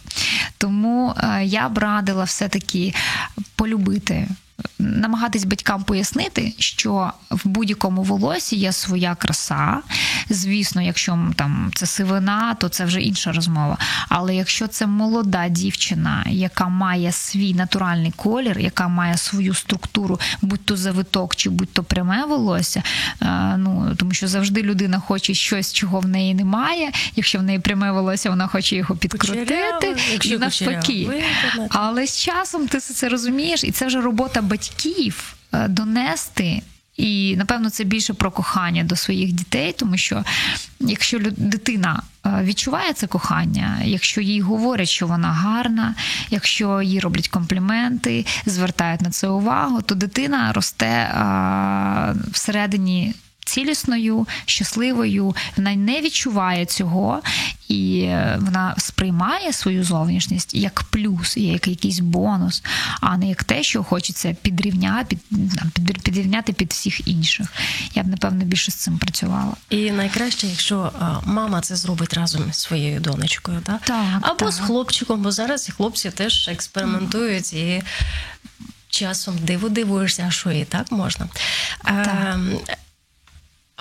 Тому 0.58 1.14
е, 1.18 1.46
я 1.46 1.70
б 1.70 1.78
радила 1.78 2.24
все-таки 2.24 2.94
полюбити 3.56 4.28
намагатись 4.80 5.44
батькам 5.44 5.84
пояснити, 5.84 6.54
що 6.58 7.12
в 7.30 7.48
будь-якому 7.48 8.04
волосі 8.04 8.56
є 8.56 8.72
своя 8.72 9.16
краса. 9.16 9.82
Звісно, 10.30 10.82
якщо 10.82 11.20
там 11.36 11.72
це 11.76 11.86
сивина, 11.86 12.54
то 12.54 12.70
це 12.70 12.86
вже 12.86 13.02
інша 13.02 13.32
розмова. 13.32 13.78
Але 14.10 14.36
якщо 14.36 14.68
це 14.68 14.88
молода 14.88 15.50
дівчина, 15.50 16.26
яка 16.30 16.68
має 16.68 17.12
свій 17.12 17.54
натуральний 17.54 18.14
колір, 18.16 18.60
яка 18.60 18.88
має 18.88 19.18
свою 19.18 19.54
структуру, 19.54 20.20
будь 20.42 20.66
то 20.66 20.78
завиток 20.78 21.36
чи 21.36 21.50
будь 21.50 21.74
то 21.74 21.84
пряме 21.84 22.26
волосся, 22.26 22.84
е, 23.22 23.58
ну 23.58 23.96
тому 23.98 24.14
що 24.14 24.28
завжди 24.28 24.62
людина 24.62 25.00
хоче 25.00 25.34
щось, 25.34 25.74
чого 25.74 26.00
в 26.00 26.08
неї 26.08 26.34
немає. 26.34 26.92
Якщо 27.16 27.40
в 27.40 27.44
неї 27.44 27.60
пряме 27.60 27.92
волосся, 27.92 28.30
вона 28.30 28.48
хоче 28.48 28.76
його 28.76 28.96
підкрутити 28.96 29.96
і 30.24 30.38
навпаки. 30.38 31.24
Але 31.70 32.08
з 32.08 32.18
часом 32.18 32.68
ти 32.68 32.80
це 32.80 33.10
розумієш, 33.10 33.64
і 33.64 33.72
це 33.72 33.88
вже 33.88 34.02
робота 34.02 34.42
батьків 34.42 35.36
е, 35.54 35.68
донести. 35.68 36.62
І 36.98 37.36
напевно 37.38 37.70
це 37.70 37.84
більше 37.84 38.14
про 38.14 38.32
кохання 38.32 38.84
до 38.84 38.96
своїх 38.96 39.32
дітей, 39.32 39.76
тому 39.78 39.98
що 39.98 40.24
якщо 40.80 41.20
дитина 41.38 42.02
е, 42.26 42.40
відчуває 42.44 42.94
це 42.94 43.08
кохання, 43.08 43.80
якщо 43.84 44.22
їй 44.22 44.42
говорять, 44.42 44.90
що 44.90 45.08
вона 45.08 45.28
гарна, 45.28 45.96
якщо 46.30 46.82
їй 46.82 47.00
роблять 47.00 47.28
компліменти, 47.28 48.26
звертають 48.46 49.02
на 49.02 49.10
це 49.10 49.28
увагу, 49.28 49.82
то 49.82 49.96
дитина 49.96 50.54
росте 50.54 51.14
всередині 52.32 53.14
цілісною, 53.48 54.28
щасливою. 54.46 55.36
Вона 55.58 55.76
не 55.76 56.02
відчуває 56.02 56.66
цього, 56.66 57.22
і 57.68 58.00
е, 58.00 58.38
вона 58.42 58.76
сприймає 58.78 59.54
свою 59.54 59.84
зовнішність 59.84 60.56
як 60.56 60.84
плюс, 60.84 61.38
як 61.38 61.68
якийсь 61.68 62.00
бонус, 62.00 62.64
а 63.02 63.18
не 63.18 63.30
як 63.30 63.44
те, 63.44 63.64
що 63.64 63.84
хочеться 63.84 64.36
підрівняти, 64.42 65.18
під, 65.74 66.02
підрівняти 66.02 66.54
під 66.54 66.72
всіх 66.72 67.08
інших. 67.08 67.54
Я 67.96 68.04
б 68.04 68.08
напевно 68.08 68.46
більше 68.46 68.72
з 68.72 68.76
цим 68.76 68.98
працювала. 68.98 69.54
І 69.70 69.92
найкраще, 69.92 70.48
якщо 70.48 70.92
мама 71.26 71.62
це 71.62 71.76
зробить 71.76 72.14
разом 72.14 72.54
з 72.54 72.58
своєю 72.58 73.00
донечкою, 73.00 73.62
так? 73.62 73.82
Так, 73.82 74.20
або 74.22 74.46
так. 74.46 74.52
з 74.52 74.60
хлопчиком, 74.60 75.22
бо 75.22 75.32
зараз 75.32 75.70
і 75.70 75.72
хлопці 75.72 76.12
теж 76.12 76.48
експериментують 76.48 77.54
і 77.54 77.84
часом 78.90 79.38
диву 79.42 79.70
дивуєшся, 79.70 80.26
а 80.28 80.32
що 80.32 80.52
і 80.52 80.66
так 80.66 80.92
можна. 80.92 81.28
Так. 81.84 82.40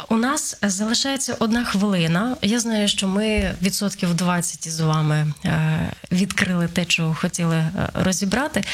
У 0.08 0.16
нас 0.16 0.56
залишається 0.62 1.36
одна 1.38 1.64
хвилина. 1.64 2.36
Я 2.42 2.60
знаю, 2.60 2.88
що 2.88 3.08
ми 3.08 3.54
відсотків 3.62 4.14
20 4.14 4.68
з 4.68 4.80
вами 4.80 5.32
е, 5.44 5.92
відкрили 6.12 6.68
те, 6.68 6.84
що 6.88 7.16
хотіли 7.20 7.56
е, 7.56 7.72
розібрати. 7.94 8.64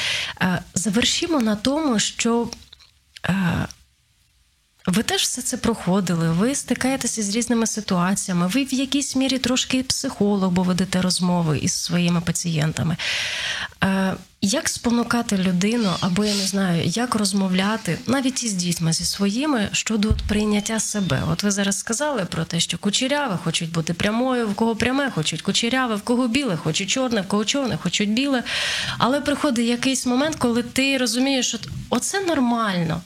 Е, 0.41 0.61
завершимо 0.73 1.39
на 1.39 1.55
тому, 1.55 1.99
що 1.99 2.49
ви 4.87 5.03
теж 5.03 5.21
все 5.21 5.41
це 5.41 5.57
проходили, 5.57 6.31
ви 6.31 6.55
стикаєтеся 6.55 7.23
з 7.23 7.35
різними 7.35 7.67
ситуаціями, 7.67 8.47
ви 8.47 8.63
в 8.63 8.73
якійсь 8.73 9.15
мірі 9.15 9.37
трошки 9.37 9.83
психолог, 9.83 10.51
бо 10.51 10.63
ведете 10.63 11.01
розмови 11.01 11.57
із 11.57 11.73
своїми 11.73 12.21
пацієнтами. 12.21 12.97
Як 14.45 14.69
спонукати 14.69 15.37
людину, 15.37 15.89
або 15.99 16.25
я 16.25 16.35
не 16.35 16.47
знаю, 16.47 16.83
як 16.85 17.15
розмовляти 17.15 17.97
навіть 18.07 18.43
із 18.43 18.53
дітьми 18.53 18.93
зі 18.93 19.05
своїми 19.05 19.69
щодо 19.71 20.09
от 20.09 20.21
прийняття 20.27 20.79
себе? 20.79 21.23
От 21.31 21.43
ви 21.43 21.51
зараз 21.51 21.79
сказали 21.79 22.25
про 22.25 22.45
те, 22.45 22.59
що 22.59 22.77
кучеряве 22.77 23.37
хочуть 23.43 23.71
бути 23.71 23.93
прямою, 23.93 24.47
в 24.47 24.55
кого 24.55 24.75
пряме 24.75 25.11
хочуть 25.11 25.41
кучеряве, 25.41 25.95
в 25.95 26.01
кого 26.01 26.27
біле, 26.27 26.57
хочуть 26.57 26.89
чорне, 26.89 27.21
в 27.21 27.27
кого 27.27 27.45
чорне, 27.45 27.77
хочуть 27.77 28.09
біле. 28.09 28.43
Але 28.97 29.21
приходить 29.21 29.67
якийсь 29.67 30.05
момент, 30.05 30.35
коли 30.35 30.63
ти 30.63 30.97
розумієш, 30.97 31.47
що 31.47 31.57
оце 31.89 32.21
нормально. 32.21 33.01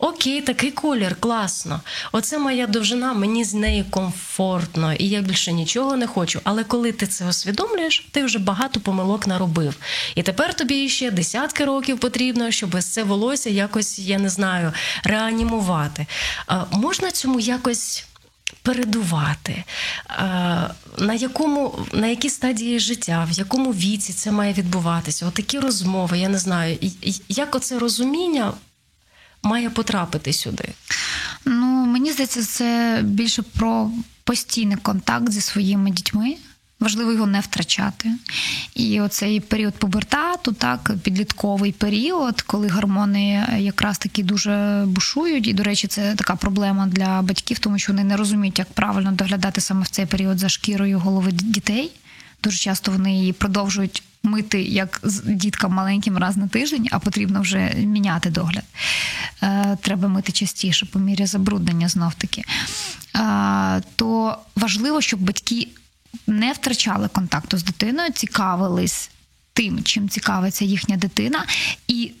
Окей, 0.00 0.40
такий 0.40 0.70
колір, 0.70 1.16
класно. 1.20 1.80
Оце 2.12 2.38
моя 2.38 2.66
довжина, 2.66 3.12
мені 3.12 3.44
з 3.44 3.54
нею 3.54 3.84
комфортно, 3.90 4.92
і 4.92 5.08
я 5.08 5.20
більше 5.20 5.52
нічого 5.52 5.96
не 5.96 6.06
хочу. 6.06 6.40
Але 6.44 6.64
коли 6.64 6.92
ти 6.92 7.06
це 7.06 7.28
усвідомлюєш, 7.28 8.08
ти 8.10 8.24
вже 8.24 8.38
багато 8.38 8.80
помилок 8.80 9.26
наробив. 9.26 9.74
І 10.14 10.22
тепер 10.22 10.54
тобі 10.54 10.88
ще 10.88 11.10
десятки 11.10 11.64
років 11.64 11.98
потрібно, 11.98 12.50
щоб 12.50 12.82
це 12.82 13.02
волосся 13.02 13.50
якось, 13.50 13.98
я 13.98 14.18
не 14.18 14.28
знаю, 14.28 14.72
реанімувати. 15.04 16.06
А, 16.46 16.64
можна 16.72 17.10
цьому 17.10 17.40
якось. 17.40 18.04
Передувати, 18.62 19.64
на 20.98 21.14
якому 21.14 21.86
на 21.92 22.06
якій 22.06 22.30
стадії 22.30 22.78
життя, 22.78 23.28
в 23.30 23.32
якому 23.32 23.72
віці 23.72 24.12
це 24.12 24.30
має 24.30 24.52
відбуватися? 24.52 25.26
Отакі 25.26 25.58
розмови, 25.58 26.18
я 26.18 26.28
не 26.28 26.38
знаю, 26.38 26.78
як 27.28 27.54
оце 27.54 27.78
розуміння 27.78 28.52
має 29.42 29.70
потрапити 29.70 30.32
сюди? 30.32 30.68
Ну 31.44 31.86
мені 31.86 32.12
здається, 32.12 32.44
це 32.44 33.00
більше 33.04 33.42
про 33.42 33.90
постійний 34.24 34.76
контакт 34.76 35.32
зі 35.32 35.40
своїми 35.40 35.90
дітьми. 35.90 36.36
Важливо 36.80 37.12
його 37.12 37.26
не 37.26 37.40
втрачати. 37.40 38.10
І 38.74 39.00
оцей 39.00 39.40
період 39.40 39.74
пубертату, 39.74 40.52
так, 40.52 40.90
підлітковий 41.02 41.72
період, 41.72 42.40
коли 42.42 42.68
гормони 42.68 43.46
якраз 43.58 43.98
таки 43.98 44.22
дуже 44.22 44.84
бушують. 44.86 45.46
І, 45.46 45.52
до 45.52 45.62
речі, 45.62 45.86
це 45.86 46.14
така 46.14 46.36
проблема 46.36 46.86
для 46.86 47.22
батьків, 47.22 47.58
тому 47.58 47.78
що 47.78 47.92
вони 47.92 48.04
не 48.04 48.16
розуміють, 48.16 48.58
як 48.58 48.72
правильно 48.72 49.12
доглядати 49.12 49.60
саме 49.60 49.82
в 49.82 49.88
цей 49.88 50.06
період 50.06 50.38
за 50.38 50.48
шкірою 50.48 50.98
голови 50.98 51.32
дітей. 51.32 51.90
Дуже 52.42 52.58
часто 52.58 52.92
вони 52.92 53.16
її 53.16 53.32
продовжують 53.32 54.02
мити 54.22 54.62
як 54.62 55.00
з 55.02 55.22
діткам 55.24 55.72
маленьким 55.72 56.16
раз 56.16 56.36
на 56.36 56.48
тиждень, 56.48 56.88
а 56.90 56.98
потрібно 56.98 57.40
вже 57.40 57.74
міняти 57.76 58.30
догляд. 58.30 58.64
Е, 59.42 59.76
треба 59.82 60.08
мити 60.08 60.32
частіше 60.32 60.86
по 60.86 60.98
мірі 60.98 61.26
забруднення 61.26 61.88
знов 61.88 62.14
таки. 62.14 62.42
Е, 63.16 63.82
то 63.96 64.38
важливо, 64.56 65.00
щоб 65.00 65.20
батьки 65.20 65.68
не 66.26 66.52
втрачали 66.52 67.08
контакту 67.08 67.58
з 67.58 67.64
дитиною, 67.64 68.12
цікавились 68.12 69.10
тим, 69.52 69.82
чим 69.82 70.08
цікавиться 70.08 70.64
їхня 70.64 70.96
дитина, 70.96 71.46
і 71.88 72.12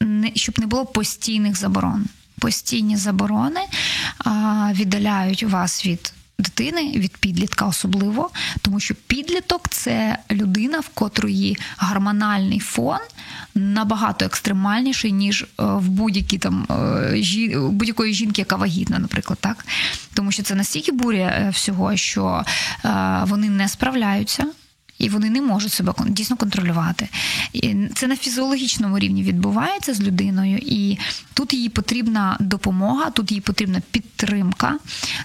не 0.00 0.32
щоб 0.34 0.58
не 0.58 0.66
було 0.66 0.86
постійних 0.86 1.56
заборон. 1.56 2.04
Постійні 2.38 2.96
заборони 2.96 3.60
а, 4.18 4.72
віддаляють 4.74 5.42
вас 5.42 5.86
від 5.86 6.12
дитини, 6.38 6.92
від 6.96 7.16
підлітка 7.16 7.66
особливо, 7.66 8.30
тому 8.62 8.80
що 8.80 8.94
підліток 8.94 9.68
це 9.68 10.18
людина, 10.30 10.80
в 10.80 10.88
котрої 10.88 11.58
гормональний 11.78 12.58
фон 12.58 12.98
набагато 13.54 14.24
екстремальніший, 14.24 15.12
ніж 15.12 15.42
е, 15.42 15.46
в 15.56 15.88
будь-якій 15.88 16.38
там 16.38 16.66
е, 16.70 17.58
будь-якої 17.58 18.14
жінки, 18.14 18.40
яка 18.40 18.56
вагітна, 18.56 18.98
наприклад, 18.98 19.38
так. 19.40 19.66
Тому 20.14 20.32
що 20.32 20.42
це 20.42 20.54
настільки 20.54 20.92
буря 20.92 21.18
е, 21.18 21.50
всього, 21.50 21.96
що 21.96 22.44
вони 23.24 23.50
не 23.50 23.68
справляються 23.68 24.46
і 24.98 25.08
вони 25.08 25.30
не 25.30 25.42
можуть 25.42 25.72
себе 25.72 25.94
дійсно 26.06 26.36
контролювати. 26.36 27.08
І 27.52 27.76
Це 27.94 28.06
на 28.06 28.16
фізіологічному 28.16 28.98
рівні 28.98 29.22
відбувається 29.22 29.94
з 29.94 30.00
людиною, 30.00 30.58
і 30.58 30.98
тут 31.34 31.54
їй 31.54 31.68
потрібна 31.68 32.36
допомога, 32.40 33.10
тут 33.10 33.32
їй 33.32 33.40
потрібна 33.40 33.82
підтримка, 33.90 34.78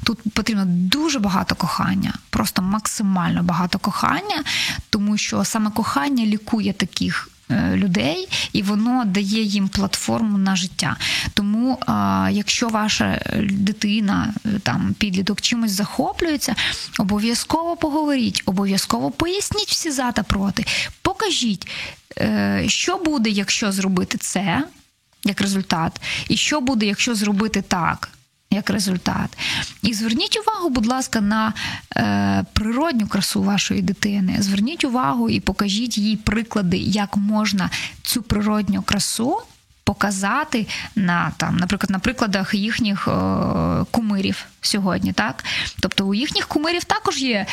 тут 0.04 0.20
потрібно 0.34 0.64
дуже 0.68 1.20
багато 1.20 1.56
кохання, 1.56 2.14
просто 2.30 2.62
максимально 2.62 3.44
багато 3.44 3.80
кохання, 3.80 4.44
тому 4.90 5.18
що 5.18 5.44
саме 5.44 5.72
кохання 5.72 6.26
лікує 6.26 6.74
таких 6.74 7.33
людей, 7.52 8.28
і 8.54 8.62
воно 8.62 9.06
дає 9.06 9.44
їм 9.44 9.68
платформу 9.68 10.38
на 10.38 10.56
життя. 10.56 10.98
Тому, 11.34 11.80
якщо 12.32 12.70
ваша 12.70 13.22
дитина, 13.50 14.34
е, 14.46 14.50
там 14.64 14.96
підліток 14.98 15.42
чимось 15.42 15.72
захоплюється, 15.72 16.56
обов'язково 17.00 17.76
поговоріть, 17.76 18.44
обов'язково 18.46 19.12
поясніть 19.12 19.70
всі 19.70 19.92
за 19.92 20.12
та 20.12 20.24
проти. 20.24 20.66
Покажіть, 21.02 21.68
е, 22.18 22.64
що 22.68 22.98
буде, 22.98 23.30
якщо 23.30 23.72
зробити 23.72 24.18
це 24.18 24.64
як 25.24 25.42
результат, 25.42 26.02
і 26.28 26.38
що 26.38 26.62
буде, 26.62 26.86
якщо 26.86 27.16
зробити 27.16 27.62
так 27.62 28.10
як 28.54 28.70
результат. 28.70 29.38
І 29.82 29.94
зверніть 29.94 30.40
увагу, 30.40 30.70
будь 30.70 30.86
ласка, 30.86 31.22
на 31.22 31.54
е, 31.96 32.46
природню 32.54 33.08
красу 33.08 33.44
вашої 33.44 33.82
дитини. 33.82 34.36
Зверніть 34.40 34.84
увагу 34.84 35.30
і 35.30 35.40
покажіть 35.40 35.98
їй 35.98 36.18
приклади, 36.18 36.78
як 36.78 37.18
можна 37.18 37.70
цю 38.04 38.22
природню 38.22 38.82
красу. 38.82 39.38
Показати 39.86 40.68
на 40.96 41.32
там, 41.38 41.58
наприклад, 41.58 41.90
на 41.90 42.00
прикладах 42.00 42.54
їхніх 42.54 43.08
е, 43.08 43.12
кумирів 43.92 44.46
сьогодні, 44.62 45.14
так 45.14 45.44
тобто 45.80 46.06
у 46.06 46.14
їхніх 46.14 46.48
кумирів 46.48 46.84
також 46.84 47.22
є 47.22 47.46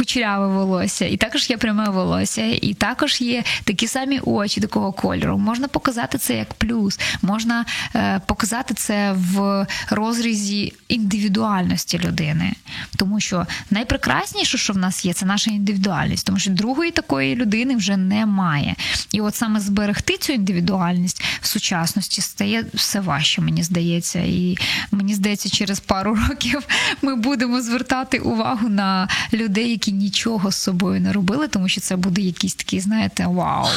кучеряве 0.00 0.46
волосся, 0.46 1.06
і 1.06 1.16
також 1.16 1.50
є 1.50 1.56
пряме 1.56 1.88
волосся, 1.88 2.42
і 2.42 2.74
також 2.74 3.20
є 3.20 3.44
такі 3.64 3.86
самі 3.86 4.20
очі 4.20 4.60
такого 4.60 4.92
кольору. 4.92 5.38
Можна 5.38 5.68
показати 5.68 6.18
це 6.18 6.36
як 6.36 6.54
плюс, 6.54 6.98
можна 7.22 7.64
е, 7.94 8.20
показати 8.26 8.74
це 8.74 9.12
в 9.16 9.66
розрізі 9.90 10.72
індивідуальності 10.88 11.98
людини, 11.98 12.52
тому 12.96 13.20
що 13.20 13.46
найпрекрасніше, 13.70 14.58
що 14.58 14.72
в 14.72 14.76
нас 14.76 15.04
є, 15.04 15.12
це 15.12 15.26
наша 15.26 15.50
індивідуальність, 15.50 16.26
тому 16.26 16.38
що 16.38 16.50
другої 16.50 16.90
такої 16.90 17.36
людини 17.36 17.76
вже 17.76 17.96
немає. 17.96 18.74
І 19.12 19.20
от 19.20 19.34
саме 19.34 19.60
зберегти 19.60 20.16
цю 20.16 20.32
індивідуальність 20.32 21.22
в 21.40 21.46
сучасності 21.46 22.20
стає 22.20 22.64
все 22.74 23.00
важче, 23.00 23.42
мені 23.42 23.62
здається. 23.62 24.18
І 24.18 24.58
мені 24.90 25.14
здається, 25.14 25.50
через 25.50 25.80
пару 25.80 26.18
років 26.28 26.62
ми 27.02 27.16
будемо 27.16 27.62
звертати 27.62 28.18
увагу 28.18 28.68
на 28.68 29.08
людей, 29.32 29.70
які 29.70 29.89
нічого 29.90 30.50
з 30.50 30.56
собою 30.56 31.00
не 31.00 31.12
робили, 31.12 31.48
тому 31.48 31.68
що 31.68 31.80
це 31.80 31.96
буде 31.96 32.20
якийсь 32.20 32.54
такий, 32.54 32.80
знаєте, 32.80 33.26
вау. 33.26 33.68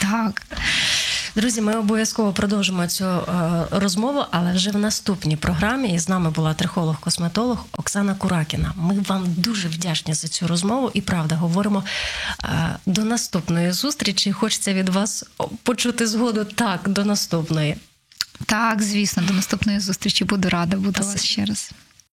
Так. 0.00 0.42
Друзі, 1.36 1.60
ми 1.60 1.74
обов'язково 1.74 2.32
продовжимо 2.32 2.86
цю 2.86 3.04
е, 3.04 3.22
розмову, 3.70 4.24
але 4.30 4.52
вже 4.52 4.70
в 4.70 4.76
наступній 4.76 5.36
програмі 5.36 5.94
і 5.94 5.98
з 5.98 6.08
нами 6.08 6.30
була 6.30 6.54
трихолог-косметолог 6.54 7.58
Оксана 7.72 8.14
Куракіна. 8.14 8.72
Ми 8.76 9.00
вам 9.08 9.24
дуже 9.36 9.68
вдячні 9.68 10.14
за 10.14 10.28
цю 10.28 10.46
розмову 10.46 10.90
і 10.94 11.00
правда 11.00 11.34
говоримо 11.34 11.84
е, 12.44 12.76
до 12.86 13.04
наступної 13.04 13.72
зустрічі. 13.72 14.32
Хочеться 14.32 14.74
від 14.74 14.88
вас 14.88 15.24
почути 15.62 16.06
згоду 16.06 16.44
так 16.44 16.88
до 16.88 17.04
наступної. 17.04 17.76
Так, 18.46 18.82
звісно, 18.82 19.22
до 19.22 19.34
наступної 19.34 19.80
зустрічі 19.80 20.24
буду 20.24 20.48
рада 20.48 20.76
бути 20.76 21.02
вас 21.02 21.24
ще 21.24 21.44
раз. 21.44 21.72